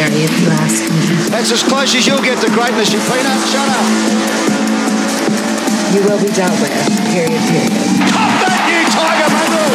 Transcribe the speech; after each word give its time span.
scary 0.00 0.24
if 0.24 0.32
you 0.40 0.48
ask 0.48 0.80
me. 0.88 1.28
That's 1.28 1.52
as 1.52 1.62
close 1.62 1.94
as 1.94 2.06
you'll 2.06 2.22
get 2.22 2.40
to 2.40 2.48
greatness, 2.48 2.92
you 2.92 3.00
peanut. 3.04 3.36
Shut 3.52 3.68
up. 3.68 3.84
You 5.92 6.00
will 6.08 6.20
be 6.22 6.32
dealt 6.32 6.56
with. 6.60 6.72
Period, 7.12 7.42
period. 7.50 7.72
Cop 8.08 8.32
that, 8.40 8.64
you 8.70 8.80
tiger 8.96 9.28
mongrel! 9.28 9.68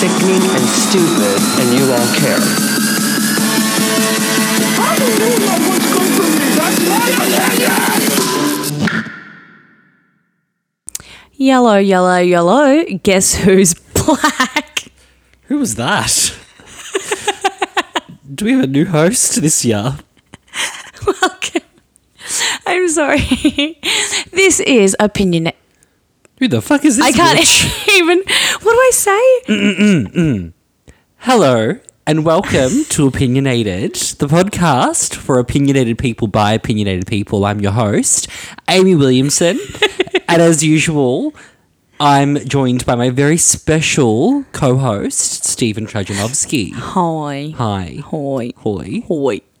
Sickening 0.00 0.42
and 0.42 0.66
stupid, 0.66 1.38
and 1.62 1.68
you 1.78 1.84
all 1.94 2.10
care. 2.18 2.42
I 4.80 4.98
don't 4.98 5.14
know 5.46 5.58
what's 5.68 5.86
good 5.94 6.10
for 6.16 6.26
me. 6.26 6.50
That's 6.58 6.82
why 6.90 7.06
I 7.14 7.30
love 7.38 7.54
you! 7.62 7.74
Yellow, 11.32 11.78
yellow, 11.78 12.18
yellow. 12.18 12.84
Guess 13.02 13.34
who's 13.36 13.74
black? 13.94 14.90
Who 15.44 15.58
was 15.58 15.76
that? 15.76 16.39
Do 18.32 18.44
we 18.44 18.52
have 18.52 18.62
a 18.62 18.66
new 18.68 18.84
host 18.86 19.42
this 19.42 19.64
year? 19.64 19.96
Welcome. 21.06 21.62
I'm 22.64 22.88
sorry. 22.88 23.18
this 24.30 24.60
is 24.60 24.94
opinion. 25.00 25.50
Who 26.38 26.46
the 26.46 26.62
fuck 26.62 26.84
is 26.84 26.98
this? 26.98 27.06
I 27.06 27.10
can't 27.10 27.40
bitch? 27.40 27.88
even. 27.98 28.18
What 28.18 28.72
do 28.72 28.78
I 28.78 28.90
say? 28.92 30.52
Hello 31.16 31.80
and 32.06 32.24
welcome 32.24 32.84
to 32.90 33.08
Opinionated, 33.08 33.94
the 33.94 34.28
podcast 34.28 35.16
for 35.16 35.40
opinionated 35.40 35.98
people 35.98 36.28
by 36.28 36.52
opinionated 36.52 37.08
people. 37.08 37.44
I'm 37.44 37.58
your 37.60 37.72
host, 37.72 38.28
Amy 38.68 38.94
Williamson, 38.94 39.58
and 40.28 40.40
as 40.40 40.62
usual, 40.62 41.34
I'm 42.02 42.36
joined 42.46 42.86
by 42.86 42.94
my 42.94 43.10
very 43.10 43.36
special 43.36 44.44
co-host, 44.52 45.44
Stephen 45.44 45.86
Trajanovsky. 45.86 46.72
Hi. 46.72 47.52
Hi. 47.58 47.98
Hoi. 48.06 48.52
Hoi. 48.56 49.02
Hoi. 49.06 49.40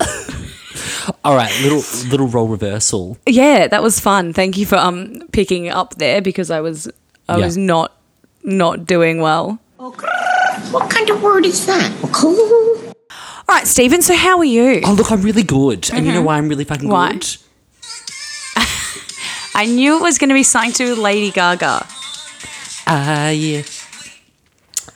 All 1.24 1.36
right, 1.36 1.52
little 1.62 1.82
little 2.08 2.28
role 2.28 2.48
reversal. 2.48 3.18
Yeah, 3.26 3.66
that 3.66 3.82
was 3.82 4.00
fun. 4.00 4.32
Thank 4.32 4.56
you 4.56 4.64
for 4.64 4.76
um 4.76 5.20
picking 5.32 5.68
up 5.68 5.96
there 5.96 6.22
because 6.22 6.50
I 6.50 6.60
was 6.62 6.88
I 7.28 7.36
Yeah. 7.36 7.44
was 7.44 7.56
not 7.58 7.92
not 8.42 8.86
doing 8.86 9.20
well. 9.20 9.58
What 9.76 10.88
kind 10.90 11.10
of 11.10 11.22
word 11.22 11.44
is 11.44 11.66
that? 11.66 11.92
Cool. 12.12 12.38
All 13.48 13.56
right, 13.56 13.66
Stephen. 13.66 14.00
So 14.00 14.14
how 14.16 14.38
are 14.38 14.44
you? 14.44 14.80
Oh, 14.84 14.92
look, 14.94 15.12
I'm 15.12 15.20
really 15.20 15.42
good. 15.42 15.90
And 15.92 16.06
you 16.06 16.12
know 16.12 16.22
why 16.22 16.38
I'm 16.38 16.48
really 16.48 16.64
fucking 16.64 16.88
Why? 16.88 17.12
good? 17.12 17.36
I 19.54 19.66
knew 19.66 19.96
it 19.98 20.02
was 20.02 20.16
going 20.18 20.28
to 20.28 20.34
be 20.34 20.42
something 20.44 20.72
to 20.72 20.84
do 20.84 20.90
with 20.90 20.98
Lady 20.98 21.30
Gaga. 21.32 21.86
Ah, 22.92 23.28
yeah. 23.30 23.62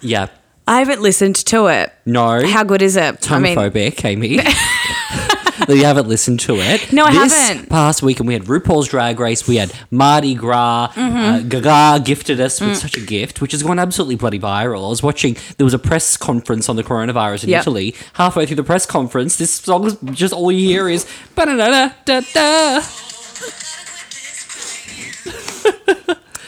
Yeah. 0.01 0.27
I 0.67 0.79
haven't 0.81 1.01
listened 1.03 1.37
to 1.47 1.69
it. 1.69 1.93
No. 2.05 2.45
How 2.47 2.65
good 2.65 2.83
is 2.83 2.97
it? 2.97 3.31
I 3.31 3.39
mean, 3.39 3.57
homophobic, 3.57 4.05
Amy. 4.05 4.39
you 5.69 5.85
haven't 5.85 6.09
listened 6.09 6.41
to 6.41 6.57
it. 6.57 6.93
No, 6.93 7.05
I 7.05 7.13
this 7.13 7.33
haven't. 7.49 7.69
Past 7.69 8.03
weekend, 8.03 8.27
we 8.27 8.35
had 8.35 8.45
RuPaul's 8.45 8.89
Drag 8.89 9.21
Race, 9.21 9.47
we 9.47 9.57
had 9.57 9.73
Mardi 9.91 10.35
Gras. 10.35 10.89
Mm-hmm. 10.95 11.17
Uh, 11.17 11.41
Gaga 11.61 12.03
gifted 12.05 12.41
us 12.41 12.59
Mm. 12.61 12.71
with 12.71 12.79
such 12.79 12.97
a 12.97 13.01
gift, 13.01 13.41
which 13.41 13.53
has 13.53 13.63
gone 13.63 13.79
absolutely 13.79 14.17
bloody 14.17 14.39
viral. 14.41 14.87
I 14.87 14.89
was 14.89 15.03
watching, 15.03 15.37
there 15.59 15.65
was 15.65 15.75
a 15.75 15.79
press 15.79 16.17
conference 16.17 16.69
on 16.69 16.77
the 16.77 16.83
coronavirus 16.83 17.45
in 17.45 17.51
Yep. 17.51 17.61
Italy. 17.63 17.95
Halfway 18.15 18.47
through 18.47 18.57
the 18.57 18.65
press 18.65 18.87
conference, 18.87 19.37
this 19.37 19.53
song 19.53 19.87
is 19.87 19.97
just 20.13 20.35
all 20.35 20.51
you 20.51 20.67
hear 20.67 20.89
is. 20.89 21.07
"Ba-da-da-da-da-da." 21.37 22.81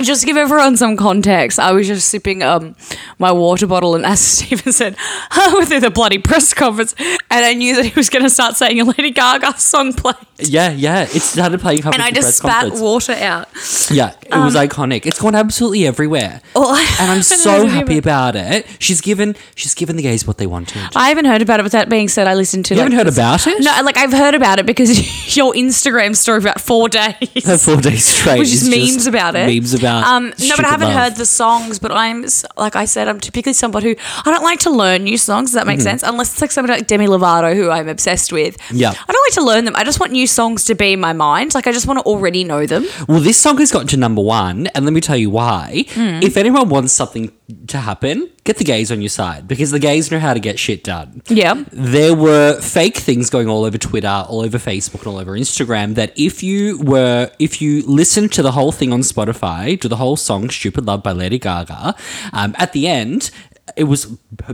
Just 0.00 0.22
to 0.22 0.27
give 0.27 0.36
everyone 0.36 0.77
some 0.77 0.97
context, 0.97 1.58
I 1.58 1.72
was 1.72 1.86
just 1.86 2.08
sipping 2.08 2.42
um 2.42 2.77
my 3.19 3.33
water 3.33 3.66
bottle, 3.66 3.94
and 3.94 4.05
as 4.05 4.20
Stephen 4.36 4.72
said, 4.72 4.97
I 5.30 5.64
through 5.69 5.80
the 5.80 5.91
bloody 5.91 6.19
press 6.19 6.53
conference, 6.55 6.94
and 7.31 7.44
I 7.44 7.54
knew 7.54 7.75
that 7.76 7.84
he 7.87 7.92
was 7.94 8.09
going 8.10 8.22
to 8.22 8.31
start 8.31 8.56
saying 8.56 8.81
a 8.81 8.84
Lady 8.84 9.10
Gaga 9.10 9.59
song 9.59 9.92
play, 9.92 10.12
Yeah, 10.38 10.70
yeah. 10.70 11.03
It 11.03 11.09
started 11.22 11.60
playing 11.60 11.84
and 11.84 12.00
I 12.03 12.10
just 12.10 12.38
spat 12.38 12.62
conference. 12.62 12.81
water 12.81 13.12
out. 13.12 13.48
Yeah, 13.91 14.12
it 14.22 14.31
was 14.37 14.54
iconic. 14.54 15.06
It's 15.06 15.20
gone 15.20 15.34
absolutely 15.34 15.87
everywhere. 15.87 16.41
Oh, 16.54 16.72
I 16.75 16.97
and 17.03 17.10
I'm 17.10 17.22
so 17.22 17.66
happy 17.66 17.94
it. 17.97 17.98
about 17.98 18.37
it. 18.37 18.66
She's 18.78 19.00
given 19.00 19.34
she's 19.54 19.75
given 19.75 19.97
the 19.97 20.03
gays 20.03 20.26
what 20.26 20.38
they 20.38 20.47
wanted. 20.47 20.81
I 20.94 21.09
haven't 21.09 21.25
heard 21.26 21.42
about 21.42 21.60
it. 21.60 21.62
With 21.64 21.72
that 21.72 21.88
being 21.88 22.09
said, 22.09 22.26
I 22.26 22.34
listened 22.34 22.64
to. 22.66 22.75
You 22.75 22.81
haven't 22.81 22.97
heard 22.97 23.09
about 23.09 23.47
it? 23.47 23.62
No, 23.62 23.72
like 23.82 23.97
I've 23.97 24.12
heard 24.12 24.34
about 24.34 24.58
it 24.58 24.66
because 24.66 24.91
your 25.37 25.53
Instagram 25.54 26.14
story 26.16 26.41
for 26.41 26.48
about 26.48 26.60
four 26.60 26.88
days. 26.88 27.64
Four 27.64 27.76
days 27.81 28.04
straight. 28.04 28.38
Which 28.38 28.53
is 28.53 28.69
memes 28.69 28.94
just 28.94 29.06
about 29.08 29.34
it. 29.34 29.47
Memes 29.47 29.75
about. 29.75 30.04
Um, 30.04 30.26
no, 30.41 30.56
but 30.56 30.64
I 30.64 30.69
haven't 30.69 30.91
heard 30.93 31.16
the 31.16 31.26
songs. 31.26 31.78
But 31.78 31.93
I'm 31.93 32.25
s- 32.25 32.44
like 32.56 32.76
I 32.76 32.84
said, 32.84 33.08
I'm 33.08 33.20
typically 33.20 33.53
somebody 33.53 33.94
who 33.94 33.97
I 34.25 34.31
don't 34.32 34.44
like 34.44 34.60
to 34.60 34.70
learn 34.70 35.04
new 35.04 35.19
songs. 35.19 35.50
Does 35.50 35.54
that 35.54 35.66
make 35.66 35.81
sense? 35.81 36.03
Unless 36.03 36.32
it's 36.34 36.41
like 36.41 36.53
somebody 36.53 36.78
like 36.78 36.87
Demi 36.87 37.06
Lovato, 37.19 37.54
who 37.54 37.71
I'm 37.71 37.88
obsessed 37.88 38.32
with. 38.32 38.56
Yeah. 38.72 38.91
I 38.91 39.12
don't 39.12 39.27
like 39.27 39.34
to 39.34 39.44
learn 39.44 39.65
them. 39.65 39.77
I 39.77 39.84
just 39.84 40.00
want 40.00 40.12
new 40.12 40.27
songs 40.27 40.65
to 40.65 40.75
be 40.75 40.93
in 40.93 41.00
my 41.00 41.12
mind. 41.12 41.54
Like 41.54 41.66
I 41.66 41.72
just 41.72 41.87
want 41.87 41.99
to 41.99 42.04
already 42.04 42.44
know 42.44 42.66
them. 42.66 42.87
Well, 43.09 43.21
this 43.21 43.41
song 43.41 43.59
has 43.59 43.72
gotten 43.72 43.88
to 43.88 43.97
number 43.97 44.22
one, 44.22 44.66
and 44.69 44.84
let 44.84 44.93
me 44.93 45.00
tell 45.00 45.16
you 45.16 45.31
why. 45.31 45.84
Hmm. 45.91 46.21
If 46.22 46.37
anyone 46.37 46.69
wants 46.69 46.93
something 46.93 47.32
to 47.69 47.78
happen, 47.78 48.28
get 48.44 48.56
the 48.56 48.65
gays 48.65 48.91
on 48.91 49.00
your 49.00 49.09
side 49.09 49.47
because 49.47 49.71
the 49.71 49.78
gays 49.78 50.10
know 50.10 50.19
how 50.19 50.34
to 50.34 50.41
get 50.41 50.59
shit 50.59 50.82
done. 50.82 51.22
Yeah. 51.28 51.65
There 51.71 52.15
were 52.15 52.60
fake 52.60 52.97
things 52.97 53.31
going 53.31 53.49
all 53.49 53.65
over 53.65 53.78
Twitter, 53.78 54.25
all 54.28 54.41
over 54.41 54.59
Facebook, 54.59 55.00
and 55.00 55.06
all 55.09 55.19
over 55.19 55.32
Instagram 55.32 55.94
that 55.94 56.12
if 56.16 56.43
you 56.43 56.78
were, 56.78 57.31
if 57.38 57.62
you 57.62 57.82
listened 57.87 58.32
to 58.32 58.43
the 58.43 58.53
whole 58.53 58.72
thing 58.72 58.93
on 58.93 59.00
Spotify, 59.00 59.81
to 59.81 59.88
the 59.88 59.97
whole 59.97 60.16
song 60.16 60.50
"Stupid 60.50 60.87
Love" 60.87 61.03
by 61.03 61.12
Lady 61.12 61.38
Gaga, 61.38 61.94
um, 62.32 62.55
at 62.59 62.72
the 62.72 62.87
end. 62.88 63.31
It 63.75 63.84
was 63.84 64.06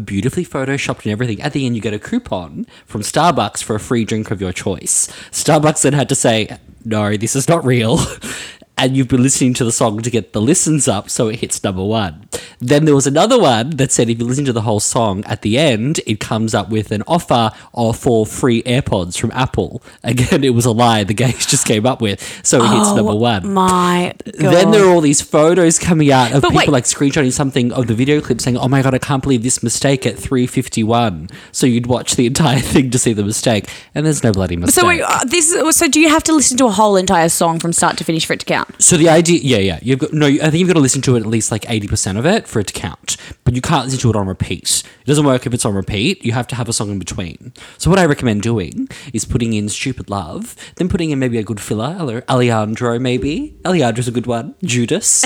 beautifully 0.05 0.45
photoshopped 0.45 1.03
and 1.05 1.13
everything. 1.13 1.41
At 1.43 1.53
the 1.53 1.67
end, 1.67 1.77
you 1.77 1.83
get 1.83 1.93
a 1.93 1.99
coupon 1.99 2.67
from 2.87 3.03
Starbucks 3.03 3.63
for 3.63 3.77
a 3.77 3.81
free 3.81 4.05
drink 4.05 4.31
of 4.31 4.41
your 4.41 4.53
choice. 4.53 5.07
Starbucks 5.31 5.83
then 5.83 5.93
had 5.93 6.09
to 6.09 6.15
say, 6.15 6.57
"No, 6.85 7.17
this 7.17 7.37
is 7.37 7.49
not 7.49 7.65
real," 7.65 8.01
and 8.83 8.97
you've 8.97 9.07
been 9.09 9.23
listening 9.23 9.55
to 9.55 9.65
the 9.65 9.71
song 9.71 10.03
to 10.03 10.11
get 10.11 10.33
the 10.33 10.41
listens 10.41 10.89
up, 10.89 11.09
so 11.09 11.29
it 11.29 11.39
hits 11.39 11.63
number 11.63 11.85
one. 11.85 12.29
Then 12.61 12.85
there 12.85 12.95
was 12.95 13.07
another 13.07 13.39
one 13.39 13.71
that 13.77 13.93
said 13.93 14.09
if 14.11 14.19
you 14.19 14.25
listen 14.25 14.45
to 14.47 14.53
the 14.53 14.63
whole 14.63 14.81
song 14.81 15.25
at 15.25 15.43
the 15.43 15.57
end, 15.57 16.01
it 16.07 16.19
comes 16.21 16.53
up 16.55 16.69
with 16.69 16.91
an 16.91 17.03
offer 17.07 17.51
of 17.75 17.97
for 17.97 18.27
free 18.27 18.63
AirPods 18.65 19.19
from 19.19 19.31
Apple. 19.33 19.83
Again, 20.05 20.43
it 20.45 20.51
was 20.55 20.65
a 20.67 20.73
lie 20.73 21.05
the 21.05 21.15
gays 21.15 21.47
just 21.47 21.65
came 21.67 21.87
up 21.87 22.01
with, 22.03 22.21
so 22.45 22.59
it 22.65 22.69
hits 22.71 22.89
Oh, 22.89 22.97
number 22.97 23.15
one. 23.15 23.53
My 23.53 24.15
God. 24.25 24.53
Then 24.53 24.71
there 24.73 24.85
are 24.85 24.91
all 24.93 25.01
these 25.01 25.21
photos 25.23 25.79
coming 25.79 26.11
out 26.11 26.33
of 26.33 26.43
But 26.43 26.49
people 26.51 26.59
wait. 26.59 26.69
like 26.69 26.85
screenshotting 26.85 27.33
something 27.33 27.73
of 27.73 27.87
the 27.87 27.95
video 27.95 28.21
clip 28.21 28.41
saying, 28.41 28.57
"Oh 28.57 28.67
my 28.69 28.83
god, 28.83 28.95
I 28.95 28.99
can't 28.99 29.23
believe 29.23 29.43
this 29.45 29.63
mistake 29.63 30.05
at 30.07 30.17
3:51." 30.17 31.31
So 31.53 31.67
you'd 31.67 31.87
watch 31.87 32.17
the 32.17 32.27
entire 32.33 32.59
thing 32.61 32.91
to 32.91 32.99
see 32.99 33.13
the 33.13 33.25
mistake, 33.25 33.69
and 33.95 34.05
there's 34.05 34.23
no 34.25 34.33
bloody 34.33 34.57
mistake. 34.57 34.75
So 34.81 34.87
wait, 34.89 35.03
uh, 35.03 35.25
this. 35.25 35.55
So 35.77 35.89
do 35.89 36.01
you 36.01 36.09
have 36.09 36.25
to 36.25 36.33
listen 36.33 36.57
to 36.59 36.67
a 36.67 36.71
whole 36.71 36.97
entire 36.97 37.29
song 37.29 37.59
from 37.61 37.73
start 37.73 37.97
to 37.99 38.05
finish 38.05 38.27
for 38.27 38.33
it 38.33 38.41
to 38.41 38.47
count? 38.47 38.69
So 38.79 38.97
the 38.97 39.09
idea, 39.09 39.41
yeah, 39.43 39.59
yeah, 39.59 39.79
you've 39.83 39.99
got 39.99 40.13
no. 40.13 40.27
I 40.27 40.39
think 40.39 40.55
you've 40.55 40.69
got 40.69 40.75
to 40.75 40.81
listen 40.81 41.03
to 41.03 41.17
it 41.17 41.21
at 41.21 41.27
least 41.27 41.53
like 41.53 41.69
eighty 41.71 41.87
percent 41.87 42.19
of 42.19 42.27
it 42.27 42.49
for 42.49 42.61
it 42.61 42.67
to 42.69 42.73
count. 42.73 43.17
But 43.45 43.55
you 43.55 43.61
can't 43.61 43.85
listen 43.85 44.01
to 44.01 44.11
it 44.11 44.17
on 44.17 44.27
repeat. 44.27 44.83
It 45.01 45.07
doesn't 45.07 45.25
work 45.25 45.47
if 45.47 45.55
it's 45.55 45.65
on 45.65 45.75
repeat. 45.75 46.25
You 46.25 46.33
have 46.33 46.47
to 46.49 46.57
have 46.57 46.69
a 46.69 46.73
song 46.73 46.91
in 46.91 46.99
between. 46.99 47.53
So 47.79 47.91
what 47.91 47.99
I 47.99 48.07
recommend 48.07 48.43
doing 48.43 48.89
is 49.13 49.25
putting 49.25 49.53
in 49.53 49.69
"Stupid 49.69 50.11
Love," 50.11 50.57
then 50.77 50.89
putting 50.89 51.11
in 51.11 51.19
maybe 51.19 51.39
a 51.39 51.43
good 51.43 51.61
filler, 51.61 52.25
Alejandro, 52.29 52.99
maybe 52.99 53.57
Alejandro's 53.65 54.09
a 54.09 54.13
good 54.13 54.27
one, 54.27 54.55
Judas, 54.65 55.25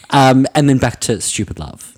um, 0.10 0.46
and 0.54 0.68
then 0.68 0.78
back 0.78 1.00
to 1.02 1.20
"Stupid 1.20 1.58
Love." 1.58 1.96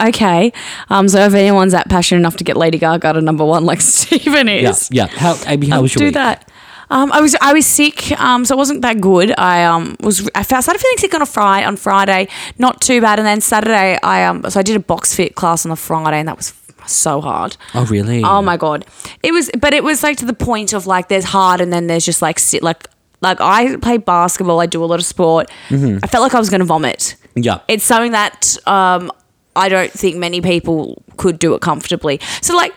Okay. 0.00 0.52
Um. 0.90 1.08
So 1.08 1.20
if 1.20 1.32
anyone's 1.32 1.72
that 1.72 1.88
passionate 1.88 2.20
enough 2.20 2.36
to 2.36 2.44
get 2.44 2.56
Lady 2.56 2.78
Gaga 2.78 3.14
to 3.14 3.20
number 3.20 3.44
one, 3.44 3.64
like 3.64 3.80
Stephen 3.82 4.48
is, 4.48 4.90
yeah. 4.90 5.06
yeah. 5.10 5.18
How, 5.18 5.38
Amy, 5.46 5.68
how 5.68 5.82
was 5.82 5.94
your 5.94 6.00
do 6.00 6.04
week? 6.06 6.14
that. 6.14 6.50
Um, 6.90 7.10
I 7.12 7.20
was 7.20 7.36
I 7.40 7.52
was 7.52 7.66
sick, 7.66 8.12
um, 8.20 8.44
so 8.44 8.54
it 8.54 8.58
wasn't 8.58 8.82
that 8.82 9.00
good. 9.00 9.34
I 9.38 9.64
um 9.64 9.96
was 10.00 10.28
I 10.34 10.42
started 10.42 10.78
feeling 10.80 10.98
sick 10.98 11.14
on 11.14 11.22
a 11.22 11.26
Friday 11.26 11.66
on 11.66 11.76
Friday, 11.76 12.28
not 12.58 12.80
too 12.80 13.00
bad, 13.00 13.18
and 13.18 13.26
then 13.26 13.40
Saturday 13.40 13.98
I 14.02 14.24
um 14.24 14.42
so 14.48 14.60
I 14.60 14.62
did 14.62 14.76
a 14.76 14.80
box 14.80 15.14
fit 15.14 15.34
class 15.34 15.64
on 15.66 15.70
the 15.70 15.76
Friday, 15.76 16.18
and 16.18 16.28
that 16.28 16.36
was 16.36 16.54
so 16.86 17.20
hard. 17.20 17.56
Oh, 17.74 17.84
really? 17.86 18.22
Oh 18.22 18.40
my 18.42 18.56
god, 18.56 18.84
it 19.22 19.32
was, 19.32 19.50
but 19.58 19.74
it 19.74 19.82
was 19.82 20.02
like 20.04 20.18
to 20.18 20.24
the 20.26 20.34
point 20.34 20.72
of 20.72 20.86
like 20.86 21.08
there's 21.08 21.24
hard, 21.24 21.60
and 21.60 21.72
then 21.72 21.88
there's 21.88 22.04
just 22.04 22.22
like 22.22 22.38
sit 22.38 22.62
like 22.62 22.86
like 23.20 23.40
I 23.40 23.76
play 23.76 23.96
basketball, 23.98 24.60
I 24.60 24.66
do 24.66 24.84
a 24.84 24.86
lot 24.86 24.98
of 24.98 25.04
sport. 25.04 25.50
I 25.70 26.06
felt 26.06 26.22
like 26.22 26.34
I 26.34 26.38
was 26.38 26.50
going 26.50 26.60
to 26.60 26.66
vomit. 26.66 27.16
Yeah. 27.34 27.60
It's 27.66 27.84
something 27.84 28.12
that 28.12 28.56
um, 28.66 29.10
I 29.54 29.68
don't 29.68 29.90
think 29.90 30.16
many 30.16 30.40
people 30.40 31.02
could 31.16 31.38
do 31.38 31.54
it 31.54 31.60
comfortably. 31.62 32.20
So, 32.42 32.54
like, 32.56 32.74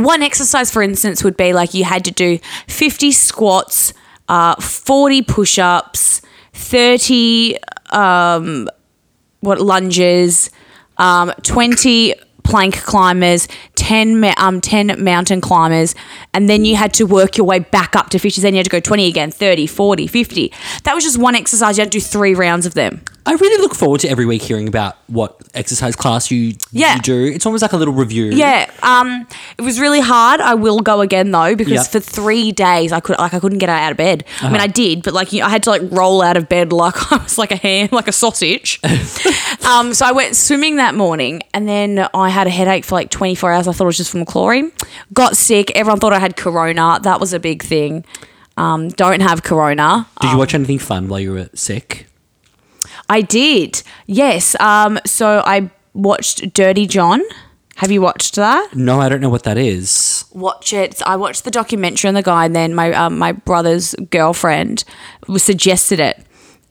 one 0.00 0.22
exercise, 0.22 0.70
for 0.70 0.82
instance, 0.82 1.22
would 1.24 1.36
be 1.36 1.52
like 1.52 1.74
you 1.74 1.84
had 1.84 2.04
to 2.06 2.10
do 2.10 2.38
50 2.68 3.12
squats, 3.12 3.92
uh, 4.28 4.54
40 4.56 5.22
push 5.22 5.58
ups, 5.58 6.22
30 6.52 7.56
um, 7.90 8.68
what 9.40 9.60
lunges, 9.60 10.50
um, 10.98 11.32
20 11.42 12.14
plank 12.42 12.82
climbers, 12.82 13.48
10, 13.76 14.32
um, 14.36 14.60
10 14.60 15.02
mountain 15.02 15.40
climbers, 15.40 15.94
and 16.34 16.48
then 16.48 16.64
you 16.64 16.76
had 16.76 16.92
to 16.94 17.04
work 17.04 17.36
your 17.36 17.46
way 17.46 17.58
back 17.58 17.94
up 17.94 18.10
to 18.10 18.18
50. 18.18 18.40
Then 18.40 18.54
you 18.54 18.58
had 18.58 18.64
to 18.64 18.70
go 18.70 18.80
20 18.80 19.06
again, 19.06 19.30
30, 19.30 19.66
40, 19.66 20.06
50. 20.06 20.52
That 20.84 20.94
was 20.94 21.04
just 21.04 21.18
one 21.18 21.34
exercise. 21.34 21.78
You 21.78 21.82
had 21.82 21.92
to 21.92 21.98
do 21.98 22.04
three 22.04 22.34
rounds 22.34 22.66
of 22.66 22.74
them. 22.74 23.02
I 23.26 23.32
really 23.34 23.60
look 23.62 23.74
forward 23.74 24.00
to 24.00 24.08
every 24.08 24.24
week 24.24 24.40
hearing 24.42 24.66
about 24.66 24.96
what 25.06 25.36
exercise 25.54 25.94
class 25.94 26.30
you, 26.30 26.54
Yeah. 26.72 26.94
you 26.96 27.00
do. 27.02 27.24
It's 27.26 27.44
almost 27.44 27.60
like 27.62 27.72
a 27.72 27.76
little 27.76 27.92
review. 27.92 28.26
Yeah, 28.32 28.70
um, 28.82 29.26
it 29.58 29.62
was 29.62 29.78
really 29.78 30.00
hard. 30.00 30.40
I 30.40 30.54
will 30.54 30.78
go 30.80 31.00
again 31.02 31.30
though 31.30 31.54
because 31.54 31.72
Yeah. 31.72 31.82
for 31.82 32.00
three 32.00 32.50
days 32.50 32.92
I 32.92 33.00
could 33.00 33.18
like 33.18 33.34
I 33.34 33.38
couldn't 33.38 33.58
get 33.58 33.68
out 33.68 33.90
of 33.90 33.96
bed. 33.98 34.24
I 34.40 34.44
Uh-huh. 34.46 34.52
mean 34.52 34.60
I 34.62 34.66
did, 34.66 35.02
but 35.02 35.12
like 35.12 35.32
you 35.32 35.40
know, 35.40 35.46
I 35.46 35.50
had 35.50 35.62
to 35.64 35.70
like 35.70 35.82
roll 35.90 36.22
out 36.22 36.36
of 36.36 36.48
bed 36.48 36.72
like 36.72 37.12
I 37.12 37.16
was 37.18 37.36
like 37.36 37.50
a 37.52 37.56
ham, 37.56 37.88
like 37.92 38.08
a 38.08 38.12
sausage. 38.12 38.80
um, 39.68 39.92
so 39.94 40.06
I 40.06 40.12
went 40.12 40.34
swimming 40.36 40.76
that 40.76 40.94
morning, 40.94 41.42
and 41.52 41.68
then 41.68 42.06
I 42.14 42.30
had 42.30 42.46
a 42.46 42.50
headache 42.50 42.84
for 42.84 42.94
like 42.94 43.10
twenty 43.10 43.34
four 43.34 43.52
hours. 43.52 43.68
I 43.68 43.72
thought 43.72 43.84
it 43.84 43.86
was 43.86 43.96
just 43.98 44.10
from 44.10 44.24
chlorine. 44.24 44.72
Got 45.12 45.36
sick. 45.36 45.70
Everyone 45.74 46.00
thought 46.00 46.12
I 46.12 46.18
had 46.18 46.36
corona. 46.36 46.98
That 47.02 47.20
was 47.20 47.32
a 47.32 47.38
big 47.40 47.62
thing. 47.62 48.04
Um, 48.56 48.88
don't 48.88 49.20
have 49.20 49.42
corona. 49.42 50.06
Did 50.20 50.32
you 50.32 50.38
watch 50.38 50.54
anything 50.54 50.78
fun 50.78 51.08
while 51.08 51.20
you 51.20 51.32
were 51.32 51.48
sick? 51.54 52.06
I 53.10 53.20
did. 53.22 53.82
Yes. 54.06 54.58
Um, 54.60 54.98
so 55.04 55.42
I 55.44 55.70
watched 55.94 56.54
Dirty 56.54 56.86
John. 56.86 57.20
Have 57.76 57.90
you 57.90 58.00
watched 58.00 58.36
that? 58.36 58.74
No, 58.74 59.00
I 59.00 59.08
don't 59.08 59.20
know 59.20 59.30
what 59.30 59.42
that 59.44 59.58
is. 59.58 60.24
watch 60.32 60.72
it. 60.72 61.02
I 61.06 61.16
watched 61.16 61.44
the 61.44 61.50
documentary 61.50 62.08
on 62.08 62.14
the 62.14 62.22
guy, 62.22 62.44
and 62.44 62.54
then 62.54 62.74
my 62.74 62.92
um, 62.92 63.18
my 63.18 63.32
brother's 63.32 63.94
girlfriend 64.10 64.84
suggested 65.36 65.98
it. 65.98 66.24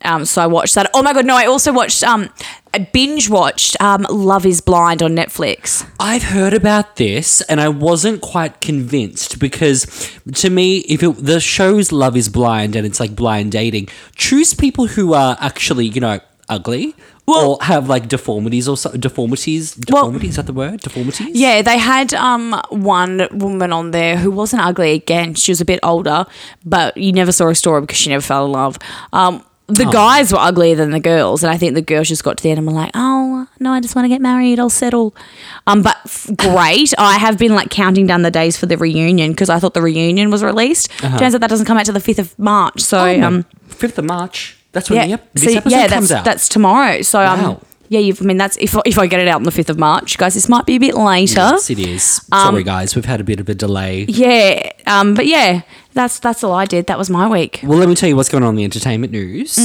Um, 0.04 0.24
so 0.24 0.42
I 0.42 0.48
watched 0.48 0.76
that. 0.76 0.90
Oh 0.94 1.04
my 1.04 1.12
god, 1.14 1.26
no! 1.26 1.36
I 1.36 1.46
also 1.46 1.74
watched. 1.74 2.04
Um, 2.04 2.30
I 2.74 2.78
binge 2.80 3.30
watched 3.30 3.82
um, 3.82 4.06
Love 4.10 4.46
Is 4.46 4.62
Blind 4.62 5.02
on 5.02 5.16
Netflix. 5.16 5.90
I've 6.00 6.24
heard 6.24 6.54
about 6.54 6.98
this 6.98 7.42
and 7.42 7.60
I 7.60 7.68
wasn't 7.70 8.22
quite 8.22 8.62
convinced 8.62 9.40
because 9.40 9.88
to 10.36 10.52
me, 10.52 10.80
if 10.82 11.02
it, 11.02 11.16
the 11.18 11.40
show's 11.40 11.92
Love 11.92 12.16
is 12.16 12.30
Blind 12.30 12.76
and 12.76 12.86
it's 12.86 13.00
like 13.00 13.16
blind 13.16 13.52
dating, 13.54 13.88
choose 14.16 14.54
people 14.54 14.86
who 14.86 15.14
are 15.16 15.36
actually, 15.40 15.88
you 15.88 16.00
know, 16.00 16.20
ugly 16.50 16.96
or 17.28 17.58
have 17.62 17.88
like 17.88 18.08
deformities 18.08 18.68
or 18.68 18.76
so, 18.76 18.90
deformities. 18.92 19.78
Well- 19.92 20.16
is 20.16 20.36
that 20.38 20.46
the 20.48 20.54
word? 20.54 20.82
Deformities? 20.82 21.36
Yeah, 21.36 21.62
they 21.62 21.78
had 21.78 22.14
um 22.14 22.60
one 22.70 23.28
woman 23.32 23.72
on 23.72 23.92
there 23.92 24.18
who 24.18 24.32
wasn't 24.32 24.64
ugly 24.64 24.92
again. 24.94 25.36
She 25.36 25.52
was 25.52 25.62
a 25.62 25.66
bit 25.66 25.80
older, 25.84 26.26
but 26.66 26.98
you 26.98 27.12
never 27.12 27.32
saw 27.32 27.48
a 27.50 27.56
story 27.56 27.82
because 27.82 27.98
she 27.98 28.10
never 28.10 28.22
fell 28.22 28.46
in 28.46 28.52
love. 28.52 28.78
Um, 29.14 29.44
the 29.68 29.86
guys 29.92 30.34
were 30.34 30.40
uglier 30.40 30.76
than 30.76 30.90
the 30.90 31.00
girls, 31.00 31.44
and 31.44 31.52
I 31.54 31.58
think 31.60 31.76
the 31.76 31.84
girls 31.84 32.08
just 32.08 32.24
got 32.24 32.38
to 32.38 32.42
the 32.44 32.50
end 32.50 32.58
and 32.58 32.66
were 32.66 32.74
like, 32.74 32.90
"Oh 32.96 33.48
no, 33.60 33.72
I 33.72 33.80
just 33.80 33.96
want 33.96 34.06
to 34.06 34.10
get 34.10 34.20
married. 34.20 34.60
I'll 34.60 34.72
settle." 34.72 35.16
Um, 35.68 35.84
but 35.84 35.96
f- 36.06 36.28
great. 36.38 36.92
I 36.98 37.20
have 37.20 37.38
been 37.38 37.54
like 37.54 37.70
counting 37.70 38.08
down 38.08 38.24
the 38.24 38.32
days 38.32 38.58
for 38.58 38.66
the 38.66 38.78
reunion 38.78 39.30
because 39.32 39.48
I 39.52 39.60
thought 39.60 39.76
the 39.76 39.84
reunion 39.84 40.32
was 40.32 40.44
released. 40.44 40.90
Turns 41.00 41.36
out 41.36 41.42
that 41.42 41.52
doesn't 41.52 41.68
come 41.68 41.78
out 41.78 41.86
till 41.86 41.94
the 41.94 42.00
fifth 42.00 42.18
of 42.18 42.38
March. 42.40 42.82
So 42.82 42.98
Uh-huh. 42.98 43.20
Oh, 43.22 43.28
um, 43.28 43.46
5th 43.70 44.00
of 44.00 44.06
March. 44.06 44.58
That's 44.72 44.90
when 44.90 44.98
yeah, 44.98 45.08
the 45.08 45.14
ep- 45.14 45.34
this 45.34 45.44
so, 45.46 45.58
episode 45.58 45.76
yeah, 45.76 45.88
comes 45.88 46.10
that's 46.10 46.20
out. 46.20 46.26
that's 46.26 46.50
tomorrow. 46.50 47.02
So 47.02 47.22
um, 47.22 47.60
yeah, 47.90 48.00
you've, 48.00 48.22
I 48.22 48.26
mean 48.26 48.38
that's 48.38 48.56
if 48.58 48.76
if 48.86 49.00
I 49.00 49.08
get 49.08 49.20
it 49.20 49.28
out 49.28 49.38
on 49.38 49.44
the 49.44 49.52
fifth 49.52 49.70
of 49.70 49.80
March, 49.80 50.18
guys. 50.18 50.36
This 50.36 50.48
might 50.48 50.66
be 50.66 50.76
a 50.76 50.80
bit 50.80 50.96
later. 50.96 51.36
Yes, 51.36 51.70
it 51.70 51.80
is. 51.80 52.22
Um, 52.32 52.52
Sorry, 52.52 52.64
guys. 52.64 52.96
We've 52.96 53.06
had 53.06 53.20
a 53.20 53.24
bit 53.24 53.40
of 53.40 53.50
a 53.50 53.56
delay. 53.56 54.06
Yeah, 54.08 54.72
um, 54.86 55.16
but 55.16 55.26
yeah, 55.26 55.62
that's 55.94 56.20
that's 56.20 56.44
all 56.44 56.54
I 56.54 56.66
did. 56.66 56.86
That 56.88 57.00
was 57.00 57.10
my 57.10 57.28
week. 57.28 57.62
Well, 57.64 57.80
let 57.80 57.90
me 57.90 57.96
tell 57.96 58.08
you 58.08 58.16
what's 58.16 58.30
going 58.30 58.44
on 58.44 58.52
in 58.52 58.56
the 58.58 58.64
entertainment 58.64 59.12
news. 59.12 59.56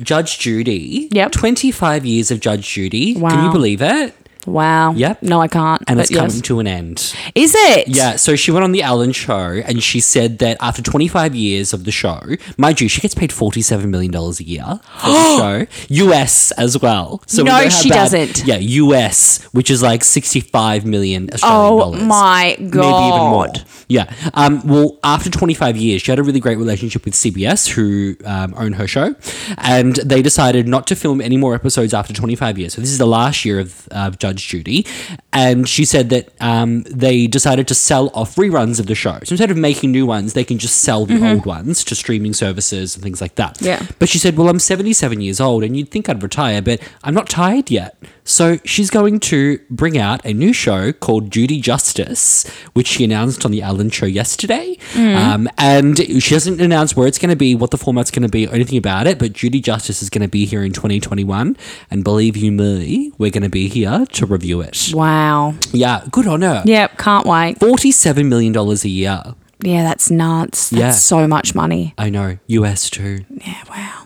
Judge 0.00 0.38
Judy. 0.38 1.06
Mm-hmm. 1.08 1.16
Yep. 1.16 1.32
25 1.32 2.06
years 2.06 2.30
of 2.30 2.40
Judge 2.40 2.66
Judy. 2.66 3.14
Can 3.14 3.44
you 3.44 3.52
believe 3.52 3.82
it? 3.82 4.14
Wow. 4.46 4.92
Yep. 4.92 5.22
No, 5.22 5.40
I 5.40 5.48
can't. 5.48 5.82
And 5.86 6.00
it's 6.00 6.10
coming 6.10 6.30
yes. 6.30 6.40
to 6.42 6.60
an 6.60 6.66
end. 6.66 7.14
Is 7.34 7.54
it? 7.56 7.88
Yeah, 7.88 8.16
so 8.16 8.36
she 8.36 8.50
went 8.50 8.64
on 8.64 8.72
the 8.72 8.82
Ellen 8.82 9.12
show 9.12 9.62
and 9.64 9.82
she 9.82 10.00
said 10.00 10.38
that 10.38 10.56
after 10.60 10.82
25 10.82 11.34
years 11.34 11.72
of 11.72 11.84
the 11.84 11.92
show, 11.92 12.20
mind 12.56 12.80
you, 12.80 12.88
she 12.88 13.00
gets 13.00 13.14
paid 13.14 13.30
$47 13.30 13.86
million 13.86 14.14
a 14.14 14.30
year 14.42 14.80
for 15.00 15.08
the 15.08 15.66
show. 15.68 16.04
US 16.06 16.50
as 16.52 16.80
well. 16.80 17.22
So 17.26 17.42
No, 17.42 17.52
how 17.52 17.68
she 17.68 17.88
doesn't. 17.88 18.44
Yeah, 18.44 18.56
US, 18.56 19.42
which 19.52 19.70
is 19.70 19.82
like 19.82 20.04
65 20.04 20.84
million 20.84 21.30
Australian 21.32 21.60
Oh 21.60 21.78
dollars. 21.78 22.02
Oh 22.02 22.04
my 22.04 22.56
God. 22.70 22.80
Maybe 22.80 23.16
even 23.16 23.30
more. 23.30 23.48
Yeah. 23.88 24.12
Um, 24.34 24.66
well, 24.66 24.98
after 25.04 25.30
25 25.30 25.76
years, 25.76 26.02
she 26.02 26.10
had 26.10 26.18
a 26.18 26.22
really 26.22 26.40
great 26.40 26.58
relationship 26.58 27.04
with 27.04 27.14
CBS, 27.14 27.68
who 27.68 28.16
um, 28.24 28.54
own 28.56 28.72
her 28.74 28.86
show, 28.86 29.14
and 29.58 29.96
they 29.96 30.22
decided 30.22 30.66
not 30.66 30.86
to 30.88 30.96
film 30.96 31.20
any 31.20 31.36
more 31.36 31.54
episodes 31.54 31.92
after 31.94 32.12
25 32.12 32.58
years. 32.58 32.74
So 32.74 32.80
this 32.80 32.90
is 32.90 32.98
the 32.98 33.06
last 33.06 33.44
year 33.44 33.60
of 33.60 33.88
uh, 33.90 34.10
Judge 34.10 34.33
Judy, 34.42 34.86
and 35.32 35.68
she 35.68 35.84
said 35.84 36.10
that 36.10 36.30
um, 36.40 36.82
they 36.82 37.26
decided 37.26 37.68
to 37.68 37.74
sell 37.74 38.10
off 38.14 38.36
reruns 38.36 38.80
of 38.80 38.86
the 38.86 38.94
show. 38.94 39.18
So 39.24 39.32
instead 39.32 39.50
of 39.50 39.56
making 39.56 39.92
new 39.92 40.06
ones, 40.06 40.32
they 40.32 40.44
can 40.44 40.58
just 40.58 40.82
sell 40.82 41.06
the 41.06 41.22
old 41.30 41.46
ones 41.46 41.84
to 41.84 41.94
streaming 41.94 42.32
services 42.32 42.94
and 42.94 43.02
things 43.02 43.20
like 43.20 43.34
that. 43.36 43.54
Mm-hmm. 43.56 43.64
Yeah. 43.64 43.86
But 43.98 44.08
she 44.08 44.18
said, 44.18 44.36
"Well, 44.36 44.48
I'm 44.48 44.58
77 44.58 45.20
years 45.20 45.40
old, 45.40 45.64
and 45.64 45.76
you'd 45.76 45.90
think 45.90 46.08
I'd 46.08 46.22
retire, 46.22 46.62
but 46.62 46.80
I'm 47.02 47.14
not 47.14 47.28
tired 47.28 47.70
yet." 47.70 47.96
So 48.26 48.58
she's 48.64 48.88
going 48.88 49.20
to 49.20 49.58
bring 49.70 49.98
out 49.98 50.24
a 50.24 50.32
new 50.32 50.52
show 50.54 50.92
called 50.92 51.30
Judy 51.30 51.60
Justice, 51.60 52.48
which 52.72 52.86
she 52.86 53.04
announced 53.04 53.44
on 53.44 53.50
the 53.50 53.60
Ellen 53.60 53.90
Show 53.90 54.06
yesterday. 54.06 54.78
Um, 54.96 55.48
and 55.58 55.98
she 55.98 56.32
hasn't 56.34 56.60
announced 56.60 56.96
where 56.96 57.06
it's 57.06 57.18
going 57.18 57.30
to 57.30 57.36
be, 57.36 57.54
what 57.54 57.70
the 57.70 57.76
format's 57.76 58.10
going 58.10 58.22
to 58.22 58.28
be, 58.30 58.46
or 58.46 58.54
anything 58.54 58.78
about 58.78 59.06
it. 59.06 59.18
But 59.18 59.34
Judy 59.34 59.60
Justice 59.60 60.02
is 60.02 60.08
going 60.08 60.22
to 60.22 60.28
be 60.28 60.46
here 60.46 60.62
in 60.64 60.72
2021, 60.72 61.56
and 61.90 62.02
believe 62.04 62.36
you 62.36 62.50
me, 62.50 63.12
we're 63.18 63.30
going 63.30 63.42
to 63.42 63.50
be 63.50 63.68
here 63.68 64.06
to 64.12 64.26
review 64.26 64.62
it. 64.62 64.90
Wow. 64.94 65.54
Yeah, 65.72 66.04
good 66.10 66.26
on 66.26 66.40
her. 66.42 66.62
Yep. 66.64 66.96
Can't 66.98 67.26
wait. 67.26 67.58
Forty-seven 67.60 68.28
million 68.28 68.52
dollars 68.54 68.84
a 68.84 68.88
year. 68.88 69.22
Yeah, 69.60 69.82
that's 69.82 70.10
nuts. 70.10 70.70
That's 70.70 70.80
Yeah. 70.80 70.90
so 70.92 71.28
much 71.28 71.54
money. 71.54 71.94
I 71.98 72.08
know, 72.10 72.38
US 72.46 72.88
too. 72.88 73.24
Yeah. 73.30 73.62
Wow. 73.68 74.03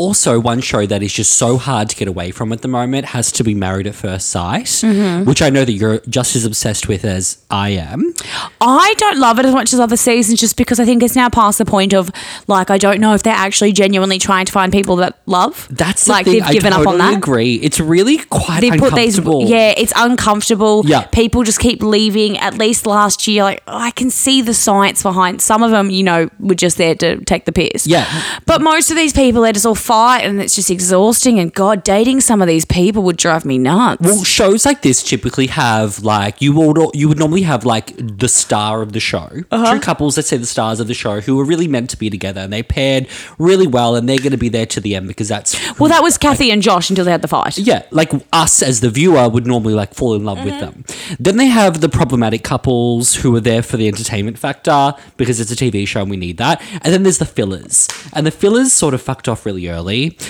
Also, 0.00 0.40
one 0.40 0.60
show 0.62 0.86
that 0.86 1.02
is 1.02 1.12
just 1.12 1.32
so 1.32 1.58
hard 1.58 1.90
to 1.90 1.94
get 1.96 2.08
away 2.08 2.30
from 2.30 2.52
at 2.54 2.62
the 2.62 2.68
moment 2.68 3.04
has 3.06 3.30
to 3.32 3.44
be 3.44 3.54
Married 3.54 3.86
at 3.86 3.94
First 3.94 4.30
Sight, 4.30 4.64
Mm-hmm. 4.66 5.24
which 5.24 5.42
I 5.42 5.50
know 5.50 5.64
that 5.66 5.72
you're 5.72 5.98
just 6.08 6.34
as 6.36 6.46
obsessed 6.46 6.88
with 6.88 7.04
as 7.04 7.36
I 7.50 7.70
am. 7.70 8.14
I 8.62 8.94
don't 8.96 9.18
love 9.18 9.38
it 9.38 9.44
as 9.44 9.52
much 9.52 9.74
as 9.74 9.80
other 9.80 9.98
seasons 9.98 10.40
just 10.40 10.56
because 10.56 10.80
I 10.80 10.86
think 10.86 11.02
it's 11.02 11.16
now 11.16 11.28
past 11.28 11.58
the 11.58 11.66
point 11.66 11.92
of 11.92 12.10
like 12.46 12.70
I 12.70 12.78
don't 12.78 12.98
know 12.98 13.12
if 13.12 13.22
they're 13.22 13.34
actually 13.34 13.72
genuinely 13.72 14.18
trying 14.18 14.46
to 14.46 14.52
find 14.52 14.72
people 14.72 14.96
that 14.96 15.18
love. 15.26 15.68
That's 15.70 16.06
the 16.06 16.12
like 16.12 16.24
thing. 16.24 16.40
they've 16.40 16.50
given 16.52 16.72
I 16.72 16.76
up 16.76 16.84
totally 16.84 17.02
on 17.02 17.10
that. 17.12 17.18
agree. 17.18 17.54
It's 17.56 17.78
really 17.78 18.18
quite 18.18 18.60
They 18.60 18.70
put 18.78 18.94
these 18.94 19.18
yeah, 19.18 19.74
it's 19.76 19.92
uncomfortable. 19.96 20.82
Yeah. 20.86 21.02
People 21.08 21.42
just 21.42 21.58
keep 21.60 21.82
leaving. 21.82 22.38
At 22.38 22.54
least 22.56 22.86
last 22.86 23.28
year, 23.28 23.42
like 23.42 23.62
oh, 23.68 23.76
I 23.76 23.90
can 23.90 24.08
see 24.08 24.40
the 24.40 24.54
science 24.54 25.02
behind 25.02 25.42
some 25.42 25.62
of 25.62 25.70
them, 25.70 25.90
you 25.90 26.02
know, 26.02 26.30
were 26.38 26.54
just 26.54 26.78
there 26.78 26.94
to 26.96 27.22
take 27.26 27.44
the 27.44 27.52
piss. 27.52 27.86
Yeah. 27.86 28.06
But 28.46 28.62
most 28.62 28.90
of 28.90 28.96
these 28.96 29.12
people 29.12 29.42
they 29.42 29.52
just 29.52 29.66
all 29.66 29.74
fight 29.90 30.20
and 30.20 30.40
it's 30.40 30.54
just 30.54 30.70
exhausting 30.70 31.40
and 31.40 31.52
God, 31.52 31.82
dating 31.82 32.20
some 32.20 32.40
of 32.40 32.46
these 32.46 32.64
people 32.64 33.02
would 33.02 33.16
drive 33.16 33.44
me 33.44 33.58
nuts. 33.58 34.00
Well, 34.02 34.22
shows 34.22 34.64
like 34.64 34.82
this 34.82 35.02
typically 35.02 35.48
have 35.48 36.04
like 36.04 36.40
you 36.40 36.52
would 36.54 36.78
you 36.94 37.08
would 37.08 37.18
normally 37.18 37.42
have 37.42 37.64
like 37.64 37.92
the 37.96 38.28
star 38.28 38.82
of 38.82 38.92
the 38.92 39.00
show, 39.00 39.28
Uh-huh. 39.50 39.74
two 39.74 39.80
couples. 39.80 40.16
Let's 40.16 40.28
say 40.28 40.36
the 40.36 40.46
stars 40.46 40.78
of 40.78 40.86
the 40.86 40.94
show 40.94 41.20
who 41.20 41.40
are 41.40 41.44
really 41.44 41.66
meant 41.66 41.90
to 41.90 41.96
be 41.96 42.08
together 42.08 42.40
and 42.42 42.52
they 42.52 42.62
paired 42.62 43.08
really 43.38 43.66
well, 43.66 43.96
and 43.96 44.08
they're 44.08 44.18
going 44.18 44.30
to 44.30 44.36
be 44.38 44.48
there 44.48 44.66
to 44.66 44.80
the 44.80 44.94
end 44.94 45.08
because 45.08 45.26
that's 45.28 45.50
well, 45.80 45.88
that 45.88 46.04
was 46.04 46.16
Kathy 46.16 46.52
and 46.52 46.62
Josh 46.62 46.88
until 46.90 47.04
they 47.04 47.10
had 47.10 47.22
the 47.22 47.28
fight. 47.28 47.58
yeah, 47.58 47.82
like 47.90 48.12
us 48.32 48.62
as 48.62 48.80
the 48.80 48.90
viewer 48.90 49.28
would 49.28 49.46
normally 49.46 49.74
like 49.74 49.92
fall 49.94 50.14
in 50.14 50.24
love 50.24 50.44
with 50.44 50.60
them. 50.60 50.84
Then 51.18 51.36
they 51.36 51.46
have 51.46 51.80
the 51.80 51.88
problematic 51.88 52.44
couples 52.44 53.14
who 53.16 53.34
are 53.34 53.40
there 53.40 53.62
for 53.62 53.76
the 53.76 53.88
entertainment 53.88 54.38
factor 54.38 54.94
because 55.16 55.40
it's 55.40 55.50
a 55.50 55.56
TV 55.56 55.84
show 55.88 56.02
and 56.02 56.10
we 56.10 56.16
need 56.16 56.36
that. 56.36 56.62
And 56.82 56.92
then 56.94 57.02
there's 57.02 57.18
the 57.18 57.26
fillers. 57.26 57.88
And 58.12 58.24
the 58.24 58.30
fillers 58.30 58.72
sort 58.72 58.94
of 58.94 59.02
fucked 59.02 59.26
off 59.28 59.44
really 59.44 59.68
early. 59.68 59.79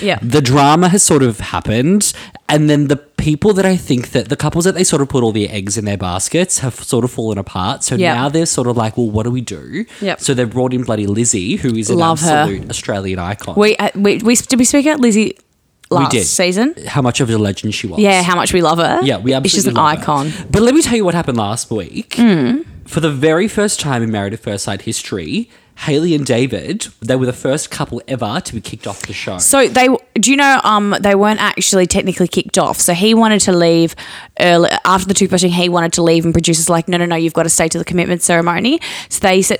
Yeah. 0.01 0.19
The 0.21 0.41
drama 0.41 0.89
has 0.89 1.03
sort 1.03 1.23
of 1.23 1.39
happened. 1.39 2.13
And 2.49 2.69
then 2.69 2.87
the 2.87 2.97
people 2.97 3.53
that 3.53 3.65
I 3.65 3.77
think 3.77 4.11
that 4.11 4.27
the 4.29 4.35
couples 4.35 4.65
that 4.65 4.75
they 4.75 4.83
sort 4.83 5.01
of 5.01 5.07
put 5.09 5.23
all 5.23 5.31
their 5.31 5.47
eggs 5.51 5.77
in 5.77 5.85
their 5.85 5.97
baskets 5.97 6.59
have 6.59 6.75
sort 6.75 7.05
of 7.05 7.11
fallen 7.11 7.37
apart. 7.37 7.83
So 7.83 7.95
Yeah. 7.95 8.13
now 8.13 8.29
they're 8.29 8.45
sort 8.45 8.67
of 8.67 8.75
like, 8.75 8.97
well, 8.97 9.09
what 9.09 9.23
do 9.23 9.31
we 9.31 9.41
do? 9.41 9.85
Yep. 10.01 10.19
So 10.19 10.33
they've 10.33 10.49
brought 10.49 10.73
in 10.73 10.83
bloody 10.83 11.07
Lizzie, 11.07 11.55
who 11.55 11.73
is 11.75 11.89
an 11.89 11.97
Love 11.97 12.19
her. 12.21 12.29
absolute 12.29 12.69
Australian 12.69 13.19
icon. 13.19 13.55
We, 13.55 13.77
uh, 13.77 13.89
we 13.95 14.17
we 14.17 14.35
did 14.35 14.59
we 14.59 14.65
speak 14.65 14.85
about 14.85 14.99
Lizzie 14.99 15.37
last 15.89 16.11
did. 16.11 16.25
season? 16.25 16.73
How 16.87 17.01
much 17.01 17.21
of 17.21 17.29
a 17.29 17.37
legend 17.37 17.73
she 17.73 17.87
was. 17.87 17.99
Yeah, 17.99 18.21
how 18.21 18.35
much 18.35 18.53
we 18.53 18.61
love 18.61 18.79
her. 18.79 18.99
Yeah, 19.03 19.17
we 19.17 19.33
absolutely 19.33 19.49
just 19.49 19.67
an 19.67 19.73
love 19.75 19.97
her. 19.97 20.01
icon. 20.01 20.33
But 20.49 20.61
let 20.63 20.73
me 20.73 20.81
tell 20.81 20.95
you 20.97 21.05
what 21.05 21.13
happened 21.13 21.37
last 21.37 21.69
week. 21.71 22.15
Hmm. 22.15 22.61
For 22.85 22.99
the 22.99 23.11
very 23.11 23.47
first 23.47 23.79
time 23.79 24.03
in 24.03 24.11
Married 24.11 24.33
at 24.33 24.39
First 24.39 24.65
Sight 24.65 24.81
history, 24.81 25.49
Haley 25.81 26.13
and 26.13 26.25
David, 26.25 26.87
they 26.99 27.15
were 27.15 27.25
the 27.25 27.33
first 27.33 27.71
couple 27.71 28.03
ever 28.07 28.39
to 28.39 28.53
be 28.53 28.61
kicked 28.61 28.85
off 28.85 29.01
the 29.01 29.13
show. 29.13 29.39
So 29.39 29.67
they 29.67 29.87
do 30.13 30.29
you 30.29 30.37
know 30.37 30.61
um 30.63 30.95
they 30.99 31.15
weren't 31.15 31.41
actually 31.41 31.87
technically 31.87 32.27
kicked 32.27 32.59
off. 32.59 32.79
So 32.79 32.93
he 32.93 33.15
wanted 33.15 33.41
to 33.41 33.51
leave 33.51 33.95
early 34.39 34.69
after 34.85 35.07
the 35.07 35.15
toothbrushing. 35.15 35.49
He 35.49 35.69
wanted 35.69 35.93
to 35.93 36.03
leave, 36.03 36.23
and 36.23 36.35
producers 36.35 36.69
like 36.69 36.87
no 36.87 36.97
no 36.97 37.05
no 37.05 37.15
you've 37.15 37.33
got 37.33 37.43
to 37.43 37.49
stay 37.49 37.67
to 37.67 37.79
the 37.79 37.85
commitment 37.85 38.21
ceremony. 38.21 38.79
So 39.09 39.19
they 39.21 39.41
said 39.41 39.59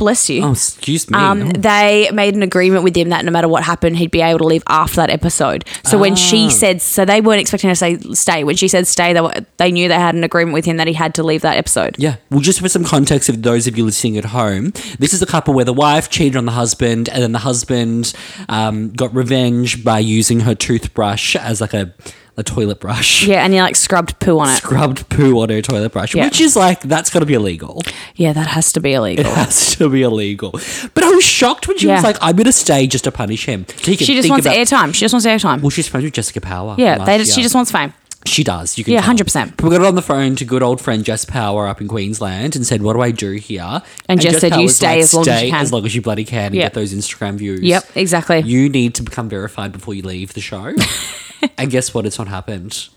bless 0.00 0.28
you. 0.28 0.42
Oh, 0.44 0.52
excuse 0.52 1.08
me. 1.08 1.16
Um, 1.16 1.42
Oh. 1.42 1.52
they 1.56 2.10
made 2.12 2.34
an 2.34 2.42
agreement 2.42 2.82
with 2.82 2.96
him 2.96 3.10
that 3.10 3.24
no 3.24 3.30
matter 3.30 3.46
what 3.48 3.62
happened, 3.62 3.98
he'd 3.98 4.10
be 4.10 4.20
able 4.22 4.38
to 4.40 4.44
leave 4.46 4.64
after 4.66 4.96
that 4.96 5.10
episode. 5.10 5.64
So 5.84 5.96
when 5.98 6.16
she 6.16 6.46
Ah. 6.46 6.48
said, 6.48 6.82
so 6.82 7.04
they 7.04 7.20
weren't 7.20 7.40
expecting 7.40 7.68
her 7.68 7.74
to 7.74 7.76
say 7.78 7.98
stay. 8.14 8.42
When 8.42 8.56
she 8.56 8.66
said 8.66 8.86
stay, 8.88 9.12
they, 9.12 9.20
were, 9.20 9.32
they 9.58 9.70
knew 9.70 9.86
they 9.88 9.94
had 9.94 10.14
an 10.16 10.24
agreement 10.24 10.54
with 10.54 10.64
him 10.64 10.78
that 10.78 10.88
he 10.88 10.94
had 10.94 11.14
to 11.14 11.22
leave 11.22 11.42
that 11.42 11.56
episode. 11.56 11.94
Yeah. 11.98 12.16
Well, 12.30 12.40
just 12.40 12.60
for 12.60 12.68
some 12.68 12.82
context 12.84 13.28
of 13.28 13.42
those 13.42 13.66
of 13.68 13.78
you 13.78 13.84
listening 13.84 14.16
at 14.16 14.24
home, 14.26 14.72
this 14.98 15.12
is 15.12 15.22
a 15.22 15.26
couple 15.26 15.54
where 15.54 15.64
the 15.64 15.72
wife 15.74 16.10
cheated 16.10 16.36
on 16.36 16.46
the 16.46 16.52
husband, 16.52 17.08
and 17.10 17.22
then 17.22 17.32
the 17.32 17.38
husband 17.40 18.12
um, 18.48 18.90
got 18.90 19.14
revenge 19.14 19.84
by 19.84 19.98
using 19.98 20.40
her 20.40 20.54
toothbrush 20.54 21.36
as 21.36 21.60
like 21.60 21.74
a, 21.74 21.92
a 22.40 22.42
toilet 22.42 22.80
brush. 22.80 23.26
Yeah, 23.26 23.44
and 23.44 23.52
he 23.52 23.60
like 23.60 23.76
scrubbed 23.76 24.18
poo 24.18 24.38
on 24.40 24.48
it. 24.48 24.56
Scrubbed 24.56 25.08
poo 25.08 25.38
on 25.40 25.50
her 25.50 25.62
toilet 25.62 25.92
brush, 25.92 26.14
Yeah. 26.14 26.24
which 26.24 26.40
is 26.40 26.56
like, 26.56 26.80
that's 26.80 27.10
got 27.10 27.20
to 27.20 27.26
be 27.26 27.34
illegal. 27.34 27.82
Yeah, 28.16 28.32
that 28.32 28.48
has 28.48 28.72
to 28.72 28.80
be 28.80 28.94
illegal. 28.94 29.20
It 29.20 29.26
illegal. 29.28 29.44
has 29.44 29.76
to 29.76 29.88
be 29.88 30.02
illegal. 30.02 30.50
But 30.94 31.04
I 31.04 31.10
was 31.10 31.22
shocked 31.24 31.68
when 31.68 31.78
she 31.78 31.86
was 31.86 32.00
Yeah. 32.02 32.06
like, 32.08 32.16
I'm 32.20 32.34
going 32.36 32.46
to 32.46 32.52
stay 32.52 32.86
just 32.88 33.04
to 33.04 33.12
punish 33.12 33.44
him. 33.46 33.66
So 33.68 33.90
he 33.92 33.96
can 33.96 34.06
She 34.06 34.14
just 34.14 34.22
think 34.26 34.32
wants 34.32 34.46
about- 34.46 34.56
airtime. 34.56 34.94
She 34.94 35.00
just 35.00 35.12
wants 35.14 35.26
airtime. 35.26 35.60
Well, 35.60 35.70
she's 35.70 35.86
friends 35.86 36.04
with 36.04 36.14
Jessica 36.14 36.40
Power. 36.40 36.74
yeah, 36.78 37.04
they 37.04 37.18
just, 37.18 37.32
she 37.34 37.40
year. 37.40 37.44
just 37.44 37.54
wants 37.54 37.70
fame. 37.70 37.92
She 38.26 38.44
does. 38.44 38.76
You 38.76 38.84
can 38.84 38.92
Yeah, 38.92 39.02
100%. 39.02 39.56
But 39.56 39.64
we 39.64 39.70
got 39.70 39.82
it 39.82 39.86
on 39.88 39.94
the 39.94 40.02
phone 40.02 40.36
to 40.36 40.44
good 40.44 40.62
old 40.62 40.80
friend 40.80 41.04
Jess 41.04 41.24
Power 41.24 41.66
up 41.66 41.80
in 41.80 41.88
Queensland 41.88 42.54
and 42.54 42.66
said, 42.66 42.82
"What 42.82 42.92
do 42.92 43.00
I 43.00 43.10
do 43.12 43.32
here?" 43.32 43.82
And 44.08 44.20
Jess 44.20 44.40
said, 44.40 44.56
"You 44.56 44.68
stay 44.68 45.00
as 45.00 45.14
long 45.14 45.26
as 45.26 45.42
you 45.42 45.50
can." 45.50 45.60
as 45.60 45.72
long 45.72 45.86
as 45.86 45.94
you 45.94 46.02
bloody 46.02 46.24
can, 46.24 46.46
and 46.46 46.54
Yep. 46.56 46.64
get 46.66 46.74
those 46.74 46.92
Instagram 46.94 47.36
views." 47.36 47.60
Yep, 47.60 47.84
exactly. 47.94 48.40
You 48.40 48.68
need 48.68 48.94
to 48.96 49.02
become 49.02 49.28
verified 49.28 49.72
before 49.72 49.94
you 49.94 50.02
leave 50.02 50.34
the 50.34 50.40
show. 50.42 50.74
and 51.58 51.70
guess 51.70 51.94
what? 51.94 52.04
It's 52.04 52.18
not 52.18 52.28
happened. 52.28 52.88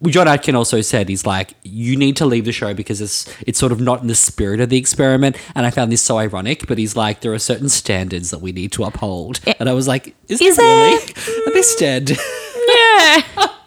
Well, 0.00 0.12
John 0.12 0.28
Aiken 0.28 0.54
also 0.54 0.80
said 0.80 1.08
he's 1.08 1.26
like, 1.26 1.54
you 1.64 1.96
need 1.96 2.14
to 2.18 2.26
leave 2.26 2.44
the 2.44 2.52
show 2.52 2.72
because 2.72 3.00
it's 3.00 3.26
it's 3.48 3.58
sort 3.58 3.72
of 3.72 3.80
not 3.80 4.00
in 4.00 4.06
the 4.06 4.14
spirit 4.14 4.60
of 4.60 4.68
the 4.68 4.76
experiment. 4.76 5.36
And 5.56 5.66
I 5.66 5.70
found 5.70 5.90
this 5.90 6.02
so 6.02 6.18
ironic, 6.18 6.68
but 6.68 6.78
he's 6.78 6.94
like, 6.94 7.20
there 7.22 7.32
are 7.32 7.38
certain 7.40 7.68
standards 7.68 8.30
that 8.30 8.38
we 8.40 8.52
need 8.52 8.70
to 8.72 8.84
uphold. 8.84 9.40
Eh, 9.44 9.54
and 9.58 9.68
I 9.68 9.72
was 9.72 9.88
like, 9.88 10.14
is, 10.28 10.40
Is 10.40 10.56
there 10.56 10.66
really? 10.66 11.02
Are 11.46 11.52
there 11.52 11.62
standards? 11.62 12.20
Yeah. 12.68 13.22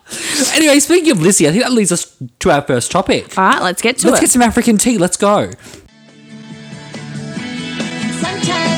Anyway, 0.55 0.79
speaking 0.79 1.12
of 1.12 1.21
Lizzie, 1.21 1.48
I 1.48 1.51
think 1.51 1.63
that 1.63 1.71
leads 1.71 1.91
us 1.91 2.15
to 2.39 2.51
our 2.51 2.62
first 2.62 2.91
topic. 2.91 3.38
All 3.38 3.43
right, 3.45 3.62
let's 3.62 3.81
get 3.81 3.98
to 4.00 4.07
it. 4.07 4.12
Let's 4.12 4.21
get 4.21 4.29
some 4.29 4.41
African 4.41 4.77
tea. 4.77 4.98
Let's 4.98 5.17
go. 5.17 5.51
Sometimes 8.21 8.71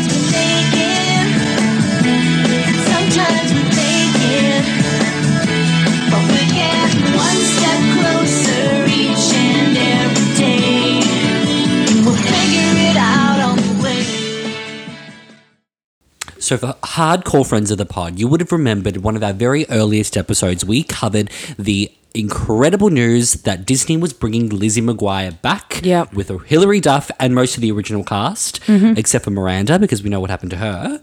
So, 16.43 16.57
for 16.57 16.73
hardcore 16.83 17.47
friends 17.47 17.71
of 17.71 17.77
the 17.77 17.85
pod, 17.85 18.19
you 18.19 18.27
would 18.27 18.41
have 18.41 18.51
remembered 18.51 18.97
one 18.97 19.15
of 19.15 19.23
our 19.23 19.31
very 19.31 19.65
earliest 19.69 20.17
episodes. 20.17 20.65
We 20.65 20.83
covered 20.83 21.29
the 21.57 21.89
incredible 22.13 22.89
news 22.89 23.33
that 23.43 23.65
Disney 23.65 23.95
was 23.95 24.11
bringing 24.11 24.49
Lizzie 24.49 24.81
McGuire 24.81 25.41
back 25.41 25.79
Yep. 25.83 26.13
with 26.13 26.27
Hilary 26.47 26.81
Duff 26.81 27.09
and 27.17 27.33
most 27.33 27.55
of 27.55 27.61
the 27.61 27.71
original 27.71 28.03
cast, 28.03 28.61
Mm-hmm. 28.63 28.97
except 28.97 29.23
for 29.23 29.31
Miranda, 29.31 29.79
because 29.79 30.03
we 30.03 30.09
know 30.09 30.19
what 30.19 30.29
happened 30.29 30.51
to 30.51 30.57
her. 30.57 31.01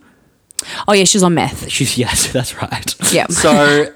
Oh, 0.87 0.93
yeah, 0.93 1.05
she's 1.05 1.23
on 1.23 1.33
meth. 1.35 1.71
She's 1.71 1.97
yes, 2.05 2.31
that's 2.33 2.55
right. 2.61 2.95
Yep. 3.11 3.33
So, 3.33 3.93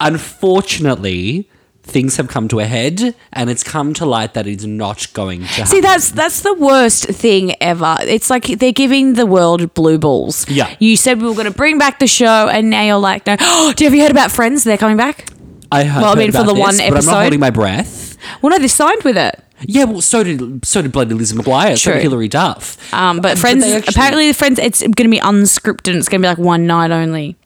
unfortunately, 0.00 1.48
things 1.84 2.16
have 2.16 2.28
come 2.28 2.48
to 2.48 2.58
a 2.60 2.64
head, 2.64 3.14
and 3.32 3.50
it's 3.50 3.62
come 3.62 3.94
to 3.94 4.06
light 4.06 4.34
that 4.34 4.46
it's 4.46 4.64
not 4.64 5.06
going 5.12 5.40
to 5.42 5.46
happen. 5.46 5.66
See, 5.66 5.80
that's 5.80 6.10
that's 6.10 6.40
the 6.42 6.54
worst 6.54 7.04
thing 7.06 7.54
ever. 7.62 7.96
It's 8.00 8.30
like 8.30 8.46
they're 8.46 8.72
giving 8.72 9.14
the 9.14 9.26
world 9.26 9.74
blue 9.74 9.98
balls. 9.98 10.48
Yeah. 10.48 10.74
You 10.80 10.96
said 10.96 11.20
we 11.20 11.28
were 11.28 11.34
going 11.34 11.44
to 11.46 11.50
bring 11.56 11.78
back 11.78 11.98
the 11.98 12.06
show, 12.06 12.48
and 12.48 12.70
now 12.70 12.82
you're 12.82 12.96
like, 12.98 13.26
no. 13.26 13.36
Oh 13.40 13.72
do 13.76 13.84
you 13.84 13.88
have 13.90 13.94
you 13.94 14.02
heard 14.02 14.10
about 14.10 14.30
Friends? 14.32 14.64
They're 14.64 14.78
coming 14.78 14.96
back. 14.96 15.28
I 15.70 15.84
heard, 15.84 16.02
Well, 16.02 16.12
I 16.12 16.14
heard 16.14 16.18
mean, 16.18 16.32
for 16.32 16.38
about 16.42 16.54
the 16.54 16.60
one 16.60 16.76
this, 16.76 16.88
but 16.90 16.98
I'm 16.98 17.04
not 17.06 17.20
holding 17.22 17.40
my 17.40 17.50
breath. 17.50 18.16
Well, 18.40 18.50
no, 18.50 18.58
they 18.58 18.68
signed 18.68 19.02
with 19.02 19.16
it. 19.16 19.40
Yeah, 19.66 19.84
well, 19.84 20.00
so 20.00 20.22
did 20.24 20.64
so 20.64 20.82
did 20.82 20.92
bloody 20.92 21.14
Lizzie 21.14 21.36
McGuire, 21.36 21.78
so 21.78 21.90
True. 21.90 21.94
did 21.94 22.02
Hilary 22.02 22.28
Duff. 22.28 22.92
Um, 22.92 23.20
but 23.20 23.32
Um, 23.32 23.36
Friends, 23.38 23.64
actually- 23.64 23.92
apparently, 23.92 24.28
the 24.28 24.34
Friends, 24.34 24.58
it's 24.58 24.80
going 24.82 24.92
to 24.92 25.08
be 25.08 25.18
unscripted. 25.20 25.88
And 25.90 25.98
It's 25.98 26.08
going 26.08 26.20
to 26.22 26.26
be 26.26 26.28
like 26.28 26.38
one 26.38 26.66
night 26.66 26.90
only. 26.90 27.36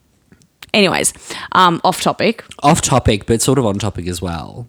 Anyways, 0.75 1.13
um, 1.53 1.81
off 1.85 2.01
topic. 2.01 2.45
off 2.63 2.81
topic, 2.81 3.27
but 3.27 3.41
sort 3.43 3.59
of 3.59 3.67
on 3.67 3.79
topic 3.79 4.07
as 4.07 4.21
well. 4.23 4.69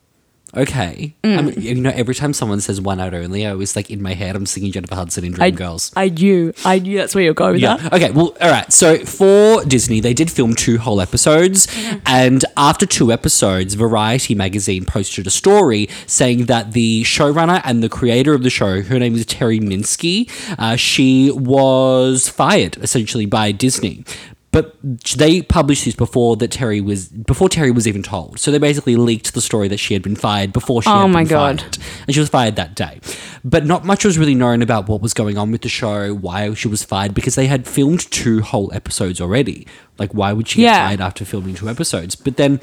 Okay, 0.58 1.14
Mm. 1.24 1.38
I 1.38 1.42
mean, 1.44 1.62
you 1.62 1.76
know, 1.76 1.92
every 1.94 2.16
time 2.16 2.34
someone 2.34 2.60
says 2.60 2.82
one 2.82 2.98
night 2.98 3.14
only, 3.14 3.46
I 3.46 3.52
always 3.52 3.76
like 3.76 3.92
in 3.92 4.02
my 4.02 4.16
head, 4.16 4.36
I'm 4.36 4.48
singing 4.48 4.72
Jennifer 4.72 4.96
Hudson 4.96 5.24
in 5.24 5.34
Dreamgirls. 5.36 5.94
I 5.96 6.10
knew, 6.10 6.54
I 6.66 6.80
knew 6.80 6.98
that's 6.98 7.14
where 7.14 7.24
you're 7.24 7.36
going 7.36 7.52
with 7.54 7.62
Yeah. 7.62 7.78
that. 7.78 7.94
Okay. 7.94 8.10
Well, 8.10 8.36
all 8.42 8.50
right. 8.50 8.74
So 8.74 8.98
for 9.06 9.64
Disney, 9.66 10.00
they 10.00 10.16
did 10.16 10.32
film 10.32 10.56
two 10.56 10.80
whole 10.80 11.02
episodes, 11.02 11.68
and 12.04 12.44
after 12.58 12.88
two 12.88 13.12
episodes, 13.12 13.76
Variety 13.76 14.34
magazine 14.34 14.86
posted 14.86 15.28
a 15.28 15.30
story 15.30 15.88
saying 16.08 16.46
that 16.46 16.72
the 16.72 17.04
showrunner 17.04 17.62
and 17.64 17.84
the 17.84 17.90
creator 17.90 18.34
of 18.34 18.42
the 18.42 18.50
show, 18.50 18.82
her 18.82 18.98
name 18.98 19.14
is 19.14 19.28
Terri 19.28 19.62
Minsky, 19.62 20.28
uh, 20.58 20.76
she 20.76 21.30
was 21.30 22.28
fired 22.28 22.76
essentially 22.82 23.28
by 23.28 23.52
Disney. 23.52 24.04
But 24.52 24.76
they 25.16 25.44
published 25.44 25.86
this 25.86 25.96
before 25.96 26.36
that 26.38 26.50
Terri 26.50 26.84
was 26.84 27.08
before 27.10 27.50
Terri 27.50 27.74
was 27.74 27.88
even 27.88 28.02
told. 28.02 28.40
So 28.40 28.50
they 28.50 28.58
basically 28.58 28.96
leaked 28.96 29.36
the 29.36 29.42
story 29.42 29.68
that 29.68 29.78
she 29.78 29.94
had 29.94 30.02
been 30.02 30.16
fired 30.16 30.52
before 30.52 30.82
she 30.82 30.90
Oh 30.90 31.02
had 31.02 31.12
my 31.12 31.22
been 31.22 31.28
God. 31.30 31.62
fired 31.62 31.78
and 32.08 32.14
she 32.16 32.20
was 32.20 32.30
fired 32.30 32.56
that 32.56 32.74
day. 32.76 33.00
But 33.44 33.66
not 33.68 33.86
much 33.86 34.04
was 34.04 34.18
really 34.18 34.34
known 34.34 34.64
about 34.64 34.90
what 34.90 35.02
was 35.02 35.14
going 35.14 35.38
on 35.38 35.52
with 35.52 35.62
the 35.62 35.70
show, 35.70 36.16
why 36.16 36.52
she 36.56 36.68
was 36.68 36.84
fired, 36.84 37.14
because 37.14 37.36
they 37.36 37.46
had 37.46 37.68
filmed 37.68 38.10
two 38.12 38.42
whole 38.42 38.74
episodes 38.74 39.22
already. 39.22 39.68
Like, 40.00 40.14
why 40.16 40.34
would 40.34 40.48
she 40.48 40.62
get 40.62 40.64
Yeah. 40.64 40.88
fired 40.88 41.02
after 41.02 41.26
filming 41.26 41.54
two 41.54 41.70
episodes? 41.70 42.16
But 42.16 42.38
then. 42.38 42.60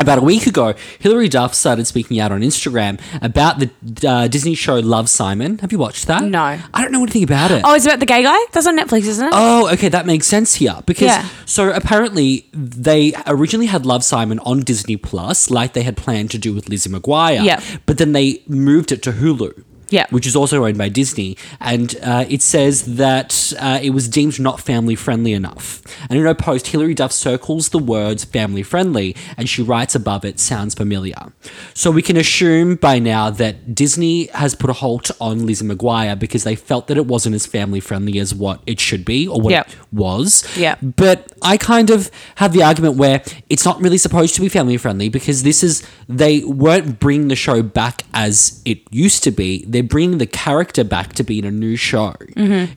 About 0.00 0.18
a 0.18 0.22
week 0.22 0.46
ago, 0.46 0.74
Hilary 0.98 1.28
Duff 1.28 1.54
started 1.54 1.86
speaking 1.86 2.18
out 2.20 2.30
on 2.32 2.40
Instagram 2.42 3.00
about 3.22 3.58
the 3.60 3.70
uh, 4.06 4.28
Disney 4.28 4.54
show 4.54 4.74
Love 4.80 5.08
Simon. 5.08 5.58
Have 5.58 5.72
you 5.72 5.78
watched 5.78 6.08
that? 6.08 6.24
No. 6.24 6.40
I 6.42 6.60
don't 6.82 6.92
know 6.92 7.02
anything 7.02 7.22
about 7.22 7.50
it. 7.52 7.62
Oh, 7.64 7.74
it's 7.74 7.86
about 7.86 8.00
the 8.00 8.06
gay 8.06 8.22
guy? 8.22 8.36
That's 8.52 8.66
on 8.66 8.76
Netflix, 8.76 9.04
isn't 9.06 9.24
it? 9.28 9.32
Oh, 9.34 9.72
okay, 9.72 9.88
that 9.88 10.04
makes 10.04 10.26
sense 10.26 10.56
here 10.56 10.76
because 10.84 11.06
Yeah. 11.06 11.26
so 11.46 11.70
apparently 11.72 12.48
they 12.52 13.14
originally 13.26 13.66
had 13.66 13.86
Love 13.86 14.04
Simon 14.04 14.40
on 14.40 14.60
Disney 14.60 14.96
Plus, 14.96 15.48
like 15.48 15.72
they 15.72 15.82
had 15.84 15.96
planned 15.96 16.30
to 16.32 16.38
do 16.38 16.52
with 16.52 16.68
Lizzie 16.68 16.90
McGuire. 16.90 17.42
Yeah. 17.44 17.62
but 17.86 17.96
then 17.98 18.12
they 18.12 18.42
moved 18.46 18.90
it 18.92 19.02
to 19.04 19.12
Hulu. 19.12 19.62
Yeah. 19.90 20.06
which 20.10 20.26
is 20.26 20.34
also 20.36 20.64
owned 20.64 20.78
by 20.78 20.88
Disney, 20.88 21.36
and 21.60 21.94
uh, 22.02 22.24
it 22.28 22.42
says 22.42 22.96
that 22.96 23.52
uh, 23.60 23.78
it 23.82 23.90
was 23.90 24.08
deemed 24.08 24.40
not 24.40 24.60
family 24.60 24.94
friendly 24.94 25.32
enough. 25.32 25.82
And 26.08 26.18
in 26.18 26.24
her 26.24 26.34
post, 26.34 26.68
Hilary 26.68 26.94
Duff 26.94 27.12
circles 27.12 27.68
the 27.70 27.78
words 27.78 28.24
"family 28.24 28.62
friendly," 28.62 29.14
and 29.36 29.48
she 29.48 29.62
writes 29.62 29.94
above 29.94 30.24
it, 30.24 30.40
"Sounds 30.40 30.74
familiar." 30.74 31.32
So 31.74 31.90
we 31.90 32.02
can 32.02 32.16
assume 32.16 32.76
by 32.76 32.98
now 32.98 33.30
that 33.30 33.74
Disney 33.74 34.26
has 34.28 34.54
put 34.54 34.70
a 34.70 34.74
halt 34.74 35.10
on 35.20 35.46
Lizzie 35.46 35.66
McGuire 35.66 36.18
because 36.18 36.44
they 36.44 36.56
felt 36.56 36.86
that 36.88 36.96
it 36.96 37.06
wasn't 37.06 37.34
as 37.34 37.46
family 37.46 37.80
friendly 37.80 38.18
as 38.18 38.34
what 38.34 38.60
it 38.66 38.80
should 38.80 39.04
be 39.04 39.26
or 39.28 39.40
what 39.40 39.50
Yeah. 39.50 39.60
it 39.60 39.76
was. 39.92 40.44
Yeah. 40.56 40.76
But 40.82 41.32
I 41.42 41.56
kind 41.56 41.90
of 41.90 42.10
have 42.36 42.52
the 42.52 42.62
argument 42.62 42.96
where 42.96 43.22
it's 43.50 43.64
not 43.64 43.80
really 43.80 43.98
supposed 43.98 44.34
to 44.36 44.40
be 44.40 44.48
family 44.48 44.76
friendly 44.76 45.08
because 45.08 45.42
this 45.42 45.62
is 45.62 45.82
they 46.08 46.42
weren't 46.44 46.98
bringing 47.00 47.28
the 47.28 47.36
show 47.36 47.62
back 47.62 48.02
as 48.14 48.62
it 48.64 48.78
used 48.90 49.22
to 49.24 49.30
be. 49.30 49.64
They're 49.74 49.82
bringing 49.82 50.18
the 50.18 50.26
character 50.26 50.84
back 50.84 51.12
to 51.14 51.24
be 51.24 51.38
in 51.40 51.44
a 51.44 51.50
new 51.50 51.74
show. 51.76 52.14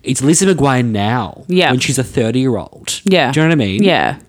It's 0.03 0.21
Lizzie 0.23 0.47
McGuire 0.47 0.83
now, 0.85 1.43
Mm-hmm. 1.43 1.53
Yeah. 1.53 1.71
when 1.71 1.79
she's 1.79 1.99
a 1.99 2.03
thirty-year-old. 2.03 3.01
Yeah. 3.05 3.31
do 3.31 3.39
you 3.39 3.45
know 3.45 3.49
what 3.49 3.53
I 3.53 3.65
mean? 3.67 3.83
Yeah. 3.83 4.19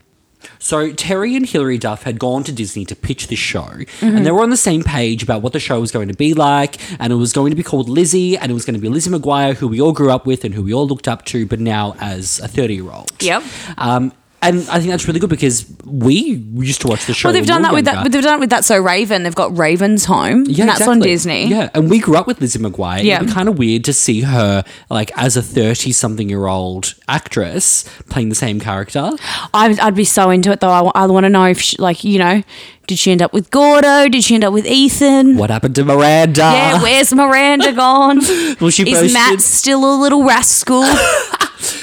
So 0.61 0.93
Terri 0.93 1.37
and 1.37 1.47
Hilary 1.49 1.79
Duff 1.79 2.03
had 2.05 2.19
gone 2.19 2.45
to 2.45 2.53
Disney 2.53 2.85
to 2.87 2.95
pitch 2.97 3.27
this 3.29 3.39
show, 3.39 3.63
Mm-hmm. 3.63 4.17
and 4.17 4.27
they 4.27 4.31
were 4.31 4.43
on 4.43 4.51
the 4.51 4.57
same 4.57 4.83
page 4.83 5.23
about 5.23 5.43
what 5.43 5.53
the 5.53 5.61
show 5.61 5.81
was 5.81 5.91
going 5.91 6.09
to 6.09 6.15
be 6.15 6.35
like, 6.35 6.77
and 7.01 7.13
it 7.13 7.17
was 7.17 7.33
going 7.33 7.51
to 7.51 7.57
be 7.57 7.63
called 7.63 7.89
Lizzie, 7.89 8.37
and 8.37 8.51
it 8.51 8.55
was 8.55 8.65
going 8.65 8.75
to 8.75 8.81
be 8.81 8.89
Lizzie 8.89 9.11
McGuire, 9.11 9.55
who 9.57 9.67
we 9.67 9.81
all 9.81 9.93
grew 9.93 10.11
up 10.11 10.27
with 10.27 10.45
and 10.45 10.55
who 10.55 10.63
we 10.63 10.73
all 10.75 10.87
looked 10.87 11.09
up 11.09 11.25
to, 11.27 11.47
but 11.47 11.59
now 11.61 11.95
as 12.01 12.39
a 12.41 12.49
thirty-year-old. 12.49 13.13
Yep. 13.23 13.43
Um, 13.79 14.13
and 14.41 14.59
I 14.69 14.79
think 14.79 14.91
that's 14.91 15.09
really 15.09 15.21
good 15.21 15.31
because 15.31 15.67
we 15.85 16.13
used 16.55 16.81
to 16.83 16.89
watch 16.89 17.07
the 17.07 17.15
show. 17.15 17.29
Well, 17.29 17.33
they've 17.33 17.47
done 17.47 17.63
that 17.63 17.73
with 17.73 17.87
that. 17.87 18.11
They've 18.11 18.23
done 18.23 18.35
it 18.35 18.41
with 18.41 18.51
that. 18.51 18.65
So 18.65 18.79
Raven, 18.79 19.23
they've 19.23 19.35
got 19.35 19.57
Raven's 19.57 20.05
Home. 20.05 20.45
Yeah, 20.47 20.63
and 20.63 20.69
that's 20.71 20.87
on. 20.87 21.01
Disney. 21.01 21.47
Yeah, 21.47 21.71
and 21.75 21.89
we 21.89 21.99
grew 21.99 22.17
up 22.17 22.27
with 22.27 22.41
Lizzie 22.41 22.59
McGuire. 22.59 23.03
Yeah. 23.03 23.17
It'd 23.17 23.29
be 23.29 23.33
kind 23.33 23.49
of 23.49 23.59
weird 23.59 23.85
to 23.85 23.93
see 23.93 24.21
her 24.21 24.65
like 24.91 25.11
as 25.17 25.37
a 25.37 25.43
thirty-something-year-old 25.43 26.95
actress 27.09 27.85
playing 28.11 28.29
the 28.29 28.35
same 28.35 28.61
character. 28.61 29.13
I'd, 29.55 29.79
I'd 29.81 29.95
be 29.95 30.05
so 30.05 30.31
into 30.31 30.53
it 30.53 30.61
though. 30.61 30.71
I, 30.71 30.91
I 30.95 31.07
want 31.07 31.25
to 31.25 31.31
know 31.31 31.45
if, 31.45 31.61
she, 31.61 31.77
like, 31.79 32.05
you 32.05 32.19
know, 32.19 32.43
did 32.89 32.99
she 32.99 33.13
end 33.13 33.23
up 33.23 33.33
with 33.33 33.51
Gordo? 33.51 34.09
Did 34.09 34.25
she 34.25 34.35
end 34.35 34.45
up 34.45 34.53
with 34.53 34.67
Ethan? 34.67 35.37
What 35.37 35.51
happened 35.51 35.75
to 35.77 35.85
Miranda? 35.85 36.41
Yeah, 36.41 36.83
where's 36.83 37.15
Miranda 37.15 37.73
gone? 37.73 38.19
Well, 38.61 38.71
she 38.71 38.91
Is 38.91 39.13
Matt 39.13 39.41
still 39.41 39.85
a 39.85 39.95
little 40.01 40.25
rascal? 40.25 40.83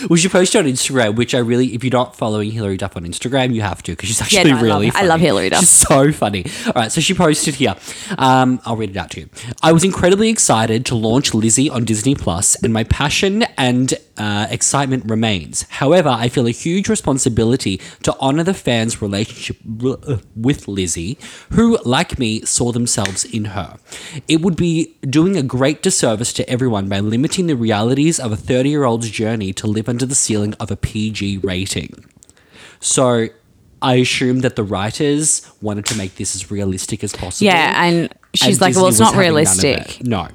Well, 0.10 0.18
she 0.18 0.30
posted 0.30 0.60
on 0.66 0.72
Instagram, 0.72 1.16
which 1.16 1.36
I 1.36 1.40
really, 1.40 1.74
if 1.74 1.84
you're 1.84 1.92
not 1.92 2.16
following 2.16 2.52
Hilary 2.52 2.78
Duff 2.78 2.96
on 2.96 3.06
Instagram, 3.06 3.54
you 3.54 3.62
have 3.62 3.84
to 3.84 3.92
because 3.92 4.08
she's 4.08 4.20
Yeah, 4.20 4.40
actually 4.40 4.52
no, 4.52 4.58
I 4.58 4.62
love 4.62 4.82
really. 4.82 4.92
I 4.96 5.02
love. 5.04 5.20
Hilary 5.20 5.50
Duff. 5.50 5.60
She's 5.62 5.70
so 5.70 6.12
funny. 6.12 6.46
All 6.68 6.74
right, 6.76 6.92
so 6.92 7.02
she 7.02 7.14
posted 7.14 7.56
here. 7.56 7.76
Um, 8.18 8.62
I'll 8.66 8.78
read 8.78 8.92
it 8.92 8.98
out 8.98 9.12
to 9.12 9.22
you. 9.22 9.30
I 9.62 9.74
was 9.74 9.84
incredibly 9.84 10.30
excited 10.30 10.86
to 10.88 10.96
launch 10.96 11.34
Lizzie 11.34 11.70
on 11.70 11.84
Disney 11.86 12.16
Plus, 12.16 12.56
and 12.64 12.72
my 12.72 12.84
passion 12.86 13.44
and 13.58 13.94
uh, 14.18 14.48
excitement 14.50 15.04
remains. 15.10 15.64
However, 15.70 16.10
I 16.10 16.30
feel 16.30 16.48
a 16.48 16.52
huge 16.52 16.88
responsibility 16.88 17.82
to 18.04 18.16
honor 18.20 18.44
the 18.44 18.54
fans' 18.54 19.02
relationship 19.02 19.58
uh, 19.84 20.18
with 20.36 20.68
Lizzie, 20.68 21.18
who, 21.52 21.78
like 21.84 22.18
me, 22.18 22.42
saw 22.42 22.72
themselves 22.72 23.26
in 23.26 23.46
her. 23.46 23.78
It 24.28 24.42
would 24.42 24.56
be 24.56 24.96
doing 25.02 25.38
a 25.38 25.44
great 25.44 25.82
disservice 25.82 26.32
to 26.34 26.50
everyone 26.50 26.88
by 26.88 27.00
limiting 27.00 27.48
the 27.48 27.56
realities 27.56 28.20
of 28.20 28.32
a 28.32 28.38
30 28.38 28.70
year 28.70 28.86
old's 28.86 29.10
journey 29.10 29.54
to 29.54 29.68
live 29.68 29.90
under 29.90 30.06
the 30.06 30.16
ceiling 30.16 30.54
of 30.60 30.72
a 30.72 30.76
PG 30.76 31.40
rating. 31.40 32.06
So. 32.80 33.28
I 33.82 33.96
assume 33.96 34.40
that 34.40 34.56
the 34.56 34.64
writers 34.64 35.48
wanted 35.62 35.86
to 35.88 35.98
make 35.98 36.16
this 36.16 36.34
as 36.34 36.50
realistic 36.50 37.04
as 37.04 37.14
possible. 37.14 37.46
Yeah, 37.46 37.84
and 37.84 38.12
she's 38.34 38.60
like, 38.60 38.70
Disney 38.70 38.82
well, 38.82 38.90
it's 38.90 39.00
not 39.00 39.14
having 39.14 39.34
none 39.34 39.42
of 39.44 39.64
realistic. 39.64 40.00
it. 40.00 40.08
No. 40.08 40.30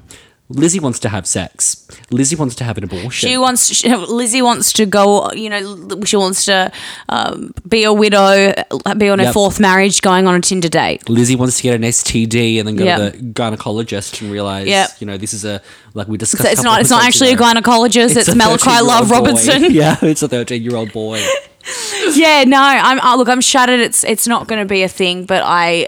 Lizzie 0.53 0.79
wants 0.79 0.99
to 0.99 1.09
have 1.09 1.25
sex. 1.27 1.87
Lizzie 2.09 2.35
wants 2.35 2.55
to 2.55 2.63
have 2.63 2.77
an 2.77 2.83
abortion. 2.83 3.29
She 3.29 3.37
wants 3.37 3.73
she, 3.73 3.93
Lizzie 3.95 4.41
wants 4.41 4.73
to 4.73 4.85
go. 4.85 5.31
You 5.31 5.49
know, 5.49 6.01
she 6.05 6.15
wants 6.17 6.45
to 6.45 6.71
um, 7.09 7.53
be 7.67 7.83
a 7.83 7.93
widow, 7.93 8.53
be 8.97 9.09
on 9.09 9.19
her 9.19 9.25
Yep. 9.25 9.33
fourth 9.33 9.59
marriage, 9.59 10.01
going 10.01 10.27
on 10.27 10.35
a 10.35 10.41
Tinder 10.41 10.69
date. 10.69 11.07
Lizzie 11.09 11.35
wants 11.35 11.57
to 11.57 11.63
get 11.63 11.75
an 11.75 11.83
STD 11.83 12.59
and 12.59 12.67
then 12.67 12.75
go 12.75 12.83
Yep. 12.85 13.13
to 13.13 13.17
the 13.17 13.23
gynecologist 13.33 14.21
and 14.21 14.31
realize, 14.31 14.67
Yep. 14.67 14.89
you 14.99 15.07
know, 15.07 15.17
this 15.17 15.33
is 15.33 15.45
a 15.45 15.61
like 15.93 16.07
we 16.07 16.17
discussed. 16.17 16.43
So 16.43 16.49
it's 16.51 16.63
not. 16.63 16.81
It's 16.81 16.89
not 16.89 17.03
actually 17.03 17.31
a 17.31 17.35
gynecologist. 17.37 18.15
It's, 18.17 18.27
a 18.27 18.35
Malachi 18.35 18.81
Love 18.81 19.09
boy. 19.09 19.15
Robinson. 19.15 19.63
Yeah, 19.71 19.97
it's 20.01 20.21
a 20.21 20.27
thirteen-year-old 20.27 20.91
boy. 20.91 21.23
yeah, 22.13 22.43
no, 22.45 22.59
I'm 22.61 22.99
oh, 23.03 23.17
look, 23.17 23.29
I'm 23.29 23.41
shattered. 23.41 23.79
It's 23.79 24.03
it's 24.03 24.27
not 24.27 24.47
going 24.47 24.59
to 24.59 24.65
be 24.67 24.83
a 24.83 24.87
thing, 24.89 25.25
but 25.25 25.43
I 25.45 25.87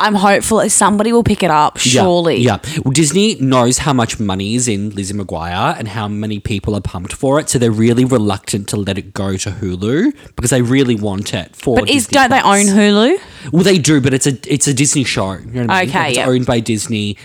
I'm 0.00 0.14
hopeful 0.14 0.58
that 0.58 0.70
somebody 0.70 1.12
will 1.12 1.24
pick 1.24 1.42
it 1.42 1.50
up. 1.50 1.76
Surely, 1.78 2.36
Yeah. 2.36 2.58
yeah. 2.64 2.80
Well, 2.84 2.92
Disney 2.92 3.34
knows 3.40 3.78
how 3.78 3.92
much 3.92 4.20
money 4.20 4.54
is 4.54 4.68
in 4.68 4.90
Lizzie 4.90 5.14
McGuire 5.14 5.76
and 5.78 5.88
how 5.88 6.06
many 6.06 6.38
people 6.38 6.74
are 6.76 6.80
pumped 6.80 7.12
for 7.12 7.40
it, 7.40 7.48
so 7.48 7.58
they're 7.58 7.70
really 7.72 8.04
reluctant 8.04 8.68
to 8.68 8.76
let 8.76 8.96
it 8.96 9.12
go 9.12 9.36
to 9.36 9.50
Hulu 9.50 10.14
because 10.36 10.50
they 10.50 10.62
really 10.62 10.94
want 10.94 11.34
it 11.34 11.56
for. 11.56 11.80
But 11.80 11.90
is 11.90 12.06
don't 12.06 12.30
they 12.30 12.40
own 12.40 12.66
Hulu? 12.66 13.18
Well, 13.52 13.64
they 13.64 13.78
do, 13.78 14.00
but 14.00 14.14
it's 14.14 14.26
a 14.26 14.38
it's 14.52 14.66
a 14.68 14.74
Disney 14.74 15.04
show. 15.04 15.32
You 15.32 15.46
know 15.46 15.60
what 15.62 15.70
I 15.70 15.80
mean? 15.82 15.88
Okay, 15.90 15.98
Like, 15.98 16.08
it's 16.10 16.18
yeah. 16.18 16.28
owned 16.28 16.46
by 16.46 16.60
Disney. 16.60 17.16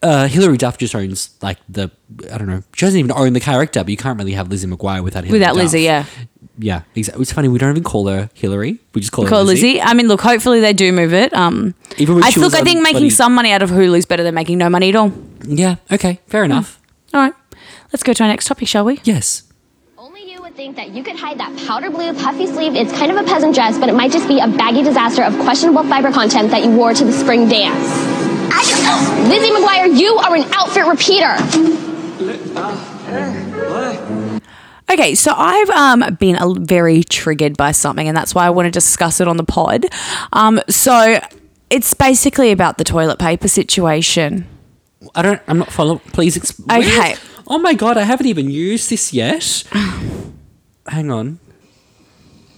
Uh, 0.00 0.28
Hilary 0.28 0.58
Duff 0.58 0.78
just 0.78 0.94
owns 0.94 1.30
like 1.42 1.58
the 1.68 1.90
I 2.32 2.38
don't 2.38 2.46
know. 2.46 2.62
She 2.74 2.86
doesn't 2.86 2.98
even 3.00 3.10
own 3.12 3.32
the 3.32 3.40
character, 3.40 3.80
but 3.82 3.88
you 3.90 3.96
can't 3.96 4.18
really 4.18 4.32
have 4.34 4.48
Lizzie 4.48 4.68
McGuire 4.68 5.02
without 5.02 5.24
Hilary 5.24 5.40
Without 5.40 5.54
Duff. 5.54 5.62
Lizzie, 5.64 5.80
yeah. 5.82 6.04
Yeah. 6.58 6.82
Exactly. 6.94 7.22
It's 7.22 7.32
funny 7.32 7.48
we 7.48 7.58
don't 7.58 7.70
even 7.70 7.82
call 7.82 8.06
her 8.08 8.30
Hillary. 8.34 8.78
We 8.94 9.00
just 9.00 9.12
call 9.12 9.24
her 9.24 9.28
Call 9.30 9.44
Lizzie. 9.44 9.74
Lizzie. 9.74 9.82
I 9.82 9.94
mean, 9.94 10.08
look, 10.08 10.20
hopefully 10.20 10.60
they 10.60 10.72
do 10.72 10.92
move 10.92 11.12
it. 11.14 11.32
Um, 11.32 11.74
Even 11.98 12.22
I 12.22 12.30
look, 12.36 12.54
I 12.54 12.62
think 12.62 12.82
making 12.82 13.00
bloody- 13.00 13.10
some 13.10 13.34
money 13.34 13.52
out 13.52 13.62
of 13.62 13.70
Hulu 13.70 13.96
is 13.96 14.06
better 14.06 14.22
than 14.22 14.34
making 14.34 14.58
no 14.58 14.68
money 14.68 14.88
at 14.90 14.96
all. 14.96 15.12
Yeah. 15.46 15.76
Okay. 15.90 16.20
Fair 16.26 16.44
enough. 16.44 16.78
All 17.14 17.20
right, 17.20 17.34
let's 17.92 18.02
go 18.02 18.12
to 18.14 18.22
our 18.22 18.28
next 18.28 18.46
topic, 18.46 18.66
shall 18.68 18.84
we? 18.86 19.00
Yes. 19.04 19.42
Only 19.98 20.30
you 20.32 20.40
would 20.40 20.54
think 20.54 20.76
that 20.76 20.90
you 20.90 21.02
could 21.02 21.16
hide 21.16 21.38
that 21.38 21.54
powder 21.66 21.90
blue 21.90 22.14
puffy 22.14 22.46
sleeve. 22.46 22.74
It's 22.74 22.92
kind 22.92 23.10
of 23.12 23.18
a 23.18 23.24
peasant 23.24 23.54
dress, 23.54 23.78
but 23.78 23.88
it 23.90 23.94
might 23.94 24.10
just 24.12 24.26
be 24.28 24.38
a 24.40 24.48
baggy 24.48 24.82
disaster 24.82 25.22
of 25.22 25.38
questionable 25.40 25.84
fiber 25.84 26.10
content 26.10 26.50
that 26.52 26.64
you 26.64 26.70
wore 26.70 26.94
to 26.94 27.04
the 27.04 27.12
spring 27.12 27.48
dance. 27.48 27.86
Lizzie 29.28 29.50
McGuire, 29.50 29.98
you 29.98 30.14
are 30.16 30.34
an 30.36 30.44
outfit 30.54 30.86
repeater. 30.86 31.36
Okay, 34.92 35.14
so 35.14 35.32
I've 35.34 35.70
um, 35.70 36.16
been 36.16 36.36
a, 36.38 36.52
very 36.60 37.02
triggered 37.02 37.56
by 37.56 37.72
something, 37.72 38.06
and 38.06 38.14
that's 38.14 38.34
why 38.34 38.46
I 38.46 38.50
want 38.50 38.66
to 38.66 38.70
discuss 38.70 39.20
it 39.22 39.28
on 39.28 39.38
the 39.38 39.44
pod. 39.44 39.86
Um, 40.34 40.60
so 40.68 41.18
it's 41.70 41.94
basically 41.94 42.52
about 42.52 42.76
the 42.76 42.84
toilet 42.84 43.18
paper 43.18 43.48
situation. 43.48 44.46
I 45.14 45.22
don't. 45.22 45.40
I'm 45.48 45.58
not 45.58 45.72
following. 45.72 46.00
Please 46.12 46.36
explain. 46.36 46.82
Okay. 46.82 47.14
Oh 47.48 47.58
my 47.58 47.72
god! 47.72 47.96
I 47.96 48.02
haven't 48.02 48.26
even 48.26 48.50
used 48.50 48.90
this 48.90 49.14
yet. 49.14 49.64
Hang 50.86 51.10
on. 51.10 51.40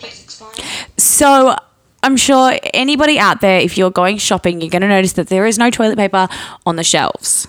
Please 0.00 0.24
explain. 0.24 0.66
So 0.96 1.56
I'm 2.02 2.16
sure 2.16 2.58
anybody 2.74 3.16
out 3.16 3.42
there, 3.42 3.60
if 3.60 3.78
you're 3.78 3.92
going 3.92 4.18
shopping, 4.18 4.60
you're 4.60 4.70
going 4.70 4.82
to 4.82 4.88
notice 4.88 5.12
that 5.14 5.28
there 5.28 5.46
is 5.46 5.56
no 5.56 5.70
toilet 5.70 5.96
paper 5.96 6.28
on 6.66 6.74
the 6.74 6.84
shelves. 6.84 7.46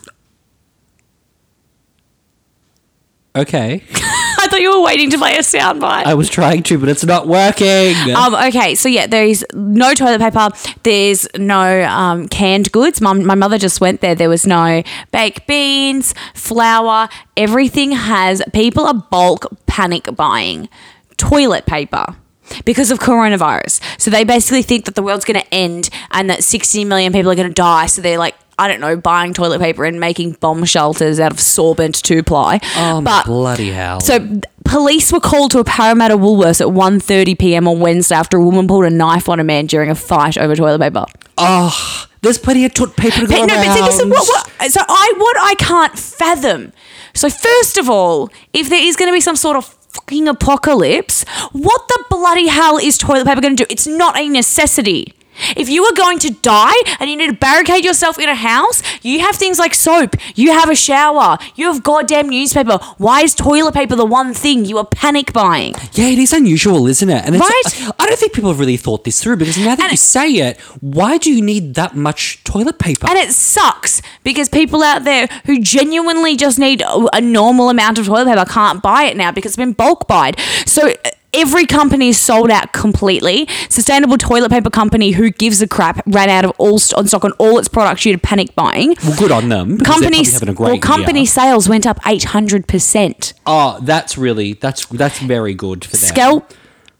Okay. 3.35 3.83
Thought 4.55 4.61
you 4.61 4.79
were 4.79 4.85
waiting 4.85 5.09
to 5.09 5.17
play 5.17 5.35
a 5.35 5.39
soundbite. 5.39 6.05
I 6.05 6.13
was 6.13 6.29
trying 6.29 6.63
to, 6.63 6.79
but 6.79 6.87
it's 6.87 7.03
not 7.03 7.27
working. 7.27 7.93
Um, 8.15 8.33
okay, 8.35 8.73
so 8.73 8.87
yeah, 8.87 9.05
there 9.05 9.25
is 9.25 9.45
no 9.53 9.93
toilet 9.93 10.21
paper. 10.21 10.47
There's 10.83 11.27
no 11.37 11.83
um, 11.83 12.29
canned 12.29 12.71
goods. 12.71 13.01
Mum, 13.01 13.25
my 13.25 13.35
mother 13.35 13.57
just 13.57 13.81
went 13.81 13.99
there. 13.99 14.15
There 14.15 14.29
was 14.29 14.47
no 14.47 14.81
baked 15.11 15.45
beans, 15.45 16.13
flour. 16.33 17.09
Everything 17.35 17.91
has. 17.91 18.41
People 18.53 18.85
are 18.85 18.93
bulk 18.93 19.45
panic 19.65 20.15
buying 20.15 20.69
toilet 21.17 21.65
paper 21.65 22.15
because 22.63 22.91
of 22.91 22.99
coronavirus. 22.99 23.81
So 23.99 24.09
they 24.09 24.23
basically 24.23 24.61
think 24.61 24.85
that 24.85 24.95
the 24.95 25.03
world's 25.03 25.25
going 25.25 25.41
to 25.41 25.53
end 25.53 25.89
and 26.11 26.29
that 26.29 26.45
60 26.45 26.85
million 26.85 27.11
people 27.11 27.29
are 27.29 27.35
going 27.35 27.49
to 27.49 27.53
die. 27.53 27.87
So 27.87 28.01
they're 28.01 28.17
like. 28.17 28.35
I 28.57 28.67
don't 28.67 28.79
know, 28.79 28.95
buying 28.95 29.33
toilet 29.33 29.59
paper 29.59 29.83
and 29.85 29.99
making 29.99 30.33
bomb 30.33 30.63
shelters 30.65 31.19
out 31.19 31.31
of 31.31 31.37
sorbent 31.39 32.01
two 32.01 32.23
ply. 32.23 32.59
oh 32.75 33.01
my 33.01 33.23
bloody 33.25 33.71
hell! 33.71 33.99
So 33.99 34.39
police 34.63 35.11
were 35.11 35.19
called 35.19 35.51
to 35.51 35.59
a 35.59 35.63
Parramatta 35.63 36.17
Woolworths 36.17 36.61
at 36.61 36.67
1.30 36.67 37.37
p.m. 37.37 37.67
on 37.67 37.79
Wednesday 37.79 38.15
after 38.15 38.37
a 38.37 38.43
woman 38.43 38.67
pulled 38.67 38.85
a 38.85 38.89
knife 38.89 39.27
on 39.29 39.39
a 39.39 39.43
man 39.43 39.65
during 39.65 39.89
a 39.89 39.95
fight 39.95 40.37
over 40.37 40.55
toilet 40.55 40.79
paper. 40.79 41.05
oh, 41.37 42.07
there's 42.21 42.37
plenty 42.39 42.65
of 42.65 42.73
toilet 42.73 42.95
paper 42.95 43.19
to 43.21 43.27
go 43.27 43.39
But 43.41 43.45
no, 43.45 43.55
but 43.55 43.73
see, 43.75 43.81
this 43.81 43.99
is 43.99 44.05
what, 44.05 44.27
what, 44.59 44.71
so 44.71 44.81
I 44.87 45.13
what 45.17 45.37
I 45.41 45.55
can't 45.55 45.97
fathom. 45.99 46.73
So 47.13 47.29
first 47.29 47.77
of 47.77 47.89
all, 47.89 48.29
if 48.53 48.69
there 48.69 48.81
is 48.81 48.95
going 48.95 49.09
to 49.09 49.13
be 49.13 49.21
some 49.21 49.35
sort 49.35 49.55
of 49.57 49.65
fucking 49.65 50.27
apocalypse, 50.27 51.23
what 51.51 51.87
the 51.87 52.03
bloody 52.09 52.47
hell 52.47 52.77
is 52.77 52.97
toilet 52.97 53.25
paper 53.27 53.41
going 53.41 53.55
to 53.55 53.63
do? 53.63 53.67
It's 53.69 53.85
not 53.87 54.17
a 54.17 54.27
necessity. 54.27 55.13
If 55.55 55.69
you 55.69 55.83
are 55.85 55.93
going 55.93 56.19
to 56.19 56.29
die 56.31 56.73
and 56.99 57.09
you 57.09 57.15
need 57.17 57.27
to 57.27 57.33
barricade 57.35 57.83
yourself 57.85 58.17
in 58.19 58.29
a 58.29 58.35
house, 58.35 58.81
you 59.03 59.19
have 59.19 59.35
things 59.35 59.59
like 59.59 59.73
soap, 59.73 60.15
you 60.35 60.51
have 60.53 60.69
a 60.69 60.75
shower, 60.75 61.37
you 61.55 61.71
have 61.71 61.83
goddamn 61.83 62.29
newspaper. 62.29 62.77
Why 62.97 63.21
is 63.21 63.35
toilet 63.35 63.73
paper 63.73 63.95
the 63.95 64.05
one 64.05 64.33
thing 64.33 64.65
you 64.65 64.77
are 64.77 64.85
panic 64.85 65.33
buying? 65.33 65.73
Yeah, 65.93 66.07
it 66.09 66.19
is 66.19 66.33
unusual, 66.33 66.87
isn't 66.87 67.09
it? 67.09 67.25
And 67.25 67.35
it's, 67.35 67.43
Right? 67.81 67.91
I 67.99 68.05
don't 68.05 68.17
think 68.19 68.33
people 68.33 68.49
have 68.49 68.59
really 68.59 68.77
thought 68.77 69.03
this 69.03 69.21
through 69.21 69.37
because 69.37 69.57
now 69.57 69.75
that 69.75 69.79
And 69.81 69.91
you 69.91 69.93
it- 69.95 69.99
say 69.99 70.29
it, 70.31 70.59
why 70.81 71.17
do 71.17 71.31
you 71.31 71.41
need 71.41 71.75
that 71.75 71.95
much 71.95 72.43
toilet 72.43 72.79
paper? 72.79 73.07
And 73.09 73.17
it 73.17 73.31
sucks 73.33 74.01
because 74.23 74.49
people 74.49 74.83
out 74.83 75.03
there 75.03 75.27
who 75.45 75.59
genuinely 75.59 76.35
just 76.35 76.57
need 76.59 76.81
a, 76.81 77.05
a 77.13 77.21
normal 77.21 77.69
amount 77.69 77.99
of 77.99 78.05
toilet 78.07 78.25
paper 78.25 78.45
can't 78.45 78.81
buy 78.81 79.03
it 79.03 79.17
now 79.17 79.31
because 79.31 79.51
it's 79.51 79.57
been 79.57 79.73
bulk 79.73 80.07
buyed. 80.07 80.39
So 80.65 80.93
every 81.35 81.65
company 81.65 82.09
is 82.09 82.19
sold 82.19 82.49
out 82.49 82.73
completely. 82.73 83.47
Sustainable 83.69 84.17
toilet 84.17 84.49
paper 84.51 84.69
company 84.69 85.11
who 85.11 85.29
gives 85.29 85.61
a 85.61 85.67
crap 85.67 86.01
ran 86.07 86.29
out 86.29 86.45
of 86.45 86.51
all 86.57 86.79
st- 86.79 86.97
on 86.97 87.07
stock 87.07 87.23
on 87.25 87.31
all 87.33 87.57
its 87.59 87.67
products 87.67 88.03
due 88.03 88.11
to 88.13 88.17
panic 88.17 88.55
buying. 88.55 88.95
well, 89.03 89.17
good 89.17 89.31
on 89.31 89.49
them. 89.49 89.77
Companies, 89.79 90.33
having 90.33 90.49
a 90.49 90.53
great 90.53 90.69
well, 90.71 90.79
company 90.79 91.19
year. 91.21 91.27
sales 91.27 91.67
went 91.69 91.85
up 91.85 91.99
eight 92.05 92.23
hundred 92.25 92.67
percent. 92.67 93.33
Oh, 93.45 93.79
that's 93.81 94.17
really 94.17 94.53
that's 94.53 94.85
that's 94.87 95.19
very 95.19 95.53
good 95.53 95.85
for 95.85 95.97
them. 95.97 96.07
Scalp, 96.07 96.53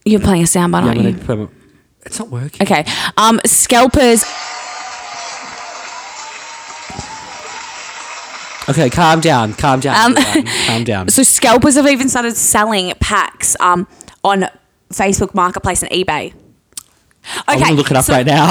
you're 0.06 0.20
playing 0.20 0.42
a 0.44 0.46
soundbite, 0.46 0.82
Yeah, 0.84 0.88
aren't 1.34 1.40
you? 1.40 1.50
it's 2.06 2.20
not 2.20 2.30
working. 2.30 2.62
Okay. 2.62 2.86
Um, 3.18 3.40
scalpers. 3.46 4.24
Okay, 8.68 8.90
calm 8.90 9.20
down, 9.22 9.54
calm 9.54 9.80
down, 9.80 10.18
Um, 10.18 10.24
calm 10.66 10.84
down. 10.84 11.08
So 11.16 11.22
scalpers 11.22 11.76
have 11.76 11.88
even 11.88 12.10
started 12.10 12.36
selling 12.36 12.94
packs 13.00 13.56
um, 13.60 13.88
on 14.26 14.46
Facebook 14.92 15.34
Marketplace 15.34 15.82
and 15.84 15.92
eBay. 15.92 16.34
Okay, 17.40 17.44
I'm 17.48 17.60
gonna 17.60 17.74
look 17.74 17.90
it 17.90 17.98
up 17.98 18.06
so- 18.06 18.14
right 18.14 18.26
now. 18.26 18.46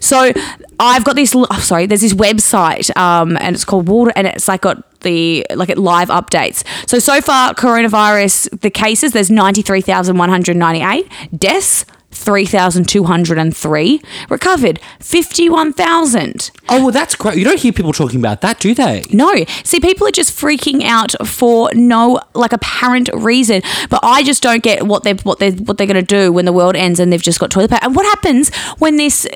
So 0.00 0.32
I've 0.80 1.04
got 1.04 1.14
this. 1.14 1.32
Oh, 1.36 1.46
sorry, 1.60 1.86
there's 1.86 2.00
this 2.00 2.12
website, 2.12 2.94
um, 2.96 3.36
and 3.36 3.54
it's 3.54 3.64
called 3.64 3.86
Water, 3.86 4.12
and 4.16 4.26
it's 4.26 4.48
like 4.48 4.62
got 4.62 4.82
the 5.02 5.46
like 5.54 5.68
it 5.68 5.78
live 5.78 6.08
updates. 6.08 6.64
So 6.88 6.98
so 6.98 7.20
far, 7.20 7.54
coronavirus 7.54 8.60
the 8.60 8.70
cases 8.70 9.12
there's 9.12 9.30
ninety 9.30 9.62
three 9.62 9.80
thousand 9.80 10.18
one 10.18 10.30
hundred 10.30 10.56
ninety 10.56 10.82
eight 10.82 11.06
deaths. 11.38 11.84
3,203 12.18 14.02
recovered 14.28 14.80
51,000 15.00 16.50
Oh, 16.70 16.82
well, 16.82 16.90
that's 16.90 17.14
great. 17.14 17.38
You 17.38 17.44
don't 17.44 17.58
hear 17.58 17.72
people 17.72 17.92
talking 17.94 18.20
about 18.20 18.42
that, 18.42 18.60
do 18.60 18.74
they? 18.74 19.04
no. 19.10 19.32
See 19.64 19.80
people 19.80 20.06
are 20.06 20.10
just 20.10 20.38
freaking 20.38 20.84
out 20.84 21.14
for 21.26 21.70
no 21.72 22.20
like 22.34 22.52
apparent 22.52 23.08
reason. 23.14 23.62
But 23.88 24.00
I 24.02 24.22
just 24.22 24.42
don't 24.42 24.62
get 24.62 24.86
what 24.86 25.02
they're 25.02 25.14
what 25.16 25.38
they 25.38 25.52
what 25.52 25.78
they're 25.78 25.86
going 25.86 25.94
to 25.94 26.02
do 26.02 26.30
when 26.30 26.44
the 26.44 26.52
world 26.52 26.76
ends 26.76 27.00
and 27.00 27.10
they've 27.10 27.22
just 27.22 27.40
got 27.40 27.50
toilet 27.50 27.70
paper. 27.70 27.84
And 27.86 27.96
what 27.96 28.04
happens 28.04 28.54
when 28.78 28.96
this 28.96 29.26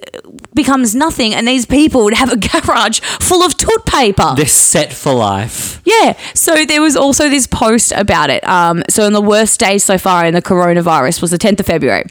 becomes 0.55 0.95
nothing 0.95 1.35
and 1.35 1.47
these 1.47 1.67
people 1.67 2.05
would 2.05 2.15
have 2.15 2.33
a 2.33 2.37
garage 2.63 3.01
full 3.01 3.43
of 3.43 3.57
toilet 3.57 3.85
paper 3.87 4.35
They're 4.37 4.47
set 4.47 4.93
for 4.93 5.13
life. 5.15 5.81
Yeah. 5.85 6.17
So 6.35 6.65
there 6.65 6.81
was 6.81 6.97
also 6.97 7.29
this 7.29 7.47
post 7.47 7.93
about 7.93 8.31
it. 8.31 8.47
Um, 8.47 8.83
so 8.89 9.05
in 9.07 9.13
the 9.13 9.21
worst 9.21 9.61
day 9.61 9.79
so 9.79 9.99
far 9.99 10.25
in 10.25 10.35
the 10.35 10.43
coronavirus 10.43 11.21
was 11.21 11.31
the 11.31 11.39
10th 11.39 11.61
of 11.61 11.67
February. 11.67 12.05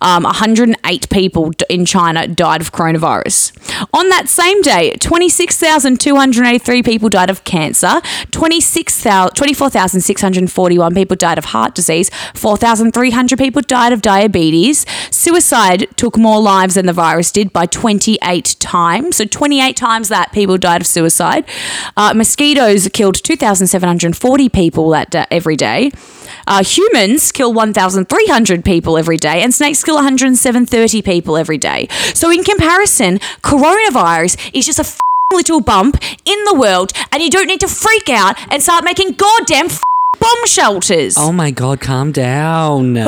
Um, 0.00 0.24
108 0.24 1.08
people 1.10 1.52
in 1.68 1.84
China 1.84 2.26
died 2.26 2.60
of 2.60 2.72
coronavirus. 2.72 3.52
On 3.92 4.08
that 4.08 4.28
same 4.28 4.60
day, 4.62 4.94
26,283 4.96 6.82
people 6.82 7.08
died 7.08 7.30
of 7.30 7.44
cancer. 7.44 8.00
26,000 8.30 9.34
24,641 9.34 10.94
people 10.94 11.16
died 11.16 11.38
of 11.38 11.46
heart 11.46 11.74
disease. 11.74 12.10
4,300 12.34 13.38
people 13.38 13.62
died 13.62 13.92
of 13.92 14.02
diabetes. 14.02 14.86
Suicide 15.10 15.86
took 15.96 16.16
more 16.16 16.40
lives 16.40 16.74
than 16.74 16.86
the 16.86 16.92
virus 16.92 17.30
did 17.30 17.52
by 17.52 17.66
28 17.88 18.56
times. 18.60 19.16
So 19.16 19.24
28 19.24 19.74
times 19.74 20.08
that 20.08 20.30
people 20.32 20.58
died 20.58 20.82
of 20.82 20.86
suicide. 20.86 21.46
Uh, 21.96 22.12
mosquitoes 22.12 22.86
killed 22.92 23.14
2,740 23.14 24.48
people 24.50 24.90
that 24.90 25.10
da- 25.10 25.24
every 25.30 25.56
day. 25.56 25.90
Uh, 26.46 26.62
humans 26.62 27.32
kill 27.32 27.54
1,300 27.54 28.62
people 28.62 28.98
every 28.98 29.16
day, 29.16 29.40
and 29.42 29.54
snakes 29.54 29.82
kill 29.82 29.96
10730 29.96 31.00
people 31.00 31.38
every 31.38 31.56
day. 31.56 31.88
So 32.12 32.30
in 32.30 32.44
comparison, 32.44 33.18
coronavirus 33.40 34.50
is 34.52 34.66
just 34.66 34.78
a 34.78 34.82
f- 34.82 35.00
little 35.32 35.62
bump 35.62 35.96
in 36.26 36.44
the 36.44 36.54
world, 36.54 36.92
and 37.10 37.22
you 37.22 37.30
don't 37.30 37.46
need 37.46 37.60
to 37.60 37.68
freak 37.68 38.10
out 38.10 38.36
and 38.52 38.62
start 38.62 38.84
making 38.84 39.12
goddamn 39.12 39.66
f- 39.66 39.82
bomb 40.18 40.46
shelters. 40.46 41.14
Oh 41.16 41.32
my 41.32 41.50
god, 41.50 41.80
calm 41.80 42.12
down. 42.12 42.96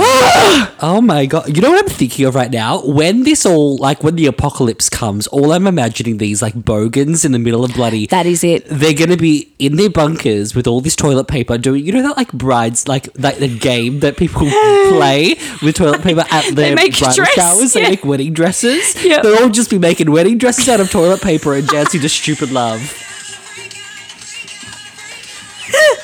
oh 0.80 1.00
my 1.02 1.26
god. 1.26 1.54
You 1.54 1.62
know 1.62 1.70
what 1.70 1.84
I'm 1.84 1.88
thinking 1.90 2.26
of 2.26 2.34
right 2.34 2.50
now? 2.50 2.82
When 2.82 3.22
this 3.24 3.44
all 3.46 3.76
like 3.76 4.02
when 4.02 4.16
the 4.16 4.26
apocalypse 4.26 4.88
comes, 4.88 5.26
all 5.28 5.52
I'm 5.52 5.66
imagining 5.66 6.18
these 6.18 6.42
like 6.42 6.54
bogans 6.64 7.24
in 7.24 7.32
the 7.32 7.38
middle 7.38 7.64
of 7.64 7.74
bloody 7.74 8.06
That 8.06 8.26
is 8.26 8.44
it. 8.44 8.66
They're 8.66 8.94
gonna 8.94 9.16
be 9.16 9.52
in 9.58 9.76
their 9.76 9.90
bunkers 9.90 10.54
with 10.54 10.66
all 10.66 10.80
this 10.80 10.96
toilet 10.96 11.28
paper 11.28 11.58
doing 11.58 11.84
you 11.84 11.92
know 11.92 12.02
that 12.02 12.16
like 12.16 12.32
brides 12.32 12.88
like 12.88 13.08
like 13.18 13.38
the 13.38 13.48
game 13.48 14.00
that 14.00 14.16
people 14.16 14.40
play 14.88 15.36
with 15.62 15.76
toilet 15.76 16.02
paper 16.02 16.24
at 16.30 16.54
their 16.54 16.74
bridal 16.74 17.12
dress, 17.12 17.34
showers, 17.34 17.72
they 17.72 17.82
make 17.82 18.04
wedding 18.04 18.32
dresses. 18.32 19.04
Yeah. 19.04 19.22
They'll 19.22 19.44
all 19.44 19.48
just 19.50 19.70
be 19.70 19.78
making 19.78 20.10
wedding 20.10 20.38
dresses 20.38 20.68
out 20.68 20.80
of 20.80 20.90
toilet 20.90 21.20
paper 21.22 21.54
and 21.54 21.66
dancing 21.66 22.00
to 22.00 22.08
stupid 22.08 22.50
love. 22.50 22.80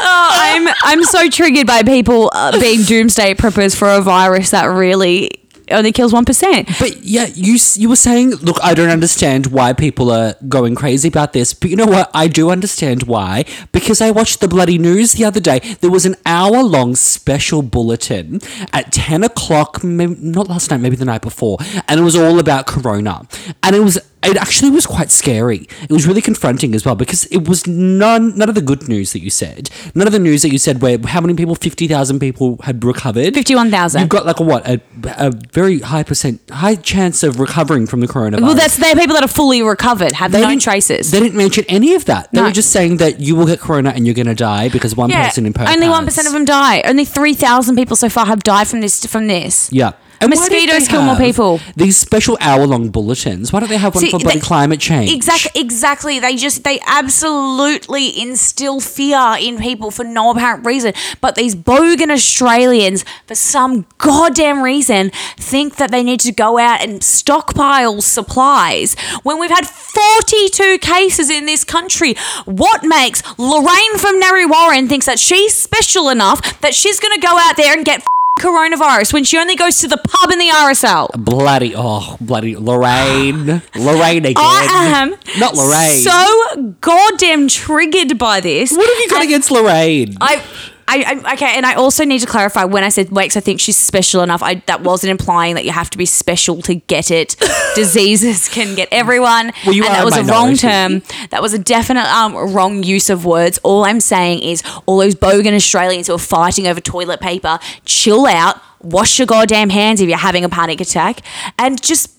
Oh, 0.00 0.28
I'm 0.32 0.68
I'm 0.82 1.04
so 1.04 1.28
triggered 1.28 1.66
by 1.66 1.82
people 1.82 2.30
uh, 2.32 2.58
being 2.60 2.82
doomsday 2.82 3.34
preppers 3.34 3.76
for 3.76 3.88
a 3.88 4.00
virus 4.00 4.50
that 4.50 4.64
really 4.66 5.30
only 5.70 5.92
kills 5.92 6.12
one 6.12 6.24
percent. 6.24 6.68
But 6.78 7.02
yeah, 7.02 7.26
you 7.34 7.58
you 7.74 7.88
were 7.88 7.96
saying, 7.96 8.30
look, 8.36 8.56
I 8.62 8.74
don't 8.74 8.88
understand 8.88 9.48
why 9.48 9.72
people 9.72 10.10
are 10.10 10.34
going 10.48 10.74
crazy 10.74 11.08
about 11.08 11.32
this. 11.32 11.52
But 11.52 11.70
you 11.70 11.76
know 11.76 11.86
what? 11.86 12.10
I 12.14 12.28
do 12.28 12.50
understand 12.50 13.02
why 13.02 13.44
because 13.72 14.00
I 14.00 14.10
watched 14.10 14.40
the 14.40 14.48
bloody 14.48 14.78
news 14.78 15.12
the 15.12 15.24
other 15.24 15.40
day. 15.40 15.58
There 15.80 15.90
was 15.90 16.06
an 16.06 16.16
hour 16.24 16.62
long 16.62 16.96
special 16.96 17.62
bulletin 17.62 18.40
at 18.72 18.92
ten 18.92 19.22
o'clock, 19.24 19.84
maybe, 19.84 20.16
not 20.20 20.48
last 20.48 20.70
night, 20.70 20.80
maybe 20.80 20.96
the 20.96 21.04
night 21.04 21.22
before, 21.22 21.58
and 21.86 22.00
it 22.00 22.02
was 22.02 22.16
all 22.16 22.38
about 22.38 22.66
Corona, 22.66 23.26
and 23.62 23.76
it 23.76 23.80
was. 23.80 23.98
It 24.24 24.36
actually 24.36 24.70
was 24.70 24.84
quite 24.84 25.10
scary. 25.12 25.68
It 25.82 25.90
was 25.92 26.06
really 26.06 26.20
confronting 26.20 26.74
as 26.74 26.84
well 26.84 26.96
because 26.96 27.24
it 27.26 27.48
was 27.48 27.66
none 27.66 28.36
none 28.36 28.48
of 28.48 28.54
the 28.56 28.60
good 28.60 28.88
news 28.88 29.12
that 29.12 29.20
you 29.20 29.30
said, 29.30 29.70
none 29.94 30.06
of 30.08 30.12
the 30.12 30.18
news 30.18 30.42
that 30.42 30.50
you 30.50 30.58
said 30.58 30.82
where 30.82 30.98
how 30.98 31.20
many 31.20 31.34
people, 31.34 31.54
fifty 31.54 31.86
thousand 31.86 32.18
people 32.18 32.58
had 32.64 32.84
recovered, 32.84 33.32
51,000. 33.34 34.00
You've 34.00 34.08
got 34.08 34.26
like 34.26 34.40
a 34.40 34.42
what 34.42 34.66
a, 34.68 34.80
a 35.16 35.30
very 35.52 35.78
high 35.80 36.02
percent 36.02 36.40
high 36.50 36.74
chance 36.74 37.22
of 37.22 37.38
recovering 37.38 37.86
from 37.86 38.00
the 38.00 38.08
coronavirus. 38.08 38.42
Well, 38.42 38.54
that's 38.54 38.76
they're 38.76 38.96
people 38.96 39.14
that 39.14 39.24
are 39.24 39.28
fully 39.28 39.62
recovered, 39.62 40.12
have 40.12 40.32
no 40.32 40.40
didn't- 40.40 40.62
traces. 40.62 41.10
They 41.12 41.20
didn't 41.20 41.36
mention 41.36 41.64
any 41.68 41.94
of 41.94 42.04
that. 42.06 42.30
They 42.32 42.40
No. 42.40 42.46
were 42.48 42.52
just 42.52 42.70
saying 42.70 42.96
that 42.96 43.20
you 43.20 43.36
will 43.36 43.46
get 43.46 43.60
corona 43.60 43.90
and 43.90 44.04
you're 44.04 44.14
going 44.16 44.26
to 44.26 44.34
die 44.34 44.68
because 44.68 44.96
one 44.96 45.10
person 45.12 45.46
in 45.46 45.52
Perth. 45.52 45.68
only 45.68 45.88
one 45.88 46.04
percent 46.04 46.26
of 46.26 46.32
them 46.32 46.44
die. 46.44 46.82
Only 46.84 47.04
three 47.04 47.34
thousand 47.34 47.76
people 47.76 47.94
so 47.96 48.08
far 48.08 48.26
have 48.26 48.42
died 48.42 48.66
from 48.66 48.80
this. 48.80 49.06
From 49.06 49.28
this, 49.28 49.70
Yeah. 49.72 49.92
And 50.20 50.30
Mosquitoes 50.30 50.88
kill 50.88 51.02
more 51.02 51.16
people. 51.16 51.60
These 51.76 51.96
special 51.96 52.36
hour-long 52.40 52.90
bulletins. 52.90 53.52
Why 53.52 53.60
don't 53.60 53.68
they 53.68 53.76
have 53.76 53.94
one 53.94 54.02
See, 54.04 54.10
for 54.10 54.18
bloody 54.18 54.38
they- 54.40 54.44
climate 54.44 54.80
change? 54.80 55.10
Exactly, 55.12 55.60
exactly. 55.60 56.18
They 56.18 56.36
just 56.36 56.64
they 56.64 56.80
absolutely 56.86 58.20
instill 58.20 58.80
fear 58.80 59.36
in 59.38 59.58
people 59.58 59.90
for 59.90 60.04
no 60.04 60.30
apparent 60.30 60.64
reason. 60.66 60.92
But 61.20 61.34
these 61.34 61.54
bogan 61.54 62.10
Australians, 62.10 63.04
for 63.26 63.34
some 63.34 63.86
goddamn 63.98 64.62
reason, 64.62 65.10
think 65.36 65.76
that 65.76 65.90
they 65.90 66.02
need 66.02 66.20
to 66.20 66.32
go 66.32 66.58
out 66.58 66.80
and 66.80 67.02
stockpile 67.04 68.00
supplies 68.00 68.96
when 69.22 69.38
we've 69.38 69.50
had 69.50 69.66
42 69.66 70.78
cases 70.78 71.30
in 71.30 71.46
this 71.46 71.64
country. 71.64 72.14
What 72.44 72.82
makes 72.84 73.22
Lorraine 73.38 73.98
from 73.98 74.18
Narre 74.18 74.46
Warren 74.48 74.88
thinks 74.88 75.06
that 75.06 75.18
she's 75.18 75.54
special 75.54 76.08
enough 76.08 76.60
that 76.60 76.74
she's 76.74 76.98
going 77.00 77.14
to 77.20 77.26
go 77.26 77.36
out 77.38 77.56
there 77.56 77.72
and 77.76 77.84
get 77.84 78.02
coronavirus 78.38 79.12
when 79.12 79.24
she 79.24 79.38
only 79.38 79.56
goes 79.56 79.78
to 79.80 79.88
the 79.88 79.96
pub 79.96 80.30
in 80.30 80.38
the 80.38 80.48
RSL? 80.48 81.10
Bloody 81.24 81.74
oh 81.76 82.16
bloody 82.20 82.56
Lorraine. 82.56 83.46
Lorraine 83.76 84.24
again. 84.24 84.36
I 84.38 84.92
am 84.94 85.14
not 85.38 85.54
Lorraine. 85.54 85.98
so 86.02 86.74
goddamn 86.80 87.48
triggered 87.48 88.18
by 88.18 88.40
this. 88.40 88.72
what 88.72 88.88
have 88.88 88.98
you 88.98 89.08
got 89.10 89.20
And 89.20 89.28
against 89.28 89.50
Lorraine? 89.50 90.16
I, 90.20 90.42
I, 90.90 91.22
I, 91.24 91.32
okay, 91.34 91.52
and 91.54 91.66
I 91.66 91.74
also 91.74 92.04
need 92.04 92.20
to 92.20 92.26
clarify 92.26 92.64
when 92.64 92.82
I 92.82 92.88
said 92.88 93.10
Wakes, 93.10 93.36
I 93.36 93.40
think 93.40 93.60
she's 93.60 93.76
special 93.76 94.22
enough. 94.22 94.42
I, 94.42 94.56
that 94.66 94.80
wasn't 94.80 95.10
implying 95.10 95.54
that 95.56 95.66
you 95.66 95.70
have 95.72 95.90
to 95.90 95.98
be 95.98 96.06
special 96.06 96.62
to 96.62 96.76
get 96.76 97.10
it. 97.10 97.36
Diseases 97.74 98.48
can 98.48 98.74
get 98.74 98.88
everyone. 98.90 99.52
Well, 99.66 99.74
you 99.74 99.84
and 99.84 99.94
that 99.94 100.04
was 100.04 100.16
a 100.16 100.24
wrong 100.24 100.56
term. 100.56 101.02
That 101.30 101.42
was 101.42 101.52
a 101.52 101.58
definite 101.58 102.06
um, 102.06 102.34
wrong 102.34 102.82
use 102.82 103.10
of 103.10 103.26
words. 103.26 103.58
All 103.62 103.84
I'm 103.84 104.00
saying 104.00 104.40
is 104.40 104.62
all 104.86 104.96
those 104.96 105.14
bogan 105.14 105.54
Australians 105.54 106.06
who 106.06 106.14
are 106.14 106.18
fighting 106.18 106.66
over 106.66 106.80
toilet 106.80 107.20
paper, 107.20 107.58
chill 107.84 108.26
out, 108.26 108.58
wash 108.80 109.18
your 109.18 109.26
goddamn 109.26 109.68
hands 109.68 110.00
if 110.00 110.08
you're 110.08 110.16
having 110.16 110.44
a 110.44 110.48
panic 110.48 110.80
attack, 110.80 111.20
and 111.58 111.80
just 111.82 112.17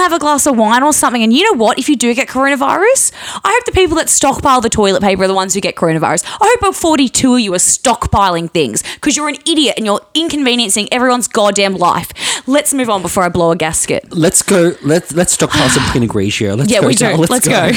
have 0.00 0.12
a 0.14 0.18
glass 0.18 0.46
of 0.46 0.56
wine 0.56 0.82
or 0.82 0.90
something. 0.92 1.22
And 1.22 1.34
you 1.34 1.44
know 1.52 1.58
what? 1.62 1.78
If 1.78 1.86
you 1.86 1.96
do 1.96 2.14
get 2.14 2.26
coronavirus, 2.26 3.12
I 3.44 3.52
hope 3.52 3.64
the 3.66 3.72
people 3.72 3.94
that 3.98 4.08
stockpile 4.08 4.62
the 4.62 4.70
toilet 4.70 5.02
paper 5.02 5.24
are 5.24 5.28
the 5.28 5.34
ones 5.34 5.52
who 5.52 5.60
get 5.60 5.74
coronavirus. 5.76 6.24
I 6.40 6.46
hope 6.50 6.60
about 6.60 6.74
42 6.76 7.34
of 7.34 7.40
you 7.40 7.52
are 7.52 7.58
stockpiling 7.58 8.50
things 8.50 8.82
because 8.94 9.18
you're 9.18 9.28
an 9.28 9.36
idiot 9.46 9.74
and 9.76 9.84
you're 9.84 10.00
inconveniencing 10.14 10.88
everyone's 10.90 11.28
goddamn 11.28 11.74
life. 11.74 12.08
Let's 12.48 12.72
move 12.72 12.88
on 12.88 13.02
before 13.02 13.22
I 13.22 13.28
blow 13.28 13.50
a 13.50 13.56
gasket. 13.56 14.10
let's 14.16 14.40
go. 14.40 14.72
Let's 14.82 15.12
let's 15.12 15.34
stockpile 15.34 15.68
some 15.68 15.84
Pinot 15.92 16.08
Grigio. 16.08 16.56
Let's 16.56 16.72
Yeah, 16.72 16.80
go. 16.80 16.86
we 16.86 16.94
do. 16.94 17.04
now. 17.04 17.16
Let's, 17.16 17.46
go. 17.46 17.70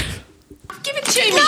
Give 0.83 0.95
it 0.95 1.03
to 1.05 1.19
me. 1.21 1.31
No, 1.31 1.43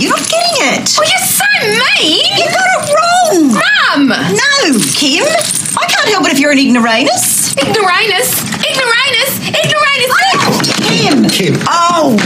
you're 0.00 0.10
not 0.10 0.28
getting 0.28 0.56
it. 0.72 0.96
Oh, 0.98 1.04
you're 1.04 1.26
so 1.26 1.44
mean. 1.62 2.24
You 2.38 2.46
got 2.50 2.68
it 2.76 2.82
wrong. 2.94 3.52
Mum. 3.54 4.08
No, 4.08 4.78
Kim. 4.94 5.24
I 5.24 5.86
can't 5.88 6.08
help 6.08 6.26
it 6.26 6.32
if 6.32 6.38
you're 6.40 6.52
an 6.52 6.58
ignoramus. 6.58 7.54
Ignoramus. 7.56 8.42
Ignoramus. 8.62 9.30
Ignoramus. 9.48 10.10
Kim. 10.88 11.28
Kim. 11.28 11.54
Oh. 11.68 12.16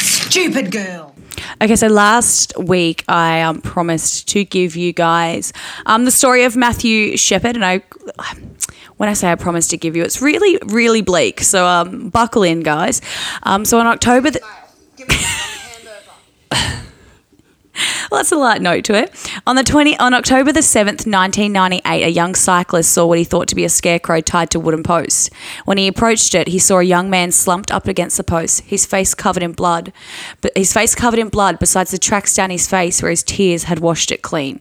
Stupid 0.00 0.70
girl. 0.72 1.14
Okay, 1.62 1.76
so 1.76 1.86
last 1.86 2.56
week 2.58 3.04
I 3.08 3.42
um, 3.42 3.60
promised 3.60 4.28
to 4.28 4.44
give 4.44 4.74
you 4.76 4.92
guys 4.92 5.52
um, 5.86 6.04
the 6.04 6.10
story 6.10 6.44
of 6.44 6.56
Matthew 6.56 7.16
Shepard, 7.16 7.54
and 7.54 7.64
I, 7.64 7.82
when 8.96 9.08
I 9.08 9.12
say 9.12 9.30
I 9.30 9.36
promised 9.36 9.70
to 9.70 9.76
give 9.76 9.94
you, 9.96 10.02
it's 10.02 10.20
really, 10.20 10.58
really 10.66 11.00
bleak. 11.00 11.40
So 11.40 11.64
um, 11.66 12.10
buckle 12.10 12.42
in, 12.42 12.60
guys. 12.60 13.00
Um, 13.44 13.64
so 13.64 13.78
on 13.78 13.86
October. 13.86 14.30
The- 14.32 14.40
Well, 18.10 18.20
that's 18.20 18.30
a 18.30 18.36
light 18.36 18.62
note 18.62 18.84
to 18.84 18.94
it. 18.94 19.12
On 19.44 19.56
the 19.56 19.64
20 19.64 19.98
on 19.98 20.14
October 20.14 20.52
the 20.52 20.60
7th, 20.60 21.04
1998, 21.04 22.04
a 22.04 22.08
young 22.08 22.36
cyclist 22.36 22.92
saw 22.92 23.06
what 23.06 23.18
he 23.18 23.24
thought 23.24 23.48
to 23.48 23.56
be 23.56 23.64
a 23.64 23.68
scarecrow 23.68 24.20
tied 24.20 24.50
to 24.50 24.60
wooden 24.60 24.84
post. 24.84 25.32
When 25.64 25.78
he 25.78 25.88
approached 25.88 26.32
it, 26.34 26.46
he 26.46 26.60
saw 26.60 26.78
a 26.78 26.84
young 26.84 27.10
man 27.10 27.32
slumped 27.32 27.72
up 27.72 27.88
against 27.88 28.16
the 28.16 28.22
post, 28.22 28.60
his 28.60 28.86
face 28.86 29.14
covered 29.14 29.42
in 29.42 29.50
blood. 29.50 29.92
But 30.42 30.56
his 30.56 30.72
face 30.72 30.94
covered 30.94 31.18
in 31.18 31.28
blood 31.28 31.58
besides 31.58 31.90
the 31.90 31.98
tracks 31.98 32.36
down 32.36 32.50
his 32.50 32.68
face 32.68 33.02
where 33.02 33.10
his 33.10 33.24
tears 33.24 33.64
had 33.64 33.80
washed 33.80 34.12
it 34.12 34.22
clean. 34.22 34.60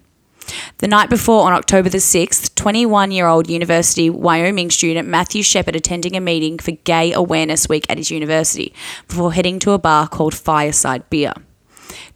The 0.80 0.88
night 0.88 1.12
before, 1.12 1.46
on 1.46 1.54
October 1.54 1.90
the 1.90 2.00
6th, 2.00 2.56
21 2.56 3.12
year 3.12 3.28
old 3.28 3.50
University 3.50 4.10
Wyoming 4.10 4.72
student 4.72 5.08
Matthew 5.08 5.44
Shepard 5.44 5.76
attending 5.76 6.16
a 6.16 6.22
meeting 6.22 6.58
for 6.58 6.72
Gay 6.72 7.14
Awareness 7.14 7.70
Week 7.70 7.86
at 7.88 7.98
his 7.98 8.10
university 8.10 8.74
before 9.08 9.34
heading 9.34 9.60
to 9.60 9.72
a 9.72 9.78
bar 9.78 10.08
called 10.08 10.34
Fireside 10.34 11.08
Beer. 11.10 11.34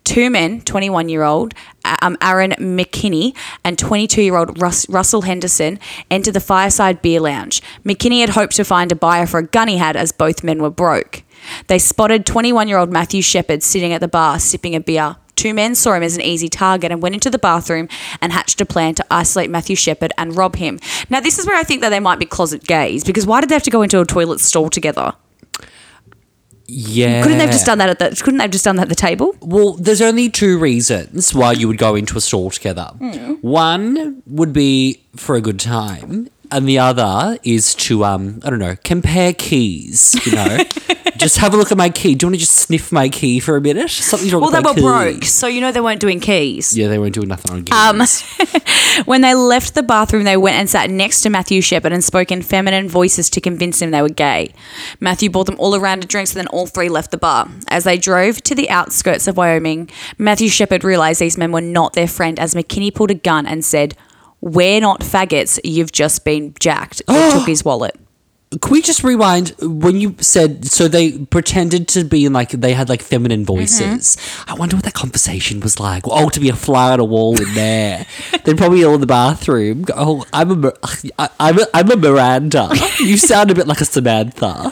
Two 0.07 0.29
men, 0.29 0.61
21 0.61 1.09
year 1.09 1.23
old 1.23 1.53
um, 2.01 2.17
Aaron 2.21 2.51
McKinney 2.51 3.35
and 3.65 3.77
22 3.77 4.21
year 4.21 4.37
old 4.37 4.61
Rus- 4.61 4.87
Russell 4.87 5.23
Henderson, 5.23 5.79
entered 6.09 6.33
the 6.33 6.39
Fireside 6.39 7.01
Beer 7.01 7.19
Lounge. 7.19 7.61
McKinney 7.83 8.21
had 8.21 8.29
hoped 8.29 8.55
to 8.55 8.63
find 8.63 8.89
a 8.93 8.95
buyer 8.95 9.27
for 9.27 9.39
a 9.39 9.45
gun 9.45 9.67
he 9.67 9.75
had 9.75 9.97
as 9.97 10.13
both 10.13 10.45
men 10.45 10.61
were 10.61 10.69
broke. 10.69 11.23
They 11.67 11.77
spotted 11.77 12.25
21 12.25 12.69
year 12.69 12.77
old 12.77 12.89
Matthew 12.89 13.21
Shepard 13.21 13.63
sitting 13.63 13.91
at 13.91 13.99
the 13.99 14.07
bar 14.07 14.39
sipping 14.39 14.75
a 14.75 14.79
beer. 14.79 15.17
Two 15.35 15.53
men 15.53 15.75
saw 15.75 15.91
him 15.93 16.03
as 16.03 16.15
an 16.15 16.21
easy 16.21 16.47
target 16.47 16.89
and 16.89 17.01
went 17.01 17.13
into 17.13 17.29
the 17.29 17.37
bathroom 17.37 17.89
and 18.21 18.31
hatched 18.31 18.61
a 18.61 18.65
plan 18.65 18.95
to 18.95 19.05
isolate 19.11 19.49
Matthew 19.49 19.75
Shepard 19.75 20.13
and 20.17 20.37
rob 20.37 20.55
him. 20.55 20.79
Now, 21.09 21.19
this 21.19 21.37
is 21.37 21.45
where 21.45 21.57
I 21.57 21.63
think 21.63 21.81
that 21.81 21.89
they 21.89 21.99
might 21.99 22.17
be 22.17 22.25
closet 22.25 22.63
gays 22.63 23.03
because 23.03 23.27
why 23.27 23.41
did 23.41 23.49
they 23.49 23.55
have 23.55 23.63
to 23.63 23.71
go 23.71 23.81
into 23.81 23.99
a 23.99 24.05
toilet 24.05 24.39
stall 24.39 24.69
together? 24.69 25.15
Yeah. 26.67 27.23
Couldn't 27.23 27.37
they 27.37 27.45
have 27.45 27.53
just 27.53 27.65
done 27.65 27.77
that 27.77 27.89
at 27.89 27.99
the? 27.99 28.21
Couldn't 28.21 28.37
they 28.37 28.43
have 28.43 28.51
just 28.51 28.65
done 28.65 28.75
that 28.75 28.83
at 28.83 28.89
the 28.89 28.95
table? 28.95 29.35
Well, 29.41 29.73
there's 29.73 30.01
only 30.01 30.29
two 30.29 30.59
reasons 30.59 31.33
why 31.33 31.53
you 31.53 31.67
would 31.67 31.77
go 31.77 31.95
into 31.95 32.17
a 32.17 32.21
store 32.21 32.51
together. 32.51 32.91
Hmm. 32.99 33.33
One 33.41 34.21
would 34.27 34.51
be 34.51 35.01
for 35.15 35.35
a 35.35 35.41
good 35.41 35.59
time, 35.59 36.29
and 36.51 36.67
the 36.67 36.79
other 36.79 37.37
is 37.43 37.75
to 37.75 38.03
um, 38.05 38.39
I 38.43 38.49
don't 38.49 38.59
know, 38.59 38.75
compare 38.83 39.33
keys. 39.33 40.15
You 40.25 40.33
know, 40.33 40.57
just 41.17 41.37
have 41.37 41.53
a 41.53 41.57
look 41.57 41.71
at 41.71 41.77
my 41.77 41.89
key. 41.89 42.15
Do 42.15 42.25
you 42.25 42.27
want 42.29 42.35
to 42.35 42.39
just 42.39 42.53
sniff 42.55 42.91
my 42.91 43.09
key 43.09 43.39
for 43.39 43.55
a 43.57 43.61
minute? 43.61 43.89
Something's 43.89 44.33
wrong 44.33 44.41
Well, 44.41 44.51
they 44.51 44.59
were 44.59 44.73
key. 44.73 44.81
broke, 44.81 45.23
so 45.25 45.47
you 45.47 45.61
know 45.61 45.71
they 45.71 45.81
weren't 45.81 45.99
doing 45.99 46.19
keys. 46.19 46.77
Yeah, 46.77 46.87
they 46.87 46.99
weren't 46.99 47.13
doing 47.13 47.27
nothing 47.27 47.51
on 47.51 47.63
keys. 47.65 48.23
Um, 48.39 49.05
when 49.05 49.21
they 49.21 49.33
left 49.33 49.75
the 49.75 49.83
bathroom, 49.83 50.23
they 50.23 50.37
went 50.37 50.57
and 50.57 50.69
sat 50.69 50.89
next 50.89 51.21
to 51.21 51.29
Matthew 51.29 51.61
Shepard 51.61 51.91
and 51.91 52.03
spoke 52.03 52.31
in 52.31 52.41
feminine 52.41 52.87
voices 52.87 53.29
to 53.31 53.41
convince 53.41 53.81
him 53.81 53.91
they 53.91 54.01
were 54.01 54.09
gay. 54.09 54.53
Matthew 54.99 55.29
bought 55.29 55.45
them 55.45 55.55
all 55.59 55.73
a 55.73 55.79
round 55.79 56.03
of 56.03 56.09
drinks, 56.09 56.31
and 56.33 56.39
then 56.39 56.47
all 56.47 56.67
three 56.67 56.89
left 56.89 57.11
the 57.11 57.17
bar. 57.17 57.49
As 57.67 57.83
they 57.83 57.97
drove 57.97 58.41
to 58.43 58.55
the 58.55 58.69
outskirts 58.69 59.27
of 59.27 59.37
Wyoming, 59.37 59.89
Matthew 60.17 60.49
Shepard 60.49 60.83
realized 60.83 61.19
these 61.21 61.37
men 61.37 61.51
were 61.51 61.61
not 61.61 61.93
their 61.93 62.07
friend 62.07 62.39
as 62.39 62.53
McKinney 62.53 62.93
pulled 62.93 63.11
a 63.11 63.15
gun 63.15 63.45
and 63.45 63.63
said, 63.65 63.95
We're 64.41 64.79
not 64.81 65.01
faggots, 65.01 65.59
you've 65.63 65.91
just 65.91 66.23
been 66.23 66.53
jacked. 66.59 67.01
They 67.07 67.31
took 67.31 67.47
his 67.47 67.65
wallet. 67.65 67.95
Can 68.61 68.71
we 68.71 68.81
just 68.81 69.03
rewind 69.03 69.53
when 69.59 69.99
you 69.99 70.15
said 70.21 70.63
so 70.65 70.87
they 70.87 71.17
pretended 71.17 71.89
to 71.89 72.05
be 72.05 72.23
in 72.23 72.31
like 72.31 72.51
they 72.51 72.73
had 72.73 72.87
like 72.87 73.01
feminine 73.01 73.43
voices? 73.43 74.15
Mm-hmm. 74.15 74.51
I 74.51 74.53
wonder 74.53 74.77
what 74.77 74.85
that 74.85 74.93
conversation 74.93 75.59
was 75.59 75.81
like. 75.81 76.03
Oh, 76.05 76.29
to 76.29 76.39
be 76.39 76.47
a 76.47 76.55
fly 76.55 76.93
on 76.93 77.01
a 77.01 77.03
wall 77.03 77.37
in 77.41 77.53
there. 77.55 78.05
then 78.45 78.55
probably 78.55 78.85
all 78.85 78.95
in 78.95 79.01
the 79.01 79.05
bathroom. 79.07 79.81
go, 79.81 79.93
Oh, 79.97 80.25
I'm 80.31 80.51
a 80.51 80.55
Mir- 80.55 80.77
I, 81.19 81.29
I'm 81.41 81.59
a, 81.59 81.65
I'm 81.73 81.91
a 81.91 81.97
Miranda. 81.97 82.69
you 82.99 83.17
sound 83.17 83.51
a 83.51 83.55
bit 83.55 83.67
like 83.67 83.81
a 83.81 83.85
Samantha. 83.85 84.71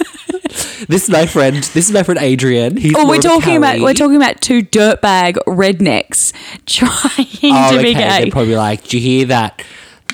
This 0.88 1.04
is 1.04 1.10
my 1.10 1.26
friend. 1.26 1.58
This 1.58 1.88
is 1.88 1.92
my 1.92 2.04
friend 2.04 2.20
Adrian. 2.22 2.78
He's 2.78 2.94
Oh, 2.96 3.08
we're 3.08 3.22
talking 3.22 3.56
about 3.58 3.80
we're 3.80 3.94
talking 3.94 4.16
about 4.18 4.42
two 4.42 4.62
dirtbag 4.62 5.36
rednecks 5.48 6.34
trying 6.66 7.54
Oh, 7.56 7.76
to 7.78 7.82
be 7.82 7.94
gay. 7.94 8.24
They're 8.24 8.32
probably 8.32 8.56
like, 8.56 8.88
"Do 8.88 8.98
you 8.98 9.04
hear 9.04 9.26
that 9.28 9.62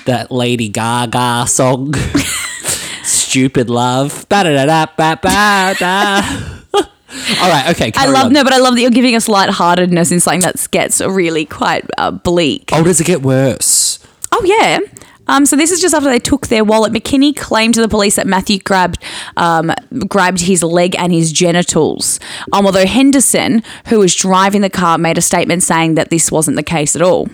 that 0.06 0.30
Lady 0.30 0.68
Gaga 0.68 1.46
song? 1.48 1.94
Stupid 3.02 3.68
love." 3.70 4.26
Ba-da-da-da-ba-ba-da. 4.28 6.20
All 7.42 7.48
right, 7.50 7.68
okay. 7.70 7.92
I 7.94 8.06
love 8.06 8.26
on. 8.26 8.32
no, 8.32 8.42
but 8.42 8.54
I 8.54 8.58
love 8.58 8.74
that 8.74 8.80
you're 8.80 8.90
giving 8.90 9.14
us 9.14 9.28
lightheartedness 9.28 10.10
in 10.12 10.20
something 10.20 10.40
that 10.40 10.66
gets 10.70 11.00
really 11.02 11.44
quite 11.44 11.84
uh, 11.98 12.10
bleak. 12.10 12.70
Oh, 12.72 12.82
does 12.82 13.00
it 13.00 13.06
get 13.06 13.20
worse? 13.22 13.98
Oh 14.32 14.42
yeah. 14.44 14.78
Um, 15.28 15.46
so 15.46 15.56
this 15.56 15.70
is 15.70 15.80
just 15.80 15.94
after 15.94 16.08
they 16.08 16.18
took 16.18 16.48
their 16.48 16.64
wallet. 16.64 16.92
McKinney 16.92 17.36
claimed 17.36 17.74
to 17.74 17.80
the 17.80 17.88
police 17.88 18.16
that 18.16 18.26
Matthew 18.26 18.58
grabbed 18.58 19.02
um, 19.36 19.72
grabbed 20.08 20.40
his 20.40 20.62
leg 20.62 20.96
and 20.98 21.12
his 21.12 21.32
genitals. 21.32 22.18
Um, 22.52 22.66
although 22.66 22.86
Henderson, 22.86 23.62
who 23.86 23.98
was 23.98 24.14
driving 24.14 24.60
the 24.62 24.70
car, 24.70 24.98
made 24.98 25.18
a 25.18 25.22
statement 25.22 25.62
saying 25.62 25.94
that 25.94 26.10
this 26.10 26.30
wasn't 26.32 26.56
the 26.56 26.62
case 26.62 26.96
at 26.96 27.02
all. 27.02 27.28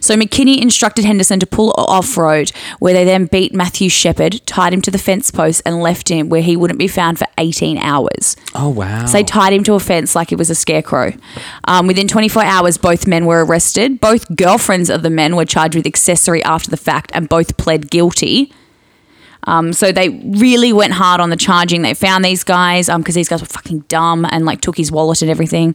So 0.00 0.16
McKinney 0.16 0.60
instructed 0.60 1.04
Henderson 1.04 1.40
to 1.40 1.46
pull 1.46 1.72
off 1.76 2.16
road, 2.16 2.50
where 2.78 2.92
they 2.92 3.04
then 3.04 3.26
beat 3.26 3.54
Matthew 3.54 3.88
Shepard, 3.88 4.40
tied 4.46 4.72
him 4.72 4.82
to 4.82 4.90
the 4.90 4.98
fence 4.98 5.30
post, 5.30 5.62
and 5.64 5.82
left 5.82 6.08
him 6.08 6.28
where 6.28 6.42
he 6.42 6.56
wouldn't 6.56 6.78
be 6.78 6.88
found 6.88 7.18
for 7.18 7.26
18 7.38 7.78
hours. 7.78 8.36
Oh 8.54 8.68
wow. 8.68 9.06
So 9.06 9.12
they 9.12 9.24
tied 9.24 9.52
him 9.52 9.64
to 9.64 9.74
a 9.74 9.80
fence 9.80 10.14
like 10.14 10.30
he 10.30 10.36
was 10.36 10.50
a 10.50 10.54
scarecrow. 10.54 11.12
Um, 11.64 11.86
within 11.86 12.08
24 12.08 12.42
hours, 12.42 12.78
both 12.78 13.06
men 13.06 13.26
were 13.26 13.44
arrested. 13.44 14.00
Both 14.00 14.34
girlfriends 14.36 14.90
of 14.90 15.02
the 15.02 15.10
men 15.10 15.36
were 15.36 15.44
charged 15.44 15.74
with 15.76 15.86
accessory 15.86 16.42
after 16.44 16.70
the 16.70 16.76
fact 16.76 17.10
and 17.14 17.28
both 17.28 17.56
pled 17.56 17.90
guilty. 17.90 18.52
Um, 19.44 19.72
so 19.72 19.92
they 19.92 20.08
really 20.08 20.72
went 20.72 20.92
hard 20.92 21.20
on 21.20 21.30
the 21.30 21.36
charging. 21.36 21.82
They 21.82 21.94
found 21.94 22.24
these 22.24 22.44
guys 22.44 22.88
because 22.88 23.14
these 23.14 23.28
guys 23.28 23.40
were 23.40 23.46
fucking 23.46 23.80
dumb 23.88 24.26
and 24.30 24.44
like 24.44 24.60
took 24.60 24.76
his 24.76 24.92
wallet 24.92 25.22
and 25.22 25.30
everything. 25.30 25.74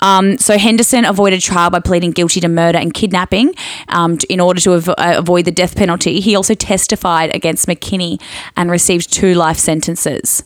Um, 0.00 0.38
so 0.38 0.58
Henderson 0.58 1.04
avoided 1.04 1.40
trial 1.40 1.70
by 1.70 1.80
pleading 1.80 2.12
guilty 2.12 2.40
to 2.40 2.48
murder 2.48 2.78
and 2.78 2.92
kidnapping 2.94 3.54
um, 3.88 4.18
in 4.28 4.40
order 4.40 4.60
to 4.62 4.74
av- 4.74 4.88
uh, 4.88 5.14
avoid 5.16 5.44
the 5.44 5.52
death 5.52 5.76
penalty. 5.76 6.20
He 6.20 6.34
also 6.34 6.54
testified 6.54 7.34
against 7.34 7.66
McKinney 7.66 8.20
and 8.56 8.70
received 8.70 9.12
two 9.12 9.34
life 9.34 9.58
sentences. 9.58 10.44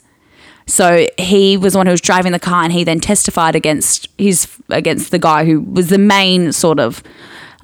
So 0.67 1.07
he 1.17 1.57
was 1.57 1.73
the 1.73 1.79
one 1.79 1.87
who 1.87 1.93
was 1.93 2.01
driving 2.03 2.33
the 2.33 2.39
car, 2.39 2.63
and 2.63 2.73
he 2.73 2.85
then 2.85 3.01
testified 3.01 3.57
against 3.57 4.09
his 4.19 4.47
against 4.69 5.11
the 5.11 5.19
guy 5.19 5.47
who 5.47 5.63
was 5.63 5.89
the 5.89 5.99
main 5.99 6.53
sort 6.53 6.79
of 6.79 7.03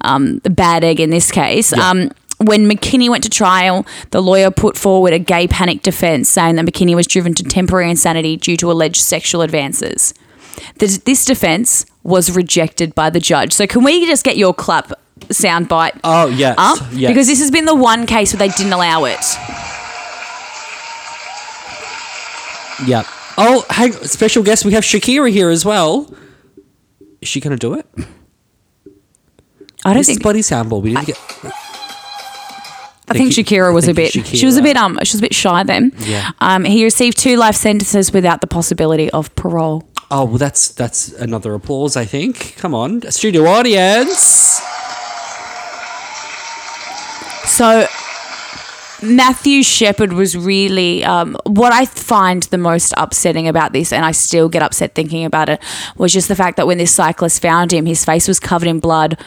um, 0.01 0.39
bad 0.39 0.83
egg 0.83 0.99
in 0.99 1.11
this 1.11 1.31
case. 1.31 1.71
Um, 1.71 2.09
when 2.39 2.69
McKinney 2.69 3.09
went 3.09 3.23
to 3.23 3.29
trial, 3.29 3.85
the 4.11 4.21
lawyer 4.21 4.51
put 4.51 4.77
forward 4.77 5.13
a 5.13 5.19
gay 5.19 5.47
panic 5.47 5.81
defense, 5.81 6.27
saying 6.29 6.55
that 6.55 6.65
McKinney 6.65 6.95
was 6.95 7.07
driven 7.07 7.33
to 7.35 7.43
temporary 7.43 7.89
insanity 7.89 8.37
due 8.37 8.57
to 8.57 8.71
alleged 8.71 9.01
sexual 9.01 9.41
advances. 9.41 10.13
This, 10.79 10.97
this 10.99 11.23
defense 11.25 11.85
was 12.03 12.31
rejected 12.35 12.93
by 12.95 13.09
the 13.09 13.19
judge. 13.19 13.53
So 13.53 13.65
can 13.67 13.83
we 13.83 14.05
just 14.05 14.23
get 14.23 14.37
your 14.37 14.53
clap 14.53 14.91
soundbite 15.29 15.99
Oh 16.03 16.27
yes, 16.27 16.55
up 16.57 16.77
yes. 16.91 17.09
because 17.11 17.27
this 17.27 17.39
has 17.39 17.49
been 17.51 17.65
the 17.65 17.73
one 17.75 18.05
case 18.05 18.33
where 18.33 18.39
they 18.47 18.49
didn't 18.55 18.73
allow 18.73 19.05
it. 19.05 19.19
Yep. 22.85 23.05
Oh, 23.37 23.65
hang 23.69 23.93
special 23.93 24.43
guest. 24.43 24.65
We 24.65 24.73
have 24.73 24.83
Shakira 24.83 25.31
here 25.31 25.49
as 25.49 25.63
well. 25.65 26.13
Is 27.21 27.29
she 27.29 27.39
gonna 27.39 27.55
do 27.57 27.73
it? 27.73 27.85
I 29.85 29.93
don't 29.93 29.97
This 29.97 30.09
is 30.09 30.15
think. 30.15 30.23
body 30.23 30.41
sample. 30.41 30.81
We 30.81 30.93
didn't 30.93 31.07
get. 31.07 31.19
I 33.07 33.13
think 33.13 33.31
Shakira 33.31 33.73
was 33.73 33.87
a 33.87 33.93
bit. 33.93 34.15
you, 34.15 34.23
She 34.23 34.45
was 34.45 34.57
a 34.57 34.61
bit. 34.61 34.75
Um. 34.77 34.97
She 35.03 35.15
was 35.15 35.19
a 35.19 35.21
bit 35.21 35.33
shy 35.35 35.63
then. 35.63 35.91
Yeah. 35.99 36.31
Um. 36.39 36.63
He 36.63 36.83
received 36.83 37.17
two 37.17 37.35
life 37.37 37.55
sentences 37.55 38.11
without 38.11 38.41
the 38.41 38.47
possibility 38.47 39.09
of 39.11 39.33
parole. 39.35 39.87
Oh 40.11 40.25
well, 40.25 40.37
that's 40.37 40.69
that's 40.69 41.09
another 41.13 41.53
applause. 41.53 41.95
I 41.95 42.05
think. 42.05 42.55
Come 42.57 42.73
on, 42.73 43.01
studio 43.11 43.45
audience. 43.45 44.61
So 47.45 47.87
Matthew 49.05 49.63
Shepard 49.63 50.13
was 50.13 50.35
really 50.35 51.03
um, 51.03 51.37
what 51.45 51.71
I 51.71 51.85
find 51.85 52.43
the 52.43 52.57
most 52.57 52.93
upsetting 52.97 53.47
about 53.47 53.73
this, 53.73 53.93
and 53.93 54.05
I 54.05 54.11
still 54.11 54.49
get 54.49 54.61
upset 54.61 54.95
thinking 54.95 55.25
about 55.25 55.49
it, 55.49 55.61
was 55.97 56.13
just 56.13 56.27
the 56.27 56.35
fact 56.35 56.57
that 56.57 56.67
when 56.67 56.77
this 56.77 56.93
cyclist 56.93 57.41
found 57.41 57.71
him, 57.71 57.85
his 57.85 58.03
face 58.03 58.27
was 58.27 58.39
covered 58.39 58.67
in 58.67 58.79
blood. 58.79 59.17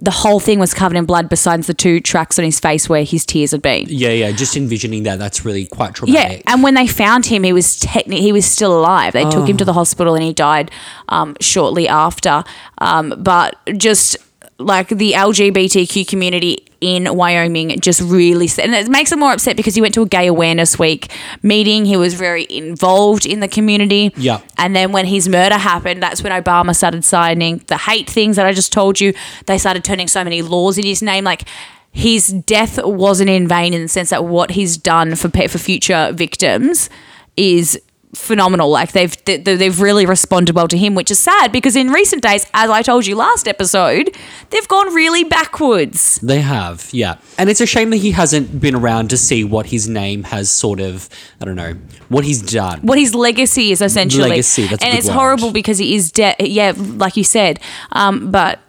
The 0.00 0.10
whole 0.10 0.40
thing 0.40 0.58
was 0.58 0.74
covered 0.74 0.96
in 0.96 1.06
blood, 1.06 1.28
besides 1.28 1.66
the 1.66 1.74
two 1.74 2.00
tracks 2.00 2.38
on 2.38 2.44
his 2.44 2.60
face 2.60 2.88
where 2.88 3.02
his 3.02 3.24
tears 3.24 3.52
had 3.52 3.62
been. 3.62 3.86
Yeah, 3.88 4.10
yeah. 4.10 4.32
Just 4.32 4.56
envisioning 4.56 5.04
that, 5.04 5.18
that's 5.18 5.44
really 5.44 5.66
quite 5.66 5.94
traumatic. 5.94 6.44
Yeah, 6.44 6.52
and 6.52 6.62
when 6.62 6.74
they 6.74 6.86
found 6.86 7.26
him, 7.26 7.44
he 7.44 7.52
was 7.52 7.78
technically 7.80 8.20
he 8.20 8.32
was 8.32 8.44
still 8.44 8.78
alive. 8.78 9.14
They 9.14 9.24
took 9.24 9.48
him 9.48 9.56
to 9.56 9.64
the 9.64 9.72
hospital, 9.72 10.14
and 10.14 10.22
he 10.22 10.34
died 10.34 10.70
um, 11.08 11.36
shortly 11.40 11.88
after. 11.88 12.44
Um, 12.78 13.14
but 13.18 13.58
just 13.78 14.18
like 14.58 14.88
the 14.88 15.12
LGBTQ 15.12 16.08
community 16.08 16.66
in 16.80 17.14
Wyoming, 17.14 17.78
just 17.80 18.00
really, 18.00 18.48
and 18.62 18.74
it 18.74 18.88
makes 18.88 19.12
him 19.12 19.20
more 19.20 19.32
upset 19.32 19.56
because 19.56 19.74
he 19.74 19.80
went 19.80 19.94
to 19.94 20.02
a 20.02 20.06
Gay 20.06 20.26
Awareness 20.26 20.78
Week 20.78 21.10
meeting. 21.42 21.84
He 21.84 21.96
was 21.96 22.14
very 22.14 22.46
involved 22.48 23.26
in 23.26 23.40
the 23.40 23.48
community. 23.48 24.12
Yeah. 24.16 24.40
and 24.58 24.74
then 24.74 24.92
when 24.92 25.06
his 25.06 25.28
murder 25.28 25.56
happened, 25.58 26.02
that's 26.02 26.22
when 26.22 26.32
Obama 26.32 26.74
started 26.74 27.04
signing 27.04 27.58
the 27.66 27.76
hate 27.76 28.08
things 28.08 28.36
that 28.36 28.46
I 28.46 28.52
just 28.52 28.72
told 28.72 29.00
you. 29.00 29.14
They 29.46 29.58
started 29.58 29.84
turning 29.84 30.08
so 30.08 30.24
many 30.24 30.42
laws 30.42 30.78
in 30.78 30.84
his 30.84 31.02
name, 31.02 31.24
like 31.24 31.44
his 31.92 32.28
death 32.28 32.78
wasn't 32.84 33.30
in 33.30 33.48
vain 33.48 33.72
in 33.72 33.82
the 33.82 33.88
sense 33.88 34.10
that 34.10 34.24
what 34.24 34.50
he's 34.50 34.76
done 34.76 35.14
for 35.16 35.30
for 35.30 35.58
future 35.58 36.12
victims 36.12 36.90
is 37.36 37.80
phenomenal. 38.14 38.70
Like 38.70 38.92
they've 38.92 39.14
they- 39.24 39.36
they've 39.38 39.80
really 39.80 40.06
responded 40.06 40.54
well 40.54 40.68
to 40.68 40.76
him, 40.78 40.94
which 40.94 41.10
is 41.10 41.18
sad 41.18 41.52
because 41.52 41.76
in 41.76 41.90
recent 41.90 42.22
days, 42.22 42.46
as 42.54 42.70
I 42.70 42.82
told 42.82 43.06
you 43.06 43.14
last 43.16 43.46
episode, 43.48 44.16
they've 44.50 44.68
gone 44.68 44.94
really 44.94 45.24
backwards. 45.24 46.18
They 46.22 46.40
have, 46.40 46.88
yeah. 46.92 47.16
And 47.38 47.50
it's 47.50 47.60
a 47.60 47.66
shame 47.66 47.90
that 47.90 47.98
he 47.98 48.12
hasn't 48.12 48.60
been 48.60 48.74
around 48.74 49.10
to 49.10 49.16
see 49.16 49.44
what 49.44 49.66
his 49.66 49.88
name 49.88 50.24
has 50.24 50.50
sort 50.50 50.80
of, 50.80 51.08
I 51.40 51.44
don't 51.44 51.56
know, 51.56 51.74
what 52.08 52.24
he's 52.24 52.42
done. 52.42 52.80
what 52.80 52.98
his 52.98 53.14
legacy 53.14 53.72
is 53.72 53.80
essentially. 53.82 54.30
Legacy, 54.30 54.66
that's 54.66 54.82
and 54.84 54.96
it's 54.96 55.08
word. 55.08 55.14
horrible 55.14 55.50
because 55.52 55.78
he 55.78 55.94
is 55.94 56.10
dead. 56.12 56.36
Yeah, 56.40 56.72
like 56.76 57.16
you 57.16 57.24
said. 57.24 57.60
Um, 57.92 58.30
but 58.30 58.60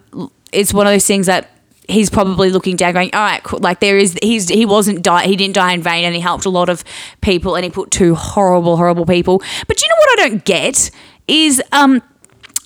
it's 0.52 0.72
one 0.74 0.86
of 0.86 0.92
those 0.92 1.06
things 1.06 1.26
that 1.26 1.50
he's 1.88 2.10
probably 2.10 2.50
looking 2.50 2.76
down, 2.76 2.92
going, 2.92 3.10
"All 3.14 3.20
right, 3.20 3.42
cool. 3.42 3.58
like 3.60 3.80
there 3.80 3.98
is. 3.98 4.16
He's 4.22 4.48
he 4.48 4.64
wasn't 4.66 5.02
die. 5.02 5.26
He 5.26 5.36
didn't 5.36 5.54
die 5.54 5.72
in 5.72 5.82
vain, 5.82 6.04
and 6.04 6.14
he 6.14 6.20
helped 6.20 6.44
a 6.44 6.50
lot 6.50 6.68
of 6.68 6.84
people, 7.20 7.56
and 7.56 7.64
he 7.64 7.70
put 7.70 7.90
two 7.90 8.14
horrible, 8.14 8.76
horrible 8.76 9.06
people. 9.06 9.42
But 9.66 9.82
you 9.82 9.88
know 9.88 9.96
what 9.98 10.20
I 10.20 10.28
don't 10.28 10.44
get 10.44 10.90
is 11.26 11.62
um 11.72 12.02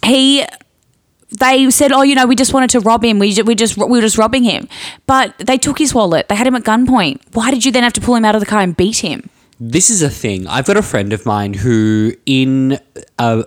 he 0.05 0.45
they 1.39 1.71
said, 1.71 1.93
"Oh, 1.93 2.03
you 2.03 2.15
know, 2.15 2.27
we 2.27 2.37
just 2.37 2.53
wanted 2.53 2.71
to 2.71 2.81
rob 2.81 3.05
him. 3.05 3.19
We, 3.19 3.35
we 3.43 3.55
just 3.55 3.77
we 3.77 3.87
were 3.87 4.01
just 4.01 4.19
robbing 4.19 4.45
him." 4.45 4.69
But 5.07 5.39
they 5.39 5.57
took 5.57 5.79
his 5.79 5.95
wallet. 5.95 6.29
They 6.29 6.35
had 6.35 6.47
him 6.47 6.55
at 6.55 6.65
gunpoint. 6.65 7.21
Why 7.33 7.51
did 7.51 7.65
you 7.65 7.73
then 7.73 7.83
have 7.83 7.93
to 7.95 8.01
pull 8.01 8.15
him 8.15 8.25
out 8.25 8.35
of 8.35 8.41
the 8.41 8.47
car 8.47 8.61
and 8.61 8.77
beat 8.77 8.99
him? 8.99 9.31
This 9.65 9.91
is 9.91 10.03
a 10.03 10.11
thing. 10.11 10.49
I've 10.49 10.65
got 10.65 10.77
a 10.77 10.83
friend 10.83 11.13
of 11.13 11.25
mine 11.25 11.55
who, 11.55 12.15
in, 12.27 12.81
uh, 13.17 13.45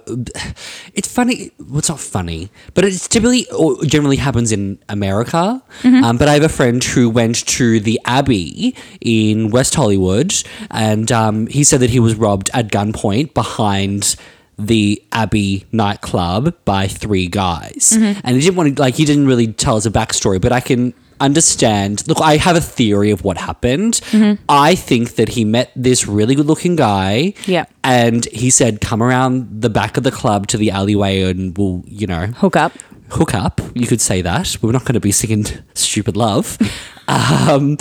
it's 0.94 1.10
funny. 1.12 1.52
Well, 1.60 1.80
it's 1.80 1.90
not 1.90 2.00
funny, 2.00 2.50
but 2.74 2.86
it's 2.86 3.06
typically 3.10 3.46
or 3.52 3.84
generally 3.84 4.16
happens 4.16 4.54
in 4.54 4.80
America. 4.88 5.62
Um, 6.06 6.18
but 6.18 6.30
I 6.30 6.34
have 6.36 6.44
a 6.44 6.48
friend 6.50 6.82
who 6.82 7.10
went 7.10 7.46
to 7.48 7.82
the 7.82 8.00
Abbey 8.06 8.76
in 9.02 9.50
West 9.50 9.76
Hollywood, 9.76 10.34
and 10.72 11.12
um, 11.12 11.48
he 11.48 11.66
said 11.66 11.82
that 11.82 11.90
he 11.90 12.00
was 12.00 12.16
robbed 12.16 12.50
at 12.54 12.70
gunpoint 12.70 13.34
behind 13.34 14.16
the 14.58 15.04
Abbey 15.12 15.66
nightclub 15.74 16.56
by 16.64 16.88
three 16.88 17.28
guys, 17.28 17.90
and 18.24 18.36
he 18.38 18.40
didn't 18.42 18.56
want 18.56 18.74
to 18.78 18.82
like 18.82 18.96
he 18.96 19.04
didn't 19.04 19.28
really 19.28 19.48
tell 19.52 19.76
us 19.76 19.86
a 19.86 19.92
backstory, 19.92 20.40
but 20.40 20.54
I 20.54 20.62
can 20.62 20.94
understand. 21.20 22.08
Look, 22.08 22.20
I 22.22 22.38
have 22.38 22.56
a 22.56 22.62
theory 22.62 23.12
of 23.12 23.24
what 23.24 23.38
happened. 23.38 24.02
I 24.50 24.76
think 24.76 25.16
that 25.16 25.30
he 25.30 25.46
met 25.46 25.72
this 25.76 26.08
really 26.08 26.36
good 26.36 26.46
looking 26.46 26.76
guy. 26.76 27.34
Yeah. 27.46 27.66
And 27.84 28.26
he 28.26 28.50
said, 28.50 28.82
come 28.82 29.02
around 29.04 29.62
the 29.62 29.70
back 29.70 29.98
of 29.98 30.04
the 30.04 30.12
club 30.12 30.48
to 30.48 30.58
the 30.58 30.72
alleyway 30.72 31.22
and 31.24 31.58
we'll, 31.58 31.84
you 31.86 32.08
know, 32.08 32.28
Hook 32.28 32.56
up. 32.56 32.74
hook 33.10 33.34
up. 33.34 33.62
You 33.74 33.88
could 33.88 34.02
say 34.02 34.22
that. 34.22 34.58
We're 34.62 34.72
not 34.72 34.84
going 34.84 34.94
to 34.96 35.00
be 35.00 35.12
singing 35.12 35.46
Stupid 35.74 36.18
Love. 36.18 36.58
um, 37.08 37.78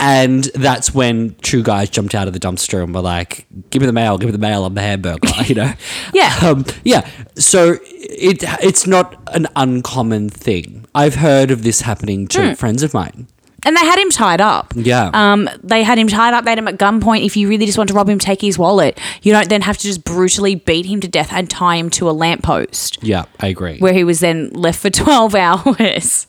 and 0.00 0.44
that's 0.54 0.92
when 0.92 1.34
two 1.42 1.62
guys 1.62 1.88
jumped 1.88 2.14
out 2.14 2.26
of 2.26 2.32
the 2.34 2.40
dumpster 2.40 2.82
and 2.82 2.94
were 2.94 3.00
like, 3.00 3.46
give 3.70 3.80
me 3.80 3.86
the 3.86 3.92
mail, 3.92 4.18
give 4.18 4.26
me 4.26 4.32
the 4.32 4.38
mail, 4.38 4.64
I'm 4.64 4.74
the 4.74 4.80
hamburger, 4.82 5.28
you 5.46 5.54
know? 5.54 5.72
Yeah. 6.12 6.36
Um, 6.42 6.64
yeah. 6.84 7.08
So 7.36 7.76
it 7.82 8.42
it's 8.62 8.86
not 8.86 9.16
an 9.34 9.46
uncommon 9.56 10.28
thing. 10.30 10.84
I've 10.94 11.14
heard 11.16 11.50
of 11.50 11.62
this 11.62 11.82
happening 11.82 12.26
to 12.28 12.54
friends 12.56 12.82
of 12.82 12.92
mine. 12.94 13.28
And 13.66 13.74
they 13.74 13.80
had 13.80 13.98
him 13.98 14.10
tied 14.10 14.42
up. 14.42 14.74
Yeah. 14.76 15.10
Um, 15.14 15.48
they 15.62 15.84
had 15.84 15.96
him 15.98 16.06
tied 16.06 16.34
up. 16.34 16.44
They 16.44 16.50
had 16.50 16.58
him 16.58 16.68
at 16.68 16.76
gunpoint. 16.76 17.24
If 17.24 17.34
you 17.34 17.48
really 17.48 17.64
just 17.64 17.78
want 17.78 17.88
to 17.88 17.94
rob 17.94 18.10
him, 18.10 18.18
take 18.18 18.42
his 18.42 18.58
wallet. 18.58 19.00
You 19.22 19.32
don't 19.32 19.48
then 19.48 19.62
have 19.62 19.78
to 19.78 19.84
just 19.84 20.04
brutally 20.04 20.54
beat 20.54 20.84
him 20.84 21.00
to 21.00 21.08
death 21.08 21.32
and 21.32 21.48
tie 21.48 21.76
him 21.76 21.88
to 21.90 22.10
a 22.10 22.12
lamppost 22.12 23.02
Yeah, 23.02 23.24
I 23.40 23.46
agree. 23.46 23.78
where 23.78 23.94
he 23.94 24.04
was 24.04 24.20
then 24.20 24.50
left 24.50 24.80
for 24.80 24.90
12 24.90 25.34
hours. 25.34 26.26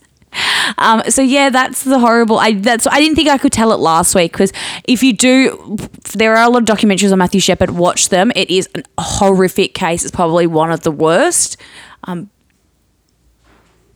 Um, 0.78 1.04
so 1.10 1.21
yeah, 1.21 1.50
that's 1.50 1.84
the 1.84 2.00
horrible. 2.00 2.38
I 2.38 2.54
that's 2.54 2.88
I 2.88 3.00
didn't 3.00 3.15
think 3.15 3.30
I 3.30 3.38
could 3.38 3.52
tell 3.52 3.71
it 3.71 3.80
last 3.80 4.15
week 4.15 4.32
because 4.32 4.52
if 4.86 5.04
you 5.04 5.13
do, 5.13 5.78
there 6.13 6.36
are 6.36 6.43
a 6.43 6.50
lot 6.50 6.69
of 6.69 6.78
documentaries 6.78 7.12
on 7.12 7.19
Matthew 7.19 7.39
Shepard. 7.39 7.71
Watch 7.71 8.10
them. 8.10 8.32
It 8.36 8.50
is 8.50 8.69
a 8.76 8.84
horrific 9.02 9.74
case. 9.74 10.04
It's 10.04 10.15
probably 10.15 10.48
one 10.48 10.71
of 10.71 10.82
the 10.82 10.91
worst. 10.91 11.58
Um, 12.06 12.30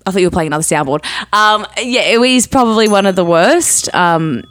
I 0.06 0.12
thought 0.12 0.20
you 0.22 0.28
were 0.28 0.32
playing 0.32 0.48
another 0.48 0.64
soundboard. 0.64 1.06
Um, 1.34 1.68
yeah, 1.78 2.02
it 2.02 2.22
is 2.22 2.48
probably 2.48 2.88
one 2.88 3.06
of 3.06 3.16
the 3.16 3.26
worst. 3.26 3.94
Um, 3.94 4.44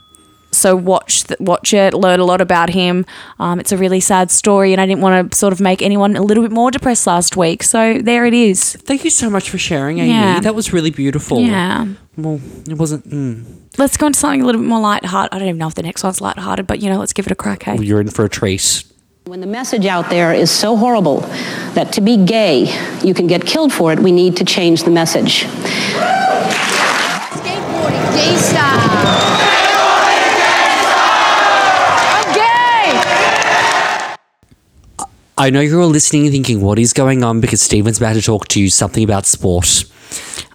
so 0.51 0.75
watch 0.75 1.23
th- 1.25 1.39
watch 1.39 1.73
it, 1.73 1.93
learn 1.93 2.19
a 2.19 2.25
lot 2.25 2.41
about 2.41 2.69
him. 2.69 3.05
Um, 3.39 3.59
it's 3.59 3.71
a 3.71 3.77
really 3.77 3.99
sad 3.99 4.31
story, 4.31 4.71
and 4.73 4.81
I 4.81 4.85
didn't 4.85 5.01
want 5.01 5.31
to 5.31 5.37
sort 5.37 5.53
of 5.53 5.59
make 5.59 5.81
anyone 5.81 6.15
a 6.15 6.21
little 6.21 6.43
bit 6.43 6.51
more 6.51 6.71
depressed 6.71 7.07
last 7.07 7.35
week. 7.37 7.63
So 7.63 7.99
there 7.99 8.25
it 8.25 8.33
is. 8.33 8.73
Thank 8.73 9.03
you 9.03 9.09
so 9.09 9.29
much 9.29 9.49
for 9.49 9.57
sharing, 9.57 9.99
Amy. 9.99 10.09
Yeah. 10.09 10.39
That 10.39 10.55
was 10.55 10.71
really 10.73 10.91
beautiful. 10.91 11.41
Yeah. 11.41 11.87
Well, 12.17 12.39
it 12.67 12.77
wasn't. 12.77 13.07
Mm. 13.09 13.45
Let's 13.77 13.95
go 13.97 14.07
into 14.07 14.19
something 14.19 14.41
a 14.41 14.45
little 14.45 14.59
bit 14.61 14.67
more 14.67 14.81
lighthearted. 14.81 15.33
I 15.33 15.39
don't 15.39 15.47
even 15.47 15.57
know 15.59 15.67
if 15.67 15.75
the 15.75 15.83
next 15.83 16.03
one's 16.03 16.19
lighthearted, 16.19 16.67
but 16.67 16.81
you 16.81 16.89
know, 16.89 16.99
let's 16.99 17.13
give 17.13 17.25
it 17.27 17.31
a 17.31 17.35
crack. 17.35 17.63
Hey? 17.63 17.77
You're 17.77 18.01
in 18.01 18.09
for 18.09 18.25
a 18.25 18.29
treat. 18.29 18.83
When 19.25 19.41
the 19.41 19.47
message 19.47 19.85
out 19.85 20.09
there 20.09 20.33
is 20.33 20.49
so 20.49 20.75
horrible 20.75 21.21
that 21.75 21.93
to 21.93 22.01
be 22.01 22.17
gay, 22.17 22.65
you 23.03 23.13
can 23.13 23.27
get 23.27 23.45
killed 23.45 23.71
for 23.71 23.93
it, 23.93 23.99
we 23.99 24.11
need 24.11 24.35
to 24.37 24.43
change 24.43 24.83
the 24.83 24.89
message. 24.89 25.43
Skateboarding 27.37 28.15
gay 28.15 28.35
style. 28.37 28.89
I'm 32.15 32.33
gay. 32.33 32.99
I 35.39 35.51
know 35.51 35.61
you're 35.61 35.81
all 35.81 35.87
listening 35.87 36.23
and 36.23 36.33
thinking, 36.33 36.59
what 36.59 36.77
is 36.77 36.91
going 36.91 37.23
on? 37.23 37.39
Because 37.39 37.61
Stephen's 37.61 37.97
about 37.97 38.15
to 38.15 38.21
talk 38.21 38.49
to 38.49 38.59
you 38.59 38.69
something 38.69 39.05
about 39.05 39.25
sport. 39.25 39.85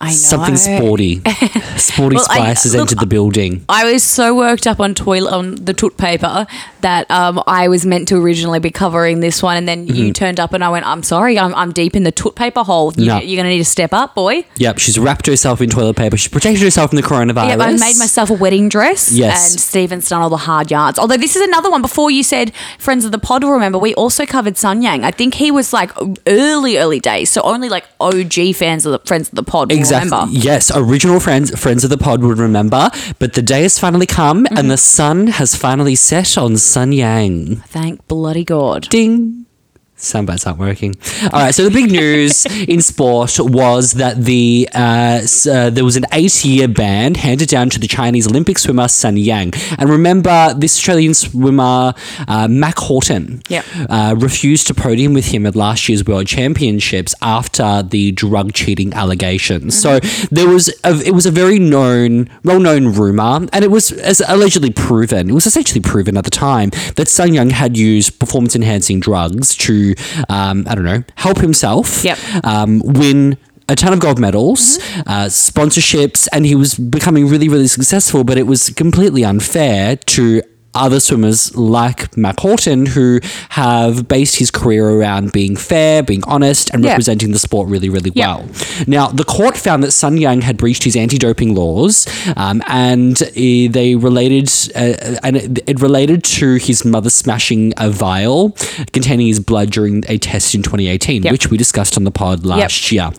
I 0.01 0.09
know. 0.09 0.12
Something 0.12 0.57
sporty. 0.57 1.23
Sporty 1.77 2.17
Well, 2.17 2.27
I- 2.29 2.37
Spice 2.38 2.62
has 2.64 2.73
look, 2.75 2.81
entered 2.83 2.99
the 3.01 3.07
building. 3.07 3.64
I 3.69 3.90
was 3.90 4.03
so 4.03 4.35
worked 4.37 4.67
up 4.67 4.81
on 4.81 4.95
toilet 4.95 5.33
on 5.33 5.55
the 5.55 5.73
toot 5.73 5.97
paper 5.97 6.47
that 6.81 7.11
um, 7.11 7.43
I 7.47 7.69
was 7.69 7.87
meant 7.87 8.09
to 8.09 8.17
originally 8.17 8.59
be 8.59 8.71
covering 8.71 9.21
this 9.21 9.43
one, 9.43 9.57
and 9.57 9.67
then 9.67 9.87
you 9.87 10.12
turned 10.12 10.40
up, 10.40 10.53
and 10.53 10.62
I 10.62 10.69
went, 10.69 10.85
"I'm 10.87 11.03
sorry, 11.03 11.38
I'm, 11.38 11.55
I'm 11.55 11.73
deep 11.73 11.95
in 11.97 12.03
the 12.03 12.11
toot 12.12 12.35
paper 12.35 12.62
hole. 12.64 12.93
You. 12.97 13.05
You're 13.05 13.21
going 13.21 13.45
to 13.45 13.51
need 13.51 13.59
to 13.59 13.64
step 13.64 13.93
up, 13.93 14.14
boy." 14.14 14.45
Yep, 14.57 14.79
she's 14.79 14.99
wrapped 14.99 15.27
herself 15.27 15.61
in 15.61 15.71
toilet 15.71 15.97
paper. 15.97 16.17
She 16.17 16.29
protected 16.29 16.62
herself 16.62 16.90
from 16.90 16.97
the 16.97 17.03
coronavirus. 17.03 17.49
Yep, 17.51 17.61
I 17.61 17.73
made 17.73 17.97
myself 17.99 18.31
a 18.31 18.35
wedding 18.35 18.69
dress. 18.69 19.11
Yes. 19.12 19.53
And 19.53 19.61
Stephen's 19.61 20.09
done 20.09 20.21
all 20.21 20.31
the 20.31 20.37
hard 20.37 20.71
yards. 20.71 20.99
Although 20.99 21.17
this 21.17 21.37
is 21.37 21.43
another 21.43 21.71
one. 21.71 21.81
Before 21.83 22.11
you 22.11 22.23
said 22.23 22.53
Friends 22.79 23.05
of 23.05 23.12
the 23.12 23.19
Pod 23.19 23.45
remember, 23.45 23.79
we 23.79 23.95
also 23.95 24.27
covered 24.27 24.57
Sun 24.57 24.83
Yang. 24.83 25.05
I 25.05 25.11
think 25.12 25.35
he 25.35 25.51
was 25.51 25.73
like 25.73 25.90
early, 26.27 26.79
early 26.79 27.01
days. 27.01 27.31
So 27.31 27.40
only 27.43 27.69
like 27.69 27.85
OG 28.01 28.55
fans 28.57 28.85
of 28.87 28.93
the 28.93 28.99
Friends 29.07 29.29
of 29.29 29.35
the 29.37 29.43
Pod 29.44 29.72
Exactly. 29.72 30.11
remember. 30.11 30.33
Yes, 30.33 30.70
original 30.74 31.20
friends 31.20 31.59
friends 31.59 31.85
of 31.85 31.90
the 31.90 31.98
pod 31.98 32.22
would 32.22 32.38
remember. 32.38 32.90
But 33.18 33.35
the 33.35 33.42
day 33.42 33.62
has 33.62 33.78
finally 33.78 34.07
come, 34.07 34.46
and 34.46 34.59
mm-hmm. 34.59 34.68
the 34.68 34.76
sun 34.76 35.26
has 35.28 35.55
finally 35.55 35.95
set 35.95 36.36
on 36.36 36.57
Sun 36.57 36.92
Yang. 36.92 37.57
Thank 37.66 38.07
bloody 38.09 38.45
God. 38.45 38.88
Ding. 38.88 39.43
Soundbites 40.05 40.46
aren't 40.46 40.59
working. 40.59 40.94
All 41.24 41.40
right, 41.40 41.55
so 41.55 41.64
the 41.64 41.70
big 41.70 41.90
news 41.90 42.46
in 42.68 42.80
sport 42.82 43.38
was 43.38 43.92
that 43.92 44.24
the 44.24 44.68
uh, 44.74 45.20
uh, 45.50 45.70
there 45.70 45.84
was 45.84 45.96
an 45.96 46.05
eight-year 46.12 46.68
ban 46.68 47.14
handed 47.14 47.48
down 47.48 47.70
to 47.70 47.78
the 47.78 47.88
Chinese 47.88 48.26
Olympic 48.26 48.59
swimmer 48.59 48.88
Sun 48.88 49.16
Yang. 49.16 49.52
And 49.78 49.88
remember, 49.88 50.55
this 50.57 50.76
Australian 50.76 51.14
swimmer 51.14 51.94
uh, 52.28 52.48
Mack 52.48 52.78
Horton 52.78 53.42
Yep. 53.48 53.64
uh, 53.88 54.14
refused 54.18 54.66
to 54.68 54.74
podium 54.74 55.12
with 55.14 55.26
him 55.26 55.46
at 55.46 55.55
last 55.57 55.88
year's 55.88 56.05
World 56.05 56.26
Championships 56.26 57.14
after 57.22 57.82
the 57.82 58.12
drug 58.12 58.52
cheating 58.52 58.92
allegations. 58.94 59.78
So 59.80 59.98
there 60.30 60.48
was 60.48 60.68
a, 60.84 61.00
it 61.00 61.12
was 61.14 61.26
a 61.26 61.30
very 61.30 61.59
known, 61.59 62.28
well-known 62.44 62.92
rumor, 62.94 63.46
and 63.52 63.64
it 63.64 63.70
was 63.70 63.92
as 63.92 64.22
allegedly 64.28 64.70
proven. 64.70 65.30
It 65.30 65.32
was 65.32 65.46
essentially 65.46 65.80
proven 65.80 66.16
at 66.16 66.24
the 66.24 66.30
time 66.30 66.70
that 66.96 67.09
Sun 67.09 67.34
Yang 67.34 67.50
had 67.50 67.76
used 67.76 68.18
performance-enhancing 68.18 69.00
drugs 69.00 69.57
to, 69.57 69.93
um, 70.28 70.64
I 70.68 70.74
don't 70.74 70.84
know, 70.84 71.03
help 71.16 71.38
himself 71.38 72.05
Yep. 72.05 72.18
um, 72.45 72.80
win. 72.84 73.36
A 73.66 73.74
ton 73.74 73.95
of 73.95 73.99
gold 73.99 74.18
medals, 74.18 74.76
uh, 75.07 75.24
sponsorships, 75.30 76.28
and 76.34 76.45
he 76.45 76.55
was 76.55 76.74
becoming 76.74 77.28
really, 77.28 77.49
really 77.49 77.66
successful. 77.66 78.22
But 78.22 78.36
it 78.36 78.47
was 78.47 78.68
completely 78.68 79.24
unfair 79.24 79.97
to 79.97 80.42
other 80.75 81.01
swimmers 81.01 81.55
like 81.57 82.16
Mack 82.16 82.41
Horton 82.41 82.87
who 82.87 83.20
have 83.51 84.09
based 84.09 84.37
his 84.37 84.51
career 84.51 84.89
around 84.89 85.33
being 85.33 85.57
fair, 85.57 86.03
being 86.03 86.22
honest, 86.25 86.70
and 86.72 86.83
Yeah. 86.85 86.91
representing 86.91 87.33
the 87.33 87.39
sport 87.39 87.68
really, 87.68 87.89
really 87.89 88.12
Yeah. 88.14 88.37
well. 88.37 88.45
Now, 88.87 89.09
the 89.09 89.25
court 89.25 89.57
found 89.57 89.83
that 89.85 89.93
Sun 89.93 90.18
Yang 90.18 90.43
had 90.43 90.57
breached 90.57 90.85
his 90.85 90.97
anti-doping 90.97 91.55
laws, 91.55 92.07
um, 92.37 92.62
and 92.66 93.16
they 93.35 93.95
related, 93.97 94.51
uh, 94.75 95.16
and 95.22 95.37
it, 95.66 95.81
related 95.81 96.22
to 96.25 96.55
his 96.57 96.85
mother 96.85 97.11
smashing 97.11 97.72
a 97.77 97.91
vial 97.91 98.57
containing 98.93 99.27
his 99.27 99.41
blood 99.41 99.70
during 99.70 100.05
a 100.09 100.18
test 100.18 100.55
in 100.55 100.62
2018, 100.62 101.22
Yep. 101.22 101.33
which 101.33 101.51
we 101.51 101.57
discussed 101.57 101.97
on 101.97 102.05
the 102.05 102.11
pod 102.11 102.45
last 102.45 102.91
year. 102.93 103.11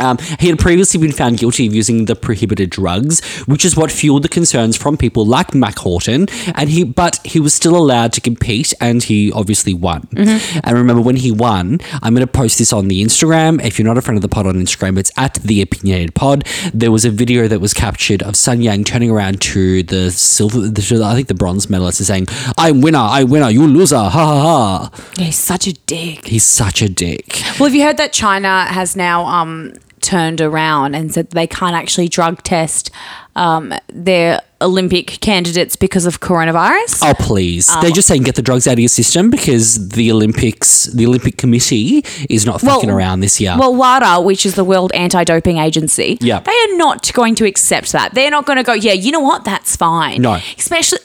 Um, 0.00 0.18
he 0.38 0.48
had 0.48 0.58
previously 0.58 1.00
been 1.00 1.12
found 1.12 1.38
guilty 1.38 1.66
of 1.66 1.74
using 1.74 2.06
the 2.06 2.16
prohibited 2.16 2.70
drugs, 2.70 3.24
which 3.46 3.64
is 3.64 3.76
what 3.76 3.90
fueled 3.90 4.24
the 4.24 4.28
concerns 4.28 4.76
from 4.76 4.96
people 4.96 5.24
like 5.26 5.54
Mack 5.54 5.78
Horton. 5.78 6.26
And 6.54 6.70
he, 6.70 6.84
but 6.84 7.20
he 7.24 7.40
was 7.40 7.54
still 7.54 7.76
allowed 7.76 8.12
to 8.14 8.20
compete, 8.20 8.72
and 8.80 9.02
he 9.02 9.32
obviously 9.32 9.74
won. 9.74 10.08
And 10.16 10.76
remember, 10.76 11.02
when 11.02 11.16
he 11.16 11.30
won, 11.30 11.80
I'm 12.02 12.14
going 12.14 12.26
to 12.26 12.32
post 12.32 12.58
this 12.58 12.72
on 12.72 12.88
the 12.88 13.02
Instagram. 13.02 13.62
If 13.64 13.78
you're 13.78 13.86
not 13.86 13.98
a 13.98 14.02
friend 14.02 14.16
of 14.16 14.22
the 14.22 14.28
pod 14.28 14.46
on 14.46 14.54
Instagram, 14.54 14.98
it's 14.98 15.10
at 15.16 15.34
the 15.34 15.62
Opinionated 15.62 16.14
Pod. 16.14 16.46
There 16.72 16.90
was 16.90 17.04
a 17.04 17.10
video 17.10 17.48
that 17.48 17.60
was 17.60 17.74
captured 17.74 18.22
of 18.22 18.36
Sun 18.36 18.62
Yang 18.62 18.84
turning 18.84 19.10
around 19.10 19.40
to 19.42 19.82
the 19.82 20.10
silver, 20.10 20.60
the, 20.60 21.02
I 21.04 21.14
think 21.14 21.28
the 21.28 21.34
bronze 21.34 21.68
medalist, 21.68 22.00
and 22.00 22.06
saying, 22.06 22.26
"I'm 22.58 22.80
winner, 22.80 22.98
I 22.98 23.24
winner, 23.24 23.50
you 23.50 23.66
loser, 23.66 23.96
ha 23.96 24.08
ha 24.10 24.40
ha." 24.40 24.90
Yeah, 25.16 25.26
he's 25.26 25.38
such 25.38 25.66
a 25.66 25.72
dick. 25.72 26.26
He's 26.26 26.44
such 26.44 26.82
a 26.82 26.88
dick. 26.88 27.42
Well, 27.58 27.68
have 27.68 27.74
you 27.74 27.82
heard 27.82 27.96
that 27.98 28.12
China 28.12 28.64
has 28.66 28.96
now 28.96 29.24
um, 29.26 29.74
turned 30.00 30.40
around 30.40 30.94
and 30.94 31.12
said 31.12 31.30
they 31.30 31.46
can't 31.46 31.74
actually 31.74 32.08
drug 32.08 32.42
test 32.42 32.90
um, 33.36 33.72
their 33.88 34.40
Olympic 34.60 35.06
candidates 35.20 35.76
because 35.76 36.04
of 36.06 36.20
coronavirus? 36.20 37.00
Oh 37.02 37.14
please! 37.18 37.68
Um, 37.68 37.80
They're 37.80 37.90
just 37.90 38.08
saying 38.08 38.24
get 38.24 38.34
the 38.34 38.42
drugs 38.42 38.66
out 38.66 38.72
of 38.74 38.78
your 38.78 38.88
system 38.88 39.30
because 39.30 39.88
the 39.90 40.10
Olympics, 40.12 40.84
the 40.86 41.06
Olympic 41.06 41.36
Committee, 41.38 42.04
is 42.28 42.44
not 42.44 42.60
fucking 42.60 42.90
around 42.90 43.20
this 43.20 43.40
year. 43.40 43.56
Well, 43.58 43.74
WADA, 43.74 44.20
which 44.22 44.44
is 44.44 44.54
the 44.56 44.64
World 44.64 44.92
Anti-Doping 44.92 45.58
Agency, 45.58 46.18
Yeah. 46.20 46.40
they 46.40 46.52
are 46.52 46.76
not 46.76 47.12
going 47.14 47.34
to 47.36 47.46
accept 47.46 47.92
that. 47.92 48.14
They're 48.14 48.30
not 48.30 48.44
going 48.46 48.56
to 48.58 48.62
go, 48.64 48.72
yeah, 48.74 48.92
you 48.92 49.12
know 49.12 49.20
what, 49.20 49.44
that's 49.44 49.76
fine. 49.76 50.20
No. 50.20 50.38
Especially, 50.58 50.98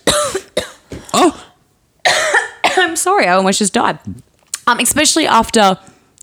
oh, 1.13 1.45
I'm 2.77 2.95
sorry, 2.95 3.27
I 3.27 3.33
almost 3.33 3.59
just 3.59 3.73
died. 3.73 3.99
Um, 4.67 4.79
especially 4.79 5.27
after 5.27 5.77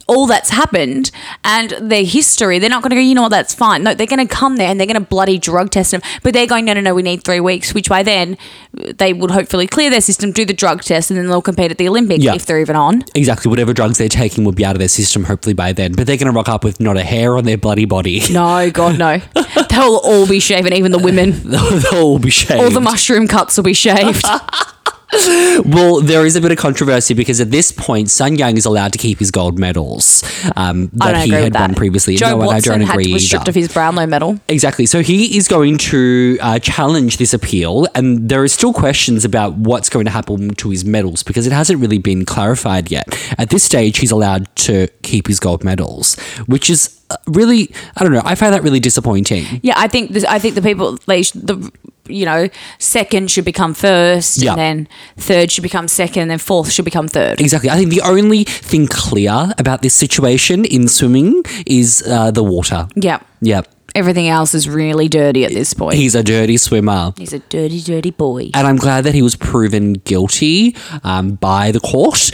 all 0.08 0.26
that's 0.26 0.50
happened 0.50 1.10
and 1.44 1.70
their 1.80 2.04
history, 2.04 2.58
they're 2.58 2.70
not 2.70 2.82
going 2.82 2.90
to 2.90 2.96
go, 2.96 3.00
you 3.00 3.14
know 3.14 3.22
what, 3.22 3.28
that's 3.30 3.54
fine. 3.54 3.82
No, 3.82 3.94
they're 3.94 4.06
going 4.06 4.26
to 4.26 4.32
come 4.34 4.56
there 4.56 4.68
and 4.68 4.78
they're 4.78 4.86
going 4.86 4.94
to 5.02 5.06
bloody 5.08 5.38
drug 5.38 5.70
test 5.70 5.90
them. 5.90 6.00
But 6.22 6.34
they're 6.34 6.46
going, 6.46 6.64
no, 6.64 6.72
no, 6.74 6.80
no, 6.80 6.94
we 6.94 7.02
need 7.02 7.24
three 7.24 7.40
weeks, 7.40 7.74
which 7.74 7.88
by 7.88 8.02
then 8.02 8.36
they 8.72 9.12
would 9.12 9.30
hopefully 9.30 9.66
clear 9.66 9.90
their 9.90 10.00
system, 10.00 10.32
do 10.32 10.44
the 10.44 10.52
drug 10.52 10.82
test, 10.82 11.10
and 11.10 11.18
then 11.18 11.26
they'll 11.26 11.42
compete 11.42 11.70
at 11.70 11.78
the 11.78 11.88
Olympics 11.88 12.24
Yeah. 12.24 12.34
if 12.34 12.46
they're 12.46 12.60
even 12.60 12.76
on. 12.76 13.04
exactly. 13.14 13.48
Whatever 13.50 13.72
drugs 13.72 13.98
they're 13.98 14.08
taking 14.08 14.44
will 14.44 14.52
be 14.52 14.64
out 14.64 14.74
of 14.74 14.78
their 14.78 14.88
system 14.88 15.24
hopefully 15.24 15.54
by 15.54 15.72
then. 15.72 15.92
But 15.92 16.06
they're 16.06 16.16
going 16.16 16.32
to 16.32 16.36
rock 16.36 16.48
up 16.48 16.64
with 16.64 16.80
not 16.80 16.96
a 16.96 17.04
hair 17.04 17.36
on 17.36 17.44
their 17.44 17.58
bloody 17.58 17.84
body. 17.84 18.22
No, 18.30 18.70
God, 18.70 18.98
no. 18.98 19.18
They'll 19.70 20.00
all 20.02 20.26
be 20.26 20.40
shaven, 20.40 20.72
even 20.72 20.92
the 20.92 20.98
women. 20.98 21.32
They'll 21.44 22.02
all 22.02 22.18
be 22.18 22.30
shaved. 22.30 22.62
All 22.62 22.70
the 22.70 22.80
mushroom 22.80 23.26
cuts 23.28 23.56
will 23.56 23.64
be 23.64 23.72
shaved. 23.74 24.24
Well, 25.64 26.00
there 26.00 26.24
is 26.24 26.34
a 26.34 26.40
bit 26.40 26.50
of 26.50 26.58
controversy 26.58 27.14
because 27.14 27.40
at 27.40 27.50
this 27.50 27.70
point, 27.72 28.10
Sun 28.10 28.36
Yang 28.36 28.56
is 28.56 28.64
allowed 28.64 28.92
to 28.92 28.98
keep 28.98 29.18
his 29.18 29.30
gold 29.30 29.58
medals 29.58 30.24
um, 30.56 30.88
that 30.94 31.24
he 31.24 31.30
had 31.30 31.54
won 31.54 31.74
previously. 31.74 32.16
Joe 32.16 32.38
no, 32.38 32.42
and 32.42 32.50
I 32.52 32.60
don't 32.60 32.80
had, 32.80 32.90
agree 32.90 33.12
was 33.12 33.22
either. 33.22 33.28
stripped 33.28 33.48
of 33.48 33.54
his 33.54 33.72
Brownlow 33.72 34.06
medal. 34.06 34.38
Exactly. 34.48 34.86
So 34.86 35.02
he 35.02 35.36
is 35.36 35.48
going 35.48 35.78
to 35.78 36.38
uh, 36.40 36.58
challenge 36.58 37.18
this 37.18 37.34
appeal, 37.34 37.86
and 37.94 38.28
there 38.28 38.42
are 38.42 38.48
still 38.48 38.72
questions 38.72 39.24
about 39.24 39.54
what's 39.54 39.88
going 39.88 40.06
to 40.06 40.10
happen 40.10 40.54
to 40.54 40.70
his 40.70 40.84
medals 40.84 41.22
because 41.22 41.46
it 41.46 41.52
hasn't 41.52 41.80
really 41.80 41.98
been 41.98 42.24
clarified 42.24 42.90
yet. 42.90 43.06
At 43.38 43.50
this 43.50 43.62
stage, 43.62 43.98
he's 43.98 44.10
allowed 44.10 44.54
to 44.56 44.88
keep 45.02 45.28
his 45.28 45.38
gold 45.38 45.62
medals, 45.62 46.18
which 46.46 46.70
is 46.70 47.00
uh, 47.10 47.16
really, 47.26 47.72
I 47.96 48.04
don't 48.04 48.12
know, 48.12 48.22
I 48.24 48.34
find 48.34 48.54
that 48.54 48.62
really 48.62 48.80
disappointing. 48.80 49.44
Yeah, 49.62 49.74
I 49.76 49.88
think 49.88 50.12
this, 50.12 50.24
I 50.24 50.38
think 50.38 50.54
the 50.54 50.62
people 50.62 50.98
they 51.06 51.22
the 51.22 51.70
you 52.08 52.24
know 52.24 52.48
second 52.78 53.30
should 53.30 53.44
become 53.44 53.74
first, 53.74 54.38
Yeah. 54.42 54.52
and 54.52 54.58
then 54.60 54.88
third 55.16 55.50
should 55.50 55.62
become 55.62 55.88
second, 55.88 56.22
and 56.22 56.30
then 56.30 56.38
fourth 56.38 56.70
should 56.72 56.84
become 56.84 57.08
third. 57.08 57.40
Exactly. 57.40 57.70
I 57.70 57.76
think 57.76 57.90
the 57.90 58.00
only 58.02 58.44
thing 58.44 58.86
clear 58.88 59.52
about 59.58 59.82
this 59.82 59.94
situation 59.94 60.64
in 60.64 60.88
swimming 60.88 61.42
is 61.66 62.02
uh, 62.06 62.30
the 62.30 62.42
water. 62.42 62.88
Yeah, 62.96 63.20
Yep. 63.40 63.68
everything 63.94 64.28
else 64.28 64.54
is 64.54 64.68
really 64.68 65.06
dirty 65.08 65.44
at 65.44 65.52
this 65.52 65.74
point. 65.74 65.94
He's 65.96 66.14
a 66.14 66.22
dirty 66.22 66.56
swimmer. 66.56 67.12
He's 67.16 67.32
a 67.34 67.38
dirty, 67.40 67.80
dirty 67.82 68.10
boy. 68.10 68.50
And 68.54 68.66
I'm 68.66 68.76
glad 68.76 69.04
that 69.04 69.14
he 69.14 69.20
was 69.22 69.36
proven 69.36 69.92
guilty 69.94 70.74
um, 71.04 71.32
by 71.36 71.72
the 71.72 71.80
court, 71.80 72.30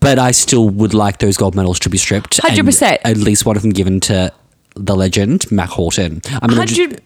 but 0.00 0.18
I 0.18 0.32
still 0.32 0.68
would 0.68 0.94
like 0.94 1.18
those 1.18 1.36
gold 1.36 1.54
medals 1.54 1.78
to 1.80 1.88
be 1.90 1.96
stripped. 1.98 2.38
100%. 2.40 2.98
At 3.04 3.16
least 3.18 3.46
one 3.46 3.56
of 3.56 3.62
them 3.62 3.70
given 3.72 4.00
to 4.00 4.32
the 4.76 4.94
legend, 4.94 5.50
Mack 5.50 5.70
Horton. 5.70 6.20
I'm 6.42 6.50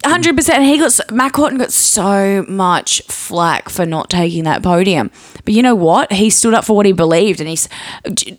100 0.05 0.37
percent. 0.37 0.64
He 0.64 0.79
got 0.79 0.99
Matt 1.12 1.35
Horton 1.35 1.59
got 1.59 1.73
so 1.73 2.45
much 2.49 3.03
flack 3.03 3.68
for 3.68 3.87
not 3.87 4.11
taking 4.11 4.45
that 4.45 4.62
podium, 4.62 5.11
but 5.45 5.55
you 5.55 5.62
know 5.62 5.75
what? 5.75 6.12
He 6.12 6.31
stood 6.31 6.55
up 6.55 6.64
for 6.64 6.77
what 6.77 6.87
he 6.87 6.93
believed, 6.93 7.41
and 7.41 7.49
he's 7.49 7.68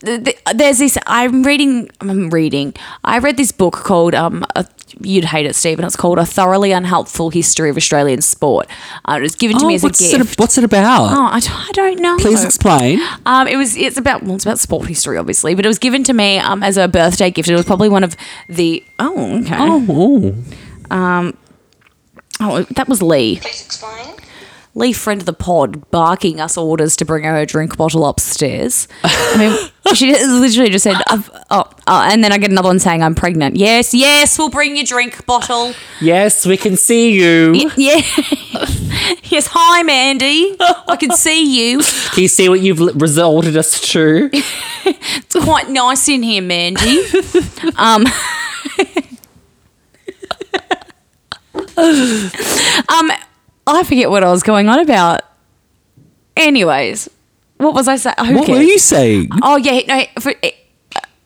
there's 0.01 0.79
this. 0.79 0.97
I'm 1.07 1.43
reading. 1.43 1.89
I'm 2.01 2.29
reading. 2.29 2.73
I 3.03 3.19
read 3.19 3.37
this 3.37 3.51
book 3.51 3.73
called 3.73 4.13
um. 4.13 4.45
A, 4.99 5.07
You'd 5.07 5.25
hate 5.25 5.45
it, 5.45 5.55
Stephen. 5.55 5.85
It's 5.85 5.95
called 5.95 6.17
A 6.19 6.25
Thoroughly 6.25 6.71
Unhelpful 6.71 7.29
History 7.31 7.69
of 7.69 7.77
Australian 7.77 8.21
Sport. 8.21 8.67
Uh, 9.05 9.15
it 9.19 9.21
was 9.21 9.35
given 9.35 9.57
to 9.59 9.65
Oh, 9.65 9.67
me 9.67 9.75
as 9.75 9.83
a 9.83 9.87
what's, 9.87 9.99
gift. 9.99 10.33
it, 10.33 10.39
what's 10.39 10.57
it 10.57 10.63
about? 10.63 11.11
Oh, 11.11 11.25
I, 11.31 11.39
don't- 11.39 11.51
I 11.51 11.71
don't 11.73 11.99
know. 11.99 12.17
Please 12.17 12.43
explain. 12.43 12.99
Um, 13.25 13.47
it 13.47 13.55
was. 13.57 13.75
It's 13.77 13.97
about. 13.97 14.23
Well, 14.23 14.35
it's 14.35 14.45
about 14.45 14.59
sport 14.59 14.87
history, 14.87 15.17
obviously, 15.17 15.55
but 15.55 15.65
it 15.65 15.67
was 15.67 15.79
given 15.79 16.03
to 16.05 16.13
me 16.13 16.37
um 16.39 16.63
as 16.63 16.77
a 16.77 16.87
birthday 16.87 17.31
gift. 17.31 17.49
It 17.49 17.55
was 17.55 17.65
probably 17.65 17.89
one 17.89 18.03
of 18.03 18.15
the. 18.49 18.83
Oh, 18.99 19.39
okay. 19.41 19.55
Oh, 19.57 20.35
Um. 20.89 21.37
Oh, 22.39 22.63
that 22.63 22.87
was 22.89 23.01
Lee. 23.01 23.37
Please 23.39 23.63
explain. 23.65 24.15
Lee, 24.73 24.93
friend 24.93 25.19
of 25.21 25.25
the 25.25 25.33
pod, 25.33 25.89
barking 25.91 26.39
us 26.39 26.57
orders 26.57 26.95
to 26.95 27.05
bring 27.05 27.25
her 27.25 27.35
a 27.37 27.45
drink 27.45 27.75
bottle 27.75 28.05
upstairs. 28.05 28.87
I 29.03 29.37
mean, 29.37 29.71
she 29.95 30.13
literally 30.13 30.69
just 30.69 30.83
said, 30.83 30.95
"Oh," 31.09 31.25
oh," 31.49 31.73
and 31.87 32.23
then 32.23 32.31
I 32.31 32.37
get 32.37 32.51
another 32.51 32.69
one 32.69 32.79
saying, 32.79 33.03
"I'm 33.03 33.13
pregnant." 33.13 33.57
Yes, 33.57 33.93
yes, 33.93 34.39
we'll 34.39 34.49
bring 34.49 34.77
your 34.77 34.85
drink 34.85 35.25
bottle. 35.25 35.73
yes, 35.99 36.45
we 36.45 36.55
can 36.55 36.77
see 36.77 37.11
you. 37.11 37.51
Y- 37.53 37.71
yeah. 37.75 37.95
yes, 39.25 39.47
hi, 39.51 39.83
Mandy. 39.83 40.55
I 40.59 40.95
can 40.97 41.11
see 41.11 41.43
you. 41.73 41.81
Can 42.13 42.23
you 42.23 42.29
see 42.29 42.47
what 42.47 42.61
you've 42.61 42.79
resulted 43.01 43.57
us 43.57 43.79
to? 43.91 44.29
It's 44.33 45.35
quite 45.43 45.69
nice 45.69 46.07
in 46.07 46.23
here, 46.23 46.41
Mandy. 46.41 47.03
um, 47.75 48.05
um, 52.89 53.11
I 53.75 53.83
forget 53.83 54.09
what 54.09 54.23
I 54.23 54.31
was 54.31 54.43
going 54.43 54.67
on 54.69 54.79
about. 54.79 55.21
Anyways, 56.35 57.09
what 57.57 57.73
was 57.73 57.87
I 57.87 57.95
saying? 57.97 58.15
What 58.17 58.47
were 58.47 58.61
you 58.61 58.79
saying? 58.79 59.29
Oh 59.43 59.57
yeah, 59.57 59.81
no. 59.87 60.21
For, 60.21 60.33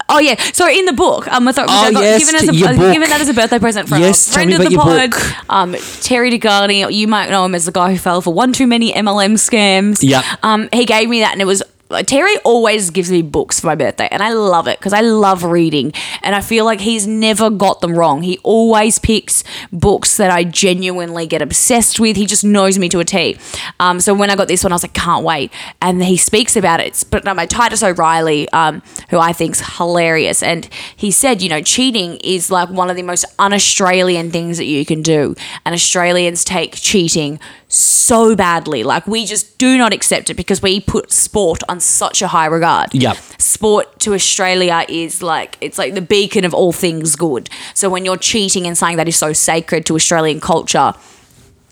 oh 0.09 0.19
yeah. 0.19 0.35
So 0.53 0.67
in 0.67 0.85
the 0.85 0.93
book, 0.93 1.27
um, 1.31 1.47
I 1.47 1.51
thought 1.51 1.67
Oh, 1.69 1.73
I 1.73 1.91
got 1.91 2.01
yes, 2.03 2.19
given 2.19 2.35
as 2.35 2.49
a, 2.49 2.51
given 2.93 3.09
that 3.09 3.21
as 3.21 3.29
a 3.29 3.33
birthday 3.33 3.59
present 3.59 3.87
from 3.87 4.01
Yes, 4.01 4.27
a 4.29 4.33
friend 4.33 4.53
of 4.53 4.59
the 4.59 4.75
pod, 4.75 5.13
um, 5.49 5.75
Terry 6.01 6.31
DeGarni. 6.31 6.91
You 6.93 7.07
might 7.07 7.29
know 7.29 7.45
him 7.45 7.55
as 7.55 7.65
the 7.65 7.71
guy 7.71 7.91
who 7.91 7.97
fell 7.97 8.21
for 8.21 8.33
one 8.33 8.51
too 8.53 8.67
many 8.67 8.91
MLM 8.93 9.33
scams. 9.33 9.99
Yeah. 10.01 10.23
Um, 10.43 10.67
he 10.73 10.85
gave 10.85 11.07
me 11.09 11.21
that, 11.21 11.31
and 11.33 11.41
it 11.41 11.45
was 11.45 11.63
like, 11.89 12.07
Terry 12.07 12.35
always 12.39 12.89
gives 12.89 13.11
me 13.11 13.21
books 13.21 13.59
for 13.59 13.67
my 13.67 13.75
birthday, 13.75 14.07
and 14.09 14.23
I 14.23 14.33
love 14.33 14.67
it 14.67 14.79
because 14.79 14.93
I 14.93 15.01
love 15.01 15.43
reading, 15.43 15.93
and 16.23 16.35
I 16.35 16.41
feel 16.41 16.65
like 16.65 16.81
he's 16.81 17.05
never 17.05 17.49
got 17.49 17.81
them 17.81 17.95
wrong. 17.95 18.23
He 18.23 18.39
always 18.39 18.97
picks 18.97 19.43
books 19.71 20.17
that 20.17 20.31
I 20.31 20.45
genuinely 20.45 21.27
get 21.27 21.43
obsessed 21.43 21.99
with. 21.99 22.17
He 22.17 22.25
just 22.25 22.43
knows 22.43 22.79
me 22.79 22.89
to 22.89 22.99
a 22.99 23.05
T. 23.05 23.37
Um, 23.79 23.99
so 23.99 24.15
when 24.15 24.31
I 24.31 24.35
got 24.35 24.47
this 24.47 24.63
one, 24.63 24.71
I 24.71 24.75
was 24.75 24.83
like, 24.83 24.93
can't 24.93 25.23
wait, 25.23 25.51
and 25.79 26.03
he 26.03 26.17
speaks 26.17 26.55
about 26.55 26.79
it. 26.79 27.03
But 27.11 27.23
no, 27.23 27.33
my 27.33 27.45
Titus 27.45 27.83
O'Reilly, 27.83 28.49
um, 28.49 28.81
who 29.09 29.19
I 29.19 29.31
think's 29.31 29.77
hilarious, 29.77 30.41
and 30.41 30.67
he 30.95 31.11
said, 31.11 31.43
you 31.43 31.49
know, 31.49 31.61
cheating 31.61 32.17
is 32.23 32.49
like 32.49 32.69
one 32.69 32.89
of 32.89 32.95
the 32.95 33.03
most 33.03 33.25
un-Australian 33.37 34.31
things 34.31 34.57
that 34.57 34.65
you 34.65 34.85
can 34.85 35.03
do, 35.03 35.35
and 35.63 35.75
Australians 35.75 36.43
take 36.43 36.75
cheating 36.75 37.39
so 37.75 38.35
badly. 38.35 38.83
Like 38.83 39.05
we 39.07 39.25
just 39.25 39.57
do 39.57 39.77
not 39.77 39.93
accept 39.93 40.29
it 40.29 40.35
because 40.35 40.61
we 40.61 40.79
put 40.79 41.11
sport 41.11 41.61
on 41.67 41.79
such 41.79 42.21
a 42.21 42.27
high 42.27 42.45
regard. 42.45 42.93
Yeah. 42.93 43.13
Sport 43.37 43.99
to 43.99 44.13
Australia 44.13 44.85
is 44.87 45.21
like 45.21 45.57
it's 45.61 45.77
like 45.77 45.93
the 45.93 46.01
beacon 46.01 46.45
of 46.45 46.53
all 46.53 46.71
things 46.71 47.15
good. 47.15 47.49
So 47.73 47.89
when 47.89 48.05
you're 48.05 48.17
cheating 48.17 48.65
and 48.67 48.77
saying 48.77 48.97
that 48.97 49.07
is 49.07 49.15
so 49.17 49.33
sacred 49.33 49.85
to 49.87 49.95
Australian 49.95 50.39
culture, 50.39 50.93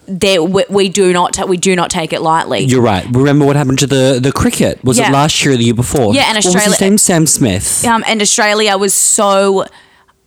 there 0.05 0.43
we, 0.43 0.65
we 0.69 0.89
do 0.89 1.13
not 1.13 1.33
ta- 1.33 1.45
we 1.45 1.55
do 1.55 1.75
not 1.75 1.89
take 1.89 2.11
it 2.11 2.21
lightly. 2.21 2.59
You're 2.65 2.81
right. 2.81 3.05
Remember 3.09 3.45
what 3.45 3.55
happened 3.55 3.79
to 3.79 3.87
the 3.87 4.19
the 4.21 4.33
cricket? 4.33 4.83
Was 4.83 4.97
Yeah. 4.99 5.09
it 5.09 5.13
last 5.13 5.43
year 5.45 5.53
or 5.53 5.57
the 5.57 5.63
year 5.63 5.73
before? 5.73 6.13
Yeah, 6.13 6.23
and 6.27 6.35
What 6.43 6.53
was 6.53 6.63
his 6.65 6.81
name? 6.81 6.97
Sam 6.97 7.25
Smith. 7.25 7.85
um, 7.85 8.03
and 8.05 8.21
Australia 8.21 8.77
was 8.77 8.93
so 8.93 9.65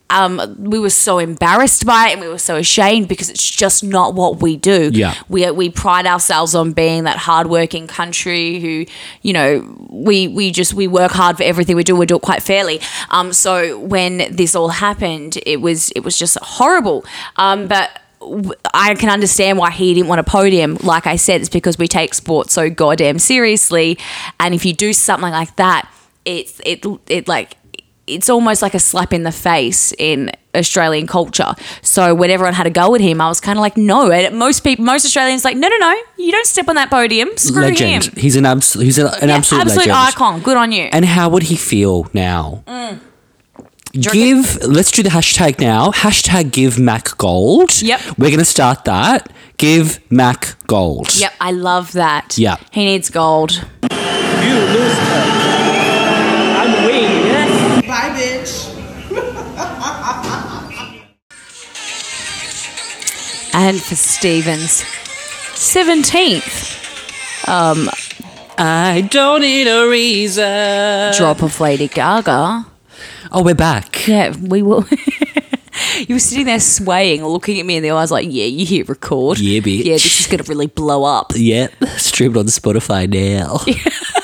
um, 0.09 0.57
we 0.59 0.79
were 0.79 0.91
so 0.91 1.19
embarrassed 1.19 1.85
by 1.85 2.09
it 2.09 2.13
and 2.13 2.21
we 2.21 2.29
were 2.29 2.39
so 2.39 2.57
ashamed 2.57 3.09
because 3.09 3.29
it's 3.29 3.49
just 3.49 3.83
not 3.83 4.15
what 4.15 4.41
we 4.41 4.57
do. 4.57 4.91
Yeah. 4.93 5.15
We, 5.29 5.51
we 5.51 5.69
pride 5.69 6.07
ourselves 6.07 6.55
on 6.55 6.73
being 6.73 7.05
that 7.05 7.17
hardworking 7.17 7.89
country 7.89 8.61
who, 8.61 8.87
you 9.23 9.33
know, 9.33 9.87
we, 9.91 10.29
we 10.29 10.53
just, 10.53 10.75
we 10.75 10.87
work 10.87 11.11
hard 11.11 11.37
for 11.37 11.43
everything 11.43 11.75
we 11.75 11.83
do. 11.83 11.97
We 11.97 12.07
do 12.07 12.17
it 12.17 12.23
quite 12.23 12.43
fairly. 12.43 12.81
Um, 13.11 13.33
so 13.33 13.79
when 13.81 14.35
this 14.35 14.55
all 14.55 14.69
happened, 14.69 15.39
it 15.45 15.61
was, 15.61 15.91
it 15.91 16.01
was 16.01 16.17
just 16.17 16.39
horrible. 16.41 17.05
Um, 17.37 17.67
but 17.67 18.01
I 18.73 18.95
can 18.95 19.11
understand 19.11 19.59
why 19.59 19.73
he 19.73 19.93
didn't 19.93 20.09
want 20.09 20.21
a 20.21 20.25
podium. 20.25 20.77
Like 20.83 21.09
I 21.09 21.17
said, 21.17 21.41
it's 21.41 21.51
because 21.51 21.79
we 21.79 21.89
take 21.89 22.15
sport 22.15 22.51
so 22.51 22.71
goddamn 22.71 23.19
seriously. 23.19 23.99
And 24.39 24.55
if 24.55 24.65
you 24.65 24.73
do 24.73 24.93
something 24.93 25.31
like 25.31 25.57
that, 25.57 25.91
it's, 26.25 26.61
it, 26.65 26.85
it 27.09 27.27
like, 27.27 27.57
it's 28.07 28.29
almost 28.31 28.63
like 28.63 28.75
a 28.75 28.79
slap 28.79 29.13
in 29.13 29.23
the 29.25 29.33
face 29.33 29.93
in 29.99 30.31
Australian 30.55 31.07
culture. 31.07 31.55
So 31.83 32.15
when 32.15 32.31
everyone 32.31 32.55
had 32.55 32.67
a 32.67 32.71
go 32.71 32.95
at 32.95 33.01
him, 33.01 33.21
I 33.21 33.29
was 33.29 33.41
kind 33.41 33.59
of 33.59 33.61
like, 33.61 33.77
no. 33.77 34.11
And 34.11 34.39
most 34.39 34.61
people, 34.65 34.85
most 34.85 35.05
Australians, 35.05 35.45
like, 35.45 35.57
no, 35.57 35.69
no, 35.69 35.77
no, 35.79 35.95
you 36.19 36.33
don't 36.33 36.47
step 36.47 36.69
on 36.69 36.77
that 36.77 36.89
podium. 36.91 37.29
Screw 37.37 37.63
legend. 37.63 38.05
him. 38.05 38.13
He's 38.17 38.37
an 38.37 38.47
absolute. 38.47 38.85
He's 38.85 38.99
a, 38.99 39.09
an 39.23 39.29
Yeah, 39.29 39.37
absolute, 39.37 39.61
absolute 39.63 39.87
legend. 39.89 39.97
icon. 40.15 40.41
Good 40.41 40.57
on 40.57 40.73
you. 40.73 40.85
And 40.93 41.05
how 41.05 41.29
would 41.31 41.45
he 41.45 41.57
feel 41.57 42.09
now? 42.15 42.63
Mm. 42.67 43.01
Give. 43.93 44.63
Let's 44.63 44.91
do 44.91 45.03
the 45.03 45.09
hashtag 45.09 45.59
now. 45.59 45.91
Hashtag 45.91 46.53
give 46.53 46.79
Mack 46.79 47.17
gold. 47.17 47.81
Yep. 47.81 48.01
We're 48.19 48.31
gonna 48.31 48.45
start 48.45 48.85
that. 48.85 49.33
Give 49.57 49.99
Mack 50.11 50.57
gold. 50.67 51.15
yep, 51.17 51.33
I 51.41 51.51
love 51.53 51.93
that. 51.93 52.37
Yeah. 52.37 52.57
he 52.73 52.85
needs 52.85 53.09
gold. 53.09 53.53
You 53.91 54.55
lose 54.55 54.99
And 63.59 63.81
for 63.83 63.95
Stevens, 63.95 64.85
seventeenth 65.57 66.77
um, 67.49 67.89
I 68.59 69.09
don't 69.11 69.41
need 69.41 69.67
a 69.67 69.89
reason. 69.89 71.15
drop 71.17 71.43
of 71.43 71.59
Lady 71.59 71.89
Gaga. 71.89 72.67
Oh, 73.33 73.43
we're 73.43 73.55
back. 73.55 74.07
Yeah, 74.07 74.37
we 74.43 74.61
will. 74.61 74.85
you 76.07 76.17
were 76.17 76.19
sitting 76.19 76.45
there 76.45 76.61
swaying, 76.61 77.25
looking 77.25 77.59
at 77.59 77.65
me 77.65 77.77
in 77.77 77.83
the 77.83 77.93
eyes, 77.93 78.11
like, 78.11 78.27
"Yeah, 78.29 78.45
you 78.45 78.67
hit 78.67 78.91
record. 78.91 79.39
Yeah, 79.39 79.61
bitch. 79.61 79.85
Yeah, 79.85 79.95
this 79.95 80.21
is 80.21 80.27
gonna 80.27 80.43
really 80.43 80.67
blow 80.67 81.05
up." 81.05 81.33
Yep. 81.35 81.73
Streamed 81.97 82.37
on 82.37 82.45
Spotify 82.47 83.09
now. 83.09 83.61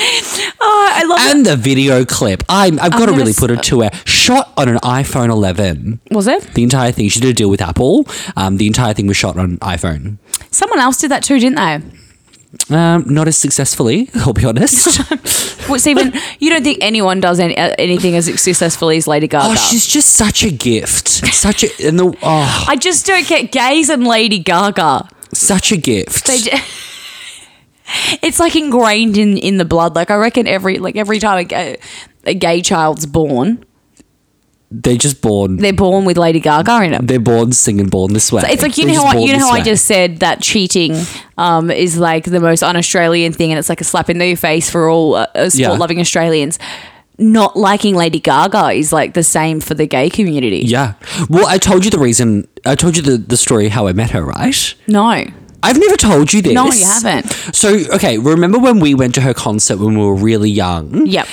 Oh, 0.62 0.92
I 0.94 1.04
love 1.04 1.18
it. 1.20 1.34
and 1.36 1.46
the 1.46 1.56
video 1.56 2.04
clip. 2.04 2.42
I'm, 2.48 2.78
I've 2.80 2.92
got 2.92 3.06
to 3.06 3.12
really 3.12 3.32
put 3.32 3.50
it 3.50 3.62
to 3.64 3.80
her. 3.82 3.90
Shot 4.04 4.52
on 4.58 4.68
an 4.68 4.76
iPhone 4.78 5.30
11. 5.30 6.00
Was 6.10 6.26
it? 6.26 6.42
The 6.54 6.62
entire 6.62 6.92
thing. 6.92 7.08
She 7.08 7.18
did 7.20 7.30
a 7.30 7.32
deal 7.32 7.48
with 7.50 7.62
Apple. 7.62 8.06
Um, 8.36 8.58
the 8.58 8.66
entire 8.66 8.92
thing 8.92 9.06
was 9.06 9.16
shot 9.16 9.38
on 9.38 9.56
iPhone. 9.58 10.18
Someone 10.50 10.78
else 10.78 10.98
did 10.98 11.10
that 11.10 11.22
too, 11.24 11.38
didn't 11.38 11.56
they? 11.56 12.74
Um, 12.76 13.04
not 13.06 13.26
as 13.28 13.38
successfully, 13.38 14.10
I'll 14.16 14.32
be 14.32 14.44
honest. 14.44 15.00
Well, 15.68 15.78
Stephen, 15.78 16.12
you 16.40 16.50
don't 16.50 16.64
think 16.64 16.78
anyone 16.80 17.20
does 17.20 17.38
any, 17.38 17.56
uh, 17.56 17.74
anything 17.78 18.16
as 18.16 18.24
successfully 18.42 18.96
as 18.96 19.06
Lady 19.06 19.28
Gaga? 19.28 19.50
oh, 19.50 19.54
she's 19.54 19.86
just 19.86 20.14
such 20.14 20.42
a 20.42 20.50
gift. 20.50 21.06
Such 21.08 21.62
a 21.62 21.68
and 21.86 21.96
the 21.96 22.06
oh, 22.22 22.64
I 22.68 22.74
just 22.74 23.06
don't 23.06 23.24
get 23.28 23.52
gays 23.52 23.88
and 23.88 24.04
Lady 24.04 24.40
Gaga. 24.40 25.08
such 25.32 25.70
a 25.70 25.76
gift. 25.76 26.28
It's 28.22 28.38
like 28.40 28.56
ingrained 28.56 29.16
in, 29.16 29.36
in 29.38 29.56
the 29.58 29.64
blood. 29.64 29.94
Like 29.94 30.10
I 30.10 30.16
reckon 30.16 30.46
every 30.46 30.78
like 30.78 30.96
every 30.96 31.18
time 31.18 31.38
a 31.38 31.44
gay, 31.44 31.76
a 32.24 32.34
gay 32.34 32.60
child's 32.62 33.06
born, 33.06 33.64
They're 34.70 34.96
just 34.96 35.20
born. 35.20 35.56
they're 35.56 35.72
born 35.72 36.04
with 36.04 36.16
Lady 36.16 36.38
Gaga 36.40 36.82
in 36.84 36.94
it. 36.94 37.06
They're 37.06 37.18
born 37.18 37.52
singing, 37.52 37.88
born 37.88 38.12
this 38.12 38.30
way. 38.30 38.42
It's 38.46 38.62
like 38.62 38.78
you 38.78 38.86
They're 38.86 38.94
know 38.94 39.04
how 39.06 39.18
I, 39.18 39.20
you 39.20 39.32
know 39.32 39.40
how 39.40 39.50
I 39.50 39.62
just 39.62 39.86
said 39.86 40.18
that 40.20 40.40
cheating 40.40 40.94
um, 41.36 41.70
is 41.70 41.98
like 41.98 42.24
the 42.24 42.40
most 42.40 42.62
un-Australian 42.62 43.32
thing, 43.32 43.50
and 43.50 43.58
it's 43.58 43.68
like 43.68 43.80
a 43.80 43.84
slap 43.84 44.08
in 44.10 44.18
the 44.18 44.34
face 44.36 44.70
for 44.70 44.88
all 44.88 45.14
uh, 45.16 45.26
uh, 45.34 45.50
sport-loving 45.50 45.98
Australians. 45.98 46.58
Not 47.18 47.54
liking 47.54 47.96
Lady 47.96 48.18
Gaga 48.20 48.70
is 48.70 48.92
like 48.94 49.12
the 49.12 49.22
same 49.24 49.60
for 49.60 49.74
the 49.74 49.86
gay 49.86 50.08
community. 50.08 50.60
Yeah. 50.64 50.94
Well, 51.28 51.46
I 51.46 51.58
told 51.58 51.84
you 51.84 51.90
the 51.90 51.98
reason. 51.98 52.48
I 52.64 52.74
told 52.76 52.96
you 52.96 53.02
the, 53.02 53.18
the 53.18 53.36
story 53.36 53.68
how 53.68 53.88
I 53.88 53.92
met 53.92 54.10
her, 54.12 54.24
right? 54.24 54.74
No, 54.86 55.24
I've 55.62 55.78
never 55.78 55.96
told 55.96 56.32
you 56.32 56.42
this. 56.42 56.52
No, 56.52 56.66
you 56.66 56.84
haven't. 56.84 57.30
So, 57.54 57.74
okay, 57.94 58.18
remember 58.18 58.58
when 58.58 58.80
we 58.80 58.94
went 58.94 59.14
to 59.16 59.20
her 59.20 59.34
concert 59.34 59.78
when 59.78 59.98
we 59.98 60.04
were 60.04 60.14
really 60.14 60.50
young? 60.50 61.06
Yep. 61.06 61.26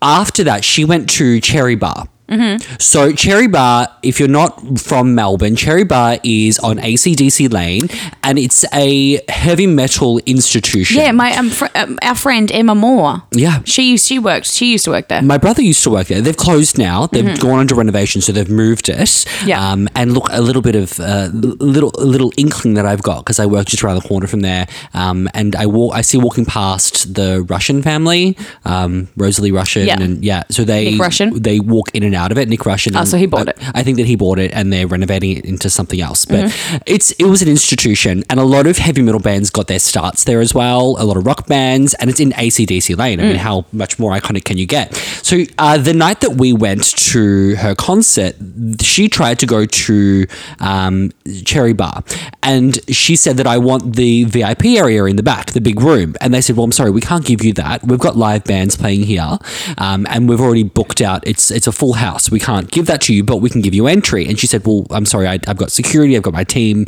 After 0.00 0.44
that, 0.44 0.64
she 0.64 0.84
went 0.84 1.08
to 1.10 1.40
Cherry 1.40 1.74
Bar. 1.76 2.08
Mm-hmm. 2.32 2.76
So, 2.78 3.12
Cherry 3.12 3.46
Bar, 3.46 3.88
if 4.02 4.18
you're 4.18 4.28
not 4.28 4.78
from 4.78 5.14
Melbourne, 5.14 5.56
Cherry 5.56 5.84
Bar 5.84 6.18
is 6.24 6.58
on 6.58 6.78
ACDC 6.78 7.52
Lane 7.52 7.88
and 8.22 8.38
it's 8.38 8.64
a 8.72 9.20
heavy 9.30 9.66
metal 9.66 10.18
institution. 10.26 10.96
yeah, 10.98 11.12
my 11.12 11.32
um, 11.36 11.50
fr- 11.50 11.66
um, 11.74 11.98
our 12.02 12.14
friend 12.14 12.50
Emma 12.52 12.74
Moore. 12.74 13.22
Yeah. 13.32 13.60
she 13.64 13.90
used 13.90 14.06
she 14.06 14.18
worked 14.18 14.46
she 14.46 14.72
used 14.72 14.84
to 14.86 14.90
work 14.90 15.08
there. 15.08 15.22
My 15.22 15.38
brother 15.38 15.62
used 15.62 15.82
to 15.84 15.90
work 15.90 16.06
there. 16.08 16.20
They've 16.20 16.36
closed 16.36 16.78
now. 16.78 17.06
They've 17.06 17.38
gone 17.40 17.58
under 17.60 17.74
renovation, 17.74 18.20
so 18.22 18.32
they've 18.32 18.48
moved 18.50 18.88
it. 18.88 18.98
Mm-hmm. 18.98 19.48
Yeah. 19.48 19.70
Um, 19.72 19.88
and 19.94 20.12
look, 20.14 20.28
a 20.30 20.40
little 20.40 20.62
bit 20.62 20.76
of 20.76 20.98
uh, 21.00 21.28
little 21.32 21.90
little 21.98 22.32
inkling 22.36 22.74
that 22.74 22.86
I've 22.86 23.02
got 23.02 23.24
because 23.24 23.38
I 23.40 23.46
work 23.46 23.66
just 23.66 23.82
around 23.82 23.96
the 24.00 24.08
corner 24.08 24.26
from 24.26 24.40
there. 24.40 24.66
Um, 24.94 25.28
and 25.34 25.56
I 25.56 25.66
walk. 25.66 25.94
I 25.94 26.02
see 26.02 26.18
walking 26.18 26.44
past 26.44 27.14
the 27.14 27.42
Russian 27.48 27.82
family, 27.82 28.36
um, 28.64 29.08
Rosalie 29.16 29.52
Russian, 29.52 29.86
Yeah. 29.86 30.00
and 30.00 30.24
yeah. 30.24 30.44
So 30.50 30.62
they 30.64 30.92
Nick 30.92 31.00
Russian? 31.00 31.42
They 31.42 31.58
walk 31.60 31.90
in 31.94 32.02
and 32.04 32.14
out 32.14 32.21
of 32.30 32.38
it. 32.38 32.48
Nick 32.48 32.64
Russian. 32.66 32.94
Oh, 32.94 33.00
and 33.00 33.08
so 33.08 33.16
he 33.16 33.26
bought 33.26 33.48
I- 33.48 33.52
it. 33.52 33.58
I 33.74 33.82
think 33.82 33.96
that 33.96 34.06
he 34.06 34.14
bought 34.16 34.38
it, 34.38 34.52
and 34.52 34.72
they're 34.72 34.86
renovating 34.86 35.36
it 35.36 35.44
into 35.44 35.68
something 35.70 36.00
else. 36.00 36.24
But 36.24 36.44
Mm-hmm. 36.44 36.76
it's 36.86 37.10
it 37.12 37.24
was 37.24 37.42
an 37.42 37.48
institution, 37.48 38.22
and 38.30 38.38
a 38.38 38.44
lot 38.44 38.66
of 38.66 38.78
heavy 38.78 39.02
metal 39.02 39.20
bands 39.20 39.50
got 39.50 39.66
their 39.66 39.78
starts 39.78 40.24
there 40.24 40.40
as 40.40 40.54
well. 40.54 40.96
A 40.98 41.04
lot 41.04 41.16
of 41.16 41.24
rock 41.26 41.46
bands, 41.46 41.94
and 41.94 42.08
it's 42.10 42.20
in 42.20 42.30
ACDC 42.32 42.96
Lane. 42.96 43.18
I 43.20 43.22
mean, 43.24 43.32
Mm. 43.36 43.38
how 43.38 43.64
much 43.72 43.98
more 43.98 44.12
iconic 44.12 44.44
can 44.44 44.58
you 44.58 44.66
get? 44.66 44.94
So 45.22 45.44
uh, 45.58 45.78
the 45.78 45.94
night 45.94 46.20
that 46.20 46.32
we 46.36 46.52
went 46.52 46.84
to 47.12 47.56
her 47.56 47.74
concert, 47.74 48.36
she 48.82 49.08
tried 49.08 49.38
to 49.40 49.46
go 49.46 49.64
to 49.66 50.26
um, 50.60 51.10
Cherry 51.44 51.72
Bar, 51.72 52.04
and 52.42 52.78
she 52.94 53.16
said 53.16 53.36
that 53.38 53.46
I 53.46 53.58
want 53.58 53.96
the 53.96 54.24
VIP 54.24 54.64
area 54.76 55.04
in 55.04 55.16
the 55.16 55.22
back, 55.22 55.52
the 55.52 55.60
big 55.60 55.80
room. 55.80 56.14
And 56.20 56.34
they 56.34 56.40
said, 56.40 56.56
"Well, 56.56 56.64
I'm 56.64 56.72
sorry, 56.72 56.90
we 56.90 57.00
can't 57.00 57.24
give 57.24 57.42
you 57.44 57.52
that. 57.54 57.84
We've 57.84 57.98
got 57.98 58.16
live 58.16 58.44
bands 58.44 58.76
playing 58.76 59.04
here, 59.04 59.38
um, 59.78 60.06
and 60.10 60.28
we've 60.28 60.40
already 60.40 60.62
booked 60.64 61.00
out. 61.00 61.26
It's 61.26 61.50
it's 61.50 61.66
a 61.66 61.72
full 61.72 61.94
house. 62.06 62.30
We 62.30 62.40
can't 62.48 62.68
give 62.70 62.86
that 62.86 63.00
to 63.06 63.14
you, 63.16 63.22
but 63.24 63.38
we 63.44 63.48
can 63.54 63.62
give 63.66 63.74
you 63.78 63.86
entry." 63.86 64.24
And 64.28 64.36
she 64.40 64.46
said, 64.46 64.60
"Well, 64.66 64.86
I'm 64.90 65.06
sorry, 65.06 65.26
I, 65.28 65.38
I've 65.48 65.60
got 65.62 65.70
security. 65.72 66.16
I've 66.16 66.26
got 66.28 66.34
my 66.42 66.44
team. 66.44 66.86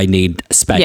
I 0.00 0.02
need 0.06 0.42
space." 0.50 0.78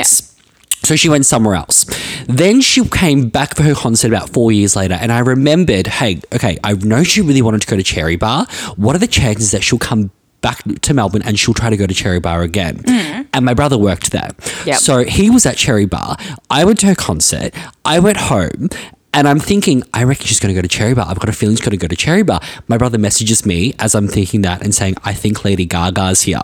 So 0.84 0.95
she 0.97 1.09
went 1.09 1.26
somewhere 1.26 1.55
else. 1.55 1.86
Then 2.28 2.59
she 2.61 2.84
came 2.89 3.30
back 3.30 3.55
for 3.55 3.63
her 3.63 3.74
concert 3.74 4.09
about 4.09 4.30
four 4.30 4.51
years 4.51 4.76
later, 4.76 4.95
and 4.95 5.11
I 5.11 5.19
remembered, 5.19 5.88
hey, 5.88 6.19
okay, 6.36 6.57
I 6.63 6.74
know 6.74 7.03
she 7.03 7.21
really 7.21 7.41
wanted 7.41 7.61
to 7.61 7.67
go 7.67 7.78
to 7.78 7.84
Cherry 7.84 8.17
Bar. 8.17 8.47
What 8.76 8.95
are 8.95 8.99
the 8.99 9.07
chances 9.07 9.51
that 9.51 9.63
she'll 9.63 9.80
come 9.80 10.11
back 10.41 10.61
to 10.82 10.93
Melbourne 10.93 11.21
and 11.24 11.39
she'll 11.39 11.53
try 11.53 11.69
to 11.69 11.78
go 11.78 11.88
to 11.88 11.93
Cherry 11.93 12.19
Bar 12.19 12.41
again? 12.41 12.80
Mm-hmm. 12.80 13.21
And 13.34 13.45
my 13.45 13.53
brother 13.53 13.78
worked 13.78 14.11
there. 14.11 14.32
Yep. 14.65 14.76
So 14.76 15.05
he 15.05 15.30
was 15.30 15.45
at 15.45 15.55
Cherry 15.55 15.86
Bar. 15.86 16.17
I 16.49 16.65
went 16.65 16.80
to 16.80 16.88
her 16.88 16.95
concert. 16.95 17.55
I 17.86 17.99
went 17.99 18.17
home. 18.17 18.67
And 19.14 19.28
I'm 19.28 19.39
thinking, 19.39 19.84
I 19.93 20.03
reckon 20.03 20.26
she's 20.26 20.39
going 20.39 20.53
to 20.53 20.59
go 20.59 20.64
to 20.64 20.68
Cherry 20.68 20.95
Bar. 20.95 21.05
I've 21.07 21.20
got 21.20 21.30
a 21.30 21.34
feeling 21.34 21.55
she's 21.55 21.64
going 21.64 21.78
to 21.78 21.82
go 21.82 21.88
to 21.88 21.95
Cherry 21.95 22.24
Bar. 22.24 22.41
My 22.68 22.78
brother 22.78 22.97
messages 22.97 23.45
me 23.45 23.74
as 23.78 23.93
I'm 23.93 24.07
thinking 24.07 24.41
that 24.41 24.64
and 24.64 24.74
saying, 24.74 24.95
I 25.03 25.14
think 25.14 25.45
Lady 25.45 25.66
Gaga's 25.66 26.24
here. 26.24 26.41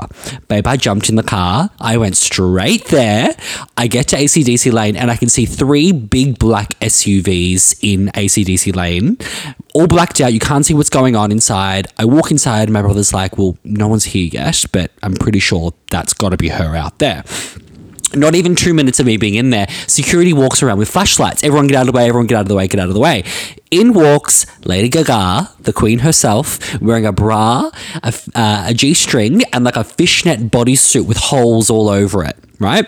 Babe, 0.47 0.67
I 0.67 0.77
jumped 0.77 1.09
in 1.09 1.15
the 1.15 1.23
car. 1.23 1.71
I 1.81 1.97
went 1.97 2.15
straight 2.15 2.85
there. 2.85 3.35
I 3.75 3.87
get 3.87 4.09
to 4.09 4.17
ACDC 4.17 4.71
Lane 4.71 4.95
and 4.95 5.09
I 5.09 5.15
can 5.15 5.29
see 5.29 5.45
three 5.45 5.91
big 5.91 6.37
black 6.37 6.69
SUVs 6.79 7.79
in 7.81 8.07
ACDC 8.09 8.75
Lane, 8.75 9.17
all 9.73 9.87
blacked 9.87 10.21
out. 10.21 10.31
You 10.33 10.39
can't 10.39 10.65
see 10.65 10.73
what's 10.75 10.89
going 10.89 11.15
on 11.15 11.31
inside. 11.31 11.87
I 11.97 12.05
walk 12.05 12.29
inside. 12.29 12.69
My 12.69 12.81
brother's 12.81 13.13
like, 13.13 13.37
Well, 13.37 13.57
no 13.63 13.87
one's 13.87 14.05
here 14.05 14.29
yet, 14.31 14.63
but 14.71 14.91
I'm 15.01 15.15
pretty 15.15 15.39
sure 15.39 15.73
that's 15.89 16.13
got 16.13 16.29
to 16.29 16.37
be 16.37 16.49
her 16.49 16.75
out 16.75 16.99
there. 16.99 17.23
Not 18.15 18.35
even 18.35 18.55
two 18.55 18.73
minutes 18.73 18.99
of 18.99 19.05
me 19.05 19.17
being 19.17 19.35
in 19.35 19.51
there, 19.51 19.67
security 19.87 20.33
walks 20.33 20.63
around 20.63 20.79
with 20.79 20.89
flashlights. 20.89 21.43
Everyone 21.43 21.67
get 21.67 21.77
out 21.77 21.87
of 21.87 21.93
the 21.93 21.97
way, 21.97 22.07
everyone 22.07 22.27
get 22.27 22.35
out 22.35 22.41
of 22.41 22.47
the 22.47 22.55
way, 22.55 22.67
get 22.67 22.79
out 22.79 22.87
of 22.87 22.93
the 22.93 22.99
way. 22.99 23.23
In 23.71 23.93
walks 23.93 24.47
Lady 24.65 24.89
Gaga, 24.89 25.51
the 25.59 25.71
queen 25.73 25.99
herself, 25.99 26.81
wearing 26.81 27.05
a 27.05 27.11
bra, 27.11 27.69
a, 28.01 28.13
uh, 28.33 28.63
a 28.67 28.73
G 28.73 28.95
string, 28.95 29.43
and 29.53 29.63
like 29.63 29.75
a 29.75 29.83
fishnet 29.83 30.49
bodysuit 30.49 31.05
with 31.05 31.17
holes 31.17 31.69
all 31.69 31.87
over 31.87 32.23
it, 32.23 32.35
right? 32.59 32.83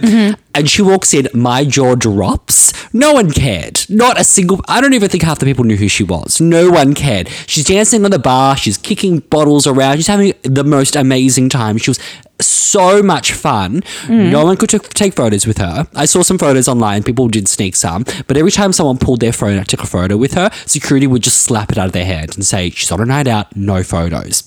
And 0.55 0.67
she 0.67 0.81
walks 0.81 1.13
in, 1.13 1.27
my 1.35 1.65
jaw 1.65 1.93
drops. 1.93 2.73
No 2.93 3.13
one 3.13 3.29
cared. 3.31 3.85
Not 3.89 4.19
a 4.19 4.23
single, 4.23 4.59
I 4.67 4.81
don't 4.81 4.93
even 4.95 5.07
think 5.09 5.21
half 5.23 5.37
the 5.37 5.45
people 5.45 5.65
knew 5.65 5.77
who 5.77 5.87
she 5.87 6.03
was. 6.03 6.41
No 6.41 6.71
one 6.71 6.95
cared. 6.95 7.29
She's 7.45 7.63
dancing 7.65 8.03
on 8.03 8.09
the 8.09 8.19
bar, 8.19 8.57
she's 8.57 8.77
kicking 8.79 9.19
bottles 9.19 9.67
around, 9.67 9.97
she's 9.97 10.07
having 10.07 10.33
the 10.41 10.63
most 10.63 10.95
amazing 10.95 11.49
time. 11.49 11.77
She 11.77 11.91
was 11.91 11.99
so 12.39 13.03
much 13.03 13.33
fun. 13.33 13.83
No 14.09 14.45
one 14.45 14.57
could 14.57 14.69
t- 14.69 14.79
take 14.79 15.13
photos 15.13 15.45
with 15.45 15.57
her. 15.59 15.87
I 15.93 16.05
saw 16.05 16.23
some 16.23 16.37
photos 16.39 16.67
online. 16.67 17.03
People 17.03 17.27
did 17.27 17.47
sneak 17.47 17.75
some, 17.75 18.03
but 18.27 18.35
every 18.37 18.49
time 18.49 18.71
someone 18.73 18.97
pulled 18.97 19.19
their 19.19 19.33
phone 19.33 19.59
out, 19.59 19.67
took 19.67 19.83
a 19.83 19.85
photo 19.85 20.17
with 20.17 20.33
her, 20.33 20.49
security 20.71 21.07
would 21.07 21.21
just 21.23 21.41
slap 21.43 21.71
it 21.71 21.77
out 21.77 21.85
of 21.87 21.91
their 21.91 22.05
hand 22.05 22.35
and 22.35 22.45
say, 22.45 22.69
"She's 22.71 22.91
on 22.91 22.99
a 23.01 23.05
night 23.05 23.27
out, 23.27 23.55
no 23.55 23.83
photos." 23.83 24.43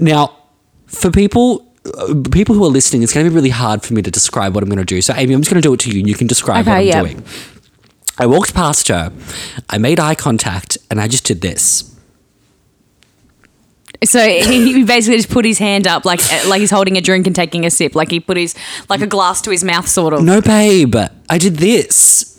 Now, 0.00 0.36
for 0.86 1.10
people. 1.10 1.66
uh, 1.96 2.14
People 2.32 2.54
who 2.54 2.64
are 2.64 2.70
listening, 2.70 3.02
it's 3.02 3.12
going 3.14 3.24
to 3.24 3.30
be 3.30 3.34
really 3.34 3.48
hard 3.50 3.82
for 3.82 3.94
me 3.94 4.02
to 4.02 4.10
describe 4.10 4.54
what 4.54 4.62
I'm 4.62 4.68
going 4.68 4.78
to 4.78 4.84
do. 4.84 5.00
So, 5.00 5.14
Amy, 5.14 5.32
I'm 5.34 5.40
just 5.40 5.50
going 5.50 5.62
to 5.62 5.66
do 5.68 5.72
it 5.72 5.80
to 5.80 5.90
you, 5.90 6.00
and 6.00 6.08
you 6.08 6.14
can 6.14 6.26
describe 6.26 6.66
what 6.66 6.72
I'm 6.72 6.78
Okay, 6.80 6.88
yeah. 6.88 7.00
doing. 7.02 7.22
I 8.18 8.26
walked 8.26 8.52
past 8.52 8.88
her, 8.88 9.12
I 9.70 9.78
made 9.78 9.98
eye 10.00 10.14
contact, 10.16 10.76
and 10.90 11.00
I 11.00 11.06
just 11.08 11.24
did 11.24 11.40
this. 11.40 11.94
So 14.04 14.20
he, 14.28 14.72
he 14.74 14.84
basically 14.84 15.16
just 15.16 15.30
put 15.30 15.44
his 15.44 15.58
hand 15.58 15.86
up, 15.86 16.04
like 16.04 16.20
like 16.46 16.60
he's 16.60 16.70
holding 16.70 16.96
a 16.96 17.00
drink 17.00 17.26
and 17.26 17.34
taking 17.34 17.64
a 17.64 17.70
sip, 17.70 17.94
like 17.94 18.10
he 18.10 18.20
put 18.20 18.36
his 18.36 18.54
like 18.88 19.00
a 19.00 19.06
glass 19.06 19.40
to 19.42 19.50
his 19.50 19.64
mouth, 19.64 19.88
sort 19.88 20.12
of. 20.14 20.22
No, 20.22 20.40
babe, 20.40 20.94
I 21.30 21.38
did 21.38 21.56
this. 21.56 22.37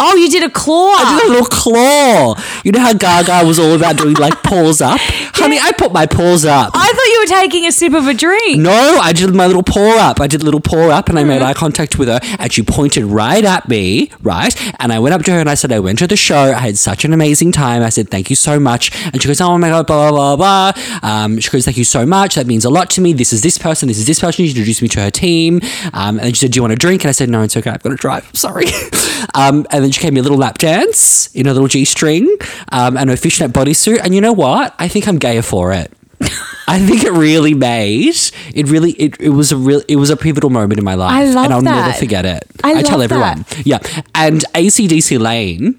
Oh, 0.00 0.14
you 0.16 0.28
did 0.30 0.42
a 0.44 0.50
claw. 0.50 0.94
I 0.96 1.18
did 1.18 1.28
a 1.28 1.32
little 1.32 1.46
claw. 1.48 2.34
You 2.64 2.72
know 2.72 2.80
how 2.80 2.92
Gaga 2.92 3.46
was 3.46 3.58
all 3.58 3.72
about 3.74 3.96
doing 3.98 4.14
like 4.14 4.42
paws 4.42 4.80
up? 4.80 4.98
Honey, 5.34 5.58
I 5.60 5.72
put 5.72 5.92
my 5.92 6.06
paws 6.06 6.44
up. 6.44 6.70
I 6.74 6.86
thought 6.92 7.06
you 7.12 7.17
were 7.20 7.26
taking 7.26 7.66
a 7.66 7.72
sip 7.72 7.92
of 7.92 8.06
a 8.06 8.14
drink. 8.14 8.60
No, 8.60 8.98
I 9.02 9.12
did 9.12 9.34
my 9.34 9.46
little 9.46 9.62
paw 9.62 9.98
up. 9.98 10.20
I 10.20 10.26
did 10.26 10.42
a 10.42 10.44
little 10.44 10.60
paw 10.60 10.88
up 10.90 11.08
and 11.08 11.18
I 11.18 11.22
Mm-hmm. 11.22 11.28
made 11.28 11.42
eye 11.42 11.54
contact 11.54 11.98
with 11.98 12.08
her 12.08 12.20
and 12.38 12.52
she 12.52 12.62
pointed 12.62 13.04
right 13.04 13.44
at 13.44 13.68
me, 13.68 14.10
right? 14.22 14.54
And 14.80 14.92
I 14.92 14.98
went 14.98 15.14
up 15.14 15.22
to 15.24 15.32
her 15.32 15.38
and 15.40 15.50
I 15.50 15.54
said, 15.54 15.72
I 15.72 15.80
went 15.80 15.98
to 15.98 16.06
the 16.06 16.16
show. 16.16 16.36
I 16.52 16.58
had 16.60 16.78
such 16.78 17.04
an 17.04 17.12
amazing 17.12 17.52
time. 17.52 17.82
I 17.82 17.88
said, 17.90 18.08
thank 18.10 18.30
you 18.30 18.36
so 18.36 18.58
much. 18.60 18.90
And 19.06 19.20
she 19.20 19.28
goes, 19.28 19.40
oh 19.40 19.58
my 19.58 19.68
God, 19.68 19.86
blah, 19.86 20.10
blah, 20.10 20.36
blah, 20.36 20.72
blah. 20.72 20.82
Um, 21.02 21.38
she 21.40 21.50
goes, 21.50 21.64
thank 21.64 21.76
you 21.76 21.84
so 21.84 22.06
much. 22.06 22.36
That 22.36 22.46
means 22.46 22.64
a 22.64 22.70
lot 22.70 22.88
to 22.90 23.00
me. 23.00 23.12
This 23.12 23.32
is 23.32 23.42
this 23.42 23.58
person. 23.58 23.88
This 23.88 23.98
is 23.98 24.06
this 24.06 24.20
person. 24.20 24.44
She 24.44 24.50
introduced 24.50 24.80
me 24.82 24.88
to 24.88 25.00
her 25.00 25.10
team. 25.10 25.60
Um, 25.92 26.16
and 26.18 26.20
then 26.20 26.32
she 26.32 26.40
said, 26.40 26.52
do 26.52 26.56
you 26.58 26.62
want 26.62 26.72
a 26.72 26.76
drink? 26.76 27.02
And 27.02 27.08
I 27.08 27.12
said, 27.12 27.28
no, 27.28 27.42
it's 27.42 27.56
okay. 27.56 27.70
I've 27.70 27.82
got 27.82 27.90
to 27.90 27.96
drive. 27.96 28.26
I'm 28.28 28.34
sorry. 28.48 28.66
um, 29.34 29.66
and 29.70 29.84
then 29.84 29.90
she 29.90 30.00
gave 30.00 30.12
me 30.12 30.20
a 30.20 30.22
little 30.22 30.38
lap 30.38 30.58
dance 30.58 31.34
in 31.34 31.46
a 31.46 31.52
little 31.52 31.68
G 31.68 31.84
string 31.84 32.36
um, 32.72 32.96
and 32.96 33.10
a 33.10 33.16
fishnet 33.16 33.52
bodysuit. 33.52 34.00
And 34.02 34.14
you 34.14 34.20
know 34.20 34.32
what? 34.32 34.74
I 34.78 34.88
think 34.88 35.06
I'm 35.08 35.18
gayer 35.18 35.42
for 35.42 35.72
it. 35.72 35.92
I 36.68 36.78
think 36.78 37.02
it 37.04 37.12
really 37.12 37.54
made 37.54 38.14
it 38.54 38.68
really 38.68 38.92
it, 38.92 39.20
it 39.20 39.30
was 39.30 39.52
a 39.52 39.56
real 39.56 39.82
it 39.88 39.96
was 39.96 40.10
a 40.10 40.16
pivotal 40.16 40.50
moment 40.50 40.78
in 40.78 40.84
my 40.84 40.94
life 40.94 41.12
I 41.12 41.24
love 41.24 41.44
and 41.46 41.54
I'll 41.54 41.62
never 41.62 41.92
forget 41.94 42.24
it. 42.24 42.44
I 42.62 42.82
tell 42.82 42.98
love 42.98 43.10
everyone. 43.10 43.44
Yeah. 43.64 43.78
And 44.14 44.44
ACDC 44.54 45.18
Lane 45.18 45.78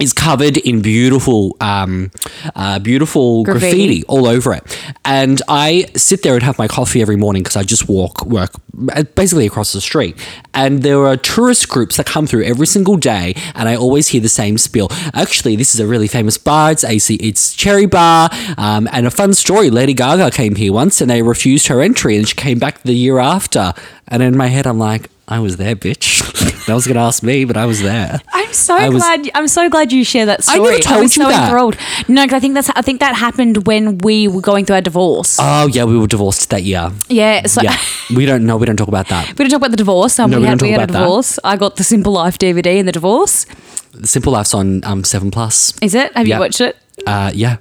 is 0.00 0.12
covered 0.12 0.56
in 0.56 0.82
beautiful 0.82 1.56
um 1.60 2.10
uh, 2.54 2.78
beautiful 2.78 3.44
graffiti. 3.44 3.76
Graffiti. 3.76 4.04
all 4.04 4.26
over 4.26 4.52
it. 4.54 4.62
And 5.04 5.40
I 5.48 5.86
sit 5.96 6.22
there 6.22 6.34
and 6.34 6.42
have 6.42 6.58
my 6.58 6.68
coffee 6.68 7.02
every 7.02 7.16
morning 7.16 7.42
because 7.42 7.56
I 7.56 7.62
just 7.62 7.88
walk 7.88 8.24
work 8.26 8.50
uh, 8.92 9.04
basically 9.14 9.46
across 9.46 9.72
the 9.72 9.80
street. 9.80 10.16
And 10.54 10.82
there 10.82 11.06
are 11.06 11.16
tourist 11.16 11.68
groups 11.68 11.96
that 11.96 12.06
come 12.06 12.26
through 12.26 12.44
every 12.44 12.66
single 12.66 12.96
day 12.96 13.34
and 13.54 13.68
I 13.68 13.76
always 13.76 14.08
hear 14.08 14.20
the 14.20 14.28
same 14.28 14.58
spiel. 14.58 14.88
Actually, 15.14 15.56
this 15.56 15.74
is 15.74 15.80
a 15.80 15.86
really 15.86 16.08
famous 16.08 16.38
bar. 16.38 16.72
It's 16.72 16.84
AC 16.84 17.16
it's 17.16 17.54
Cherry 17.54 17.86
Bar. 17.86 18.30
Um, 18.58 18.88
and 18.92 19.06
a 19.06 19.10
fun 19.10 19.34
story, 19.34 19.70
Lady 19.70 19.94
Gaga 19.94 20.30
came 20.30 20.54
here 20.56 20.72
once 20.72 21.00
and 21.00 21.10
they 21.10 21.22
refused 21.22 21.68
her 21.68 21.80
entry 21.80 22.16
and 22.16 22.28
she 22.28 22.34
came 22.34 22.58
back 22.58 22.82
the 22.82 22.94
year 22.94 23.18
after. 23.18 23.72
And 24.08 24.22
in 24.22 24.36
my 24.36 24.46
head 24.46 24.66
I'm 24.66 24.78
like, 24.78 25.10
I 25.28 25.40
was 25.40 25.56
there, 25.56 25.74
bitch. 25.74 26.22
I 26.68 26.74
was 26.74 26.86
gonna 26.86 27.00
ask 27.00 27.22
me, 27.22 27.44
but 27.44 27.56
I 27.56 27.66
was 27.66 27.82
there. 27.82 28.20
I'm 28.32 28.52
so 28.52 28.76
I 28.76 28.88
was- 28.88 29.02
glad. 29.02 29.30
I'm 29.34 29.48
so 29.48 29.68
glad 29.68 29.92
you 29.92 30.04
share 30.04 30.26
that 30.26 30.40
I 30.48 30.54
story. 30.54 30.70
never 30.70 30.82
told 30.82 31.02
was 31.02 31.16
you 31.16 31.22
so 31.24 31.28
that. 31.28 31.44
enthralled. 31.44 31.76
No, 32.08 32.22
because 32.24 32.36
I 32.36 32.40
think 32.40 32.54
that's. 32.54 32.70
I 32.70 32.82
think 32.82 33.00
that 33.00 33.14
happened 33.16 33.66
when 33.66 33.98
we 33.98 34.28
were 34.28 34.40
going 34.40 34.64
through 34.64 34.76
our 34.76 34.82
divorce. 34.82 35.38
Oh 35.40 35.66
yeah, 35.68 35.84
we 35.84 35.98
were 35.98 36.06
divorced 36.06 36.48
that 36.50 36.62
year. 36.62 36.92
yeah. 37.08 37.46
So 37.46 37.62
Yeah, 37.62 37.76
we 38.16 38.26
don't 38.26 38.46
know. 38.46 38.56
We 38.56 38.66
don't 38.66 38.76
talk 38.76 38.88
about 38.88 39.08
that. 39.08 39.26
we 39.30 39.34
didn't 39.34 39.50
talk 39.50 39.58
about 39.60 39.70
the 39.72 39.76
divorce. 39.76 40.18
Um, 40.20 40.30
No, 40.30 40.36
we, 40.38 40.42
we 40.42 40.48
had, 40.48 40.58
don't 40.58 40.68
we 40.68 40.74
talk 40.74 40.80
had 40.80 40.90
a 40.90 40.92
about 41.04 41.24
that. 41.24 41.38
I 41.44 41.56
got 41.56 41.76
the 41.76 41.84
Simple 41.84 42.12
Life 42.12 42.38
DVD 42.38 42.76
in 42.78 42.86
the 42.86 42.92
divorce. 42.92 43.46
The 43.92 44.06
Simple 44.06 44.32
Life's 44.32 44.54
on 44.54 44.84
um 44.84 45.02
Seven 45.04 45.30
Plus. 45.32 45.74
Is 45.82 45.94
it? 45.94 46.12
Have 46.16 46.26
Yeah. 46.28 46.36
you 46.36 46.40
watched 46.40 46.60
it? 46.60 46.76
Uh, 47.06 47.30
yeah. 47.34 47.56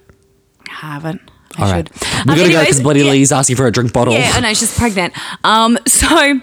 I 0.70 0.94
haven't. 0.94 1.22
I 1.58 1.62
All 1.62 1.68
should. 1.68 1.76
right. 1.76 1.90
We 1.92 2.08
Um, 2.20 2.26
gotta 2.26 2.38
go 2.38 2.44
anyways, 2.46 2.66
because 2.68 2.82
Bloody 2.82 3.02
yeah. 3.04 3.12
Lee's 3.12 3.32
asking 3.32 3.56
for 3.56 3.68
a 3.68 3.72
drink 3.72 3.94
bottle. 3.94 4.14
Yeah, 4.14 4.32
I 4.34 4.40
know 4.42 4.54
she's 4.54 4.76
pregnant. 4.78 5.14
Um, 5.44 5.78
so 5.88 6.40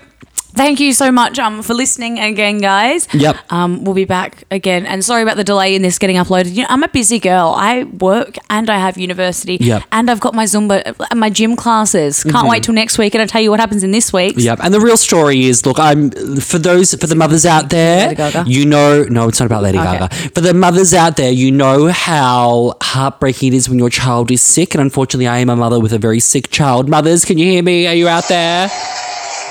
thank 0.55 0.81
you 0.81 0.93
so 0.93 1.11
much 1.13 1.39
um 1.39 1.63
for 1.63 1.75
listening 1.75 2.19
again, 2.19 2.59
guys. 2.59 3.09
Yep. 3.15 3.37
Um, 3.51 3.85
we'll 3.85 3.95
be 3.95 4.05
back 4.05 4.45
again, 4.51 4.87
and 4.87 5.05
sorry 5.05 5.23
about 5.23 5.37
the 5.37 5.45
delay 5.45 5.75
in 5.75 5.83
this 5.83 5.99
getting 5.99 6.17
uploaded. 6.17 6.55
You 6.55 6.63
know, 6.63 6.69
I'm 6.71 6.83
a 6.83 6.89
busy 6.89 7.19
girl. 7.19 7.55
I 7.57 7.85
work 7.85 8.37
and 8.51 8.69
I 8.71 8.79
have 8.79 8.97
university. 8.99 9.57
Yep. 9.61 9.83
And 9.93 10.11
I've 10.11 10.21
got 10.21 10.35
my 10.35 10.45
Zumba, 10.45 10.95
and 11.11 11.21
my 11.21 11.31
gym 11.31 11.57
classes. 11.57 12.25
Can't 12.25 12.49
wait 12.49 12.63
till 12.65 12.75
next 12.75 12.99
week, 12.99 13.15
and 13.15 13.23
I'll 13.23 13.29
tell 13.29 13.41
you 13.41 13.51
what 13.51 13.61
happens 13.61 13.83
in 13.85 13.91
this 13.91 14.13
week. 14.13 14.35
Yep. 14.37 14.61
And 14.63 14.73
the 14.75 14.81
real 14.81 14.97
story 14.97 15.45
is, 15.45 15.65
look, 15.67 15.79
I'm 15.79 16.11
for 16.41 16.59
those 16.59 16.95
for 16.95 17.07
the 17.07 17.17
mothers 17.17 17.47
out 17.47 17.71
there, 17.71 18.09
Lady 18.09 18.17
Gaga? 18.17 18.45
you 18.47 18.65
know, 18.67 19.05
no, 19.05 19.29
it's 19.29 19.41
not 19.41 19.47
about 19.47 19.63
Lady 19.63 19.79
Okay. 19.79 19.99
Gaga. 19.99 20.15
For 20.35 20.41
the 20.41 20.55
mothers 20.55 20.95
out 20.95 21.17
there, 21.17 21.31
you 21.31 21.51
know 21.51 21.89
how 21.89 22.75
heartbreaking 22.83 23.53
it 23.53 23.57
is 23.57 23.69
when 23.69 23.79
your 23.79 23.91
child 23.91 24.31
is 24.31 24.43
sick, 24.43 24.75
and 24.75 24.81
unfortunately, 24.83 25.27
I 25.27 25.39
am 25.39 25.51
a 25.51 25.57
mother 25.57 25.81
with 25.81 25.93
a 25.93 25.99
very 25.99 26.21
sick 26.21 26.51
child. 26.51 26.89
Mothers, 26.89 27.25
can 27.25 27.39
you 27.39 27.47
hear 27.47 27.63
me? 27.63 27.87
Are 27.87 27.95
you 27.95 28.09
out 28.09 28.29
there? 28.29 28.69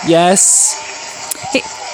Yes. 0.08 0.76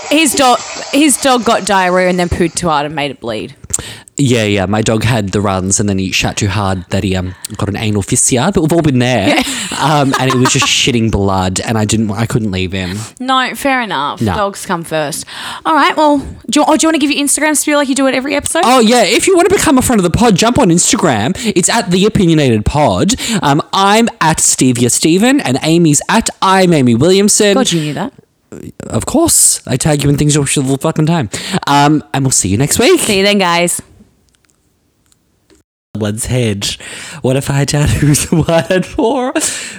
Hi- 0.10 0.16
His 0.16 0.34
dog, 0.34 0.60
his 0.92 1.18
dog 1.22 1.44
got 1.46 1.66
diarrhea 1.66 2.10
and 2.10 2.18
then 2.20 2.30
pooed 2.30 2.54
too 2.56 2.68
hard 2.70 2.86
and 2.86 2.96
made 2.96 3.12
it 3.12 3.20
bleed. 3.20 3.56
Yeah, 4.20 4.46
yeah. 4.46 4.66
My 4.66 4.82
dog 4.82 5.04
had 5.04 5.30
the 5.30 5.42
runs, 5.42 5.80
and 5.80 5.88
then 5.88 6.00
he 6.00 6.12
shat 6.12 6.38
too 6.38 6.48
hard 6.48 6.84
that 6.90 7.04
he 7.04 7.16
um 7.16 7.36
got 7.58 7.70
an 7.70 7.78
anal 7.78 8.02
fissure. 8.02 8.50
But 8.52 8.62
we've 8.62 8.74
all 8.74 8.82
been 8.82 8.98
there, 8.98 9.38
um, 9.80 10.12
and 10.20 10.32
he 10.34 10.40
was 10.40 10.50
just 10.50 10.66
shitting 10.66 11.12
blood, 11.12 11.60
and 11.60 11.78
I 11.78 11.86
didn't, 11.86 12.10
I 12.10 12.26
couldn't 12.26 12.50
leave 12.50 12.72
him. 12.72 12.98
No, 13.20 13.54
fair 13.54 13.80
enough. 13.80 14.20
No. 14.20 14.34
Dogs 14.34 14.66
come 14.66 14.84
first. 14.84 15.24
All 15.68 15.76
right. 15.76 15.96
Well, 15.96 16.18
do 16.50 16.62
you, 16.62 16.66
oh, 16.68 16.76
do 16.78 16.84
you 16.84 16.88
want 16.88 16.96
to 16.96 17.00
give 17.00 17.12
your 17.12 17.24
Instagram 17.24 17.56
spiel 17.56 17.78
like 17.78 17.90
you 17.90 17.94
do 17.94 18.08
at 18.08 18.16
every 18.16 18.34
episode? 18.34 18.64
Oh 18.66 18.80
yeah, 18.80 19.04
if 19.04 19.28
you 19.28 19.36
want 19.36 19.50
to 19.50 19.56
become 19.56 19.78
a 19.78 19.84
friend 19.84 20.00
of 20.00 20.04
the 20.12 20.18
pod, 20.18 20.36
jump 20.36 20.58
on 20.58 20.70
Instagram. 20.70 21.34
It's 21.56 21.70
at 21.70 21.92
the 21.92 22.04
opinionated 22.08 22.66
pod. 22.66 23.14
Um, 23.44 23.62
I'm 23.72 24.10
at 24.20 24.38
Stevia 24.38 24.90
Steven, 24.90 25.40
and 25.42 25.60
Amy's 25.62 26.02
at 26.10 26.32
I'm 26.42 26.74
Amy 26.74 26.96
Williamson. 26.96 27.54
God, 27.54 27.72
you 27.72 27.82
knew 27.82 27.94
that. 27.94 28.14
Of 28.88 29.06
course, 29.06 29.66
I 29.68 29.78
tag 29.78 30.04
you 30.04 30.10
in 30.10 30.18
things 30.18 30.38
all 30.38 30.46
the 30.46 30.78
fucking 30.78 31.06
time. 31.06 31.30
Um, 31.68 32.04
and 32.14 32.24
we'll 32.24 32.32
see 32.32 32.50
you 32.50 32.58
next 32.58 32.80
week. 32.80 33.00
See 33.02 33.18
you 33.18 33.24
then, 33.24 33.38
guys. 33.40 33.82
One's 35.96 36.28
head. 36.28 36.66
What 37.22 37.36
if 37.36 37.50
I 37.50 37.66
dad 37.66 37.90
who's 37.90 38.30
the 38.30 38.38
one 38.38 38.66
I'd 38.70 38.86
for? 38.86 39.34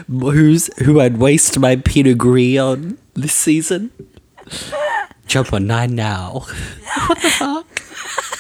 Who's 0.09 0.69
who 0.85 1.01
I'd 1.01 1.19
waste 1.19 1.59
my 1.59 1.77
Pinot 1.77 2.19
Gris 2.19 2.59
on 2.59 2.99
this 3.15 3.33
season? 3.33 3.91
Jump 5.27 5.53
on 5.53 5.67
nine 5.67 5.95
now. 5.95 6.47
What 7.07 7.23
the 7.23 7.31
fuck? 7.31 7.83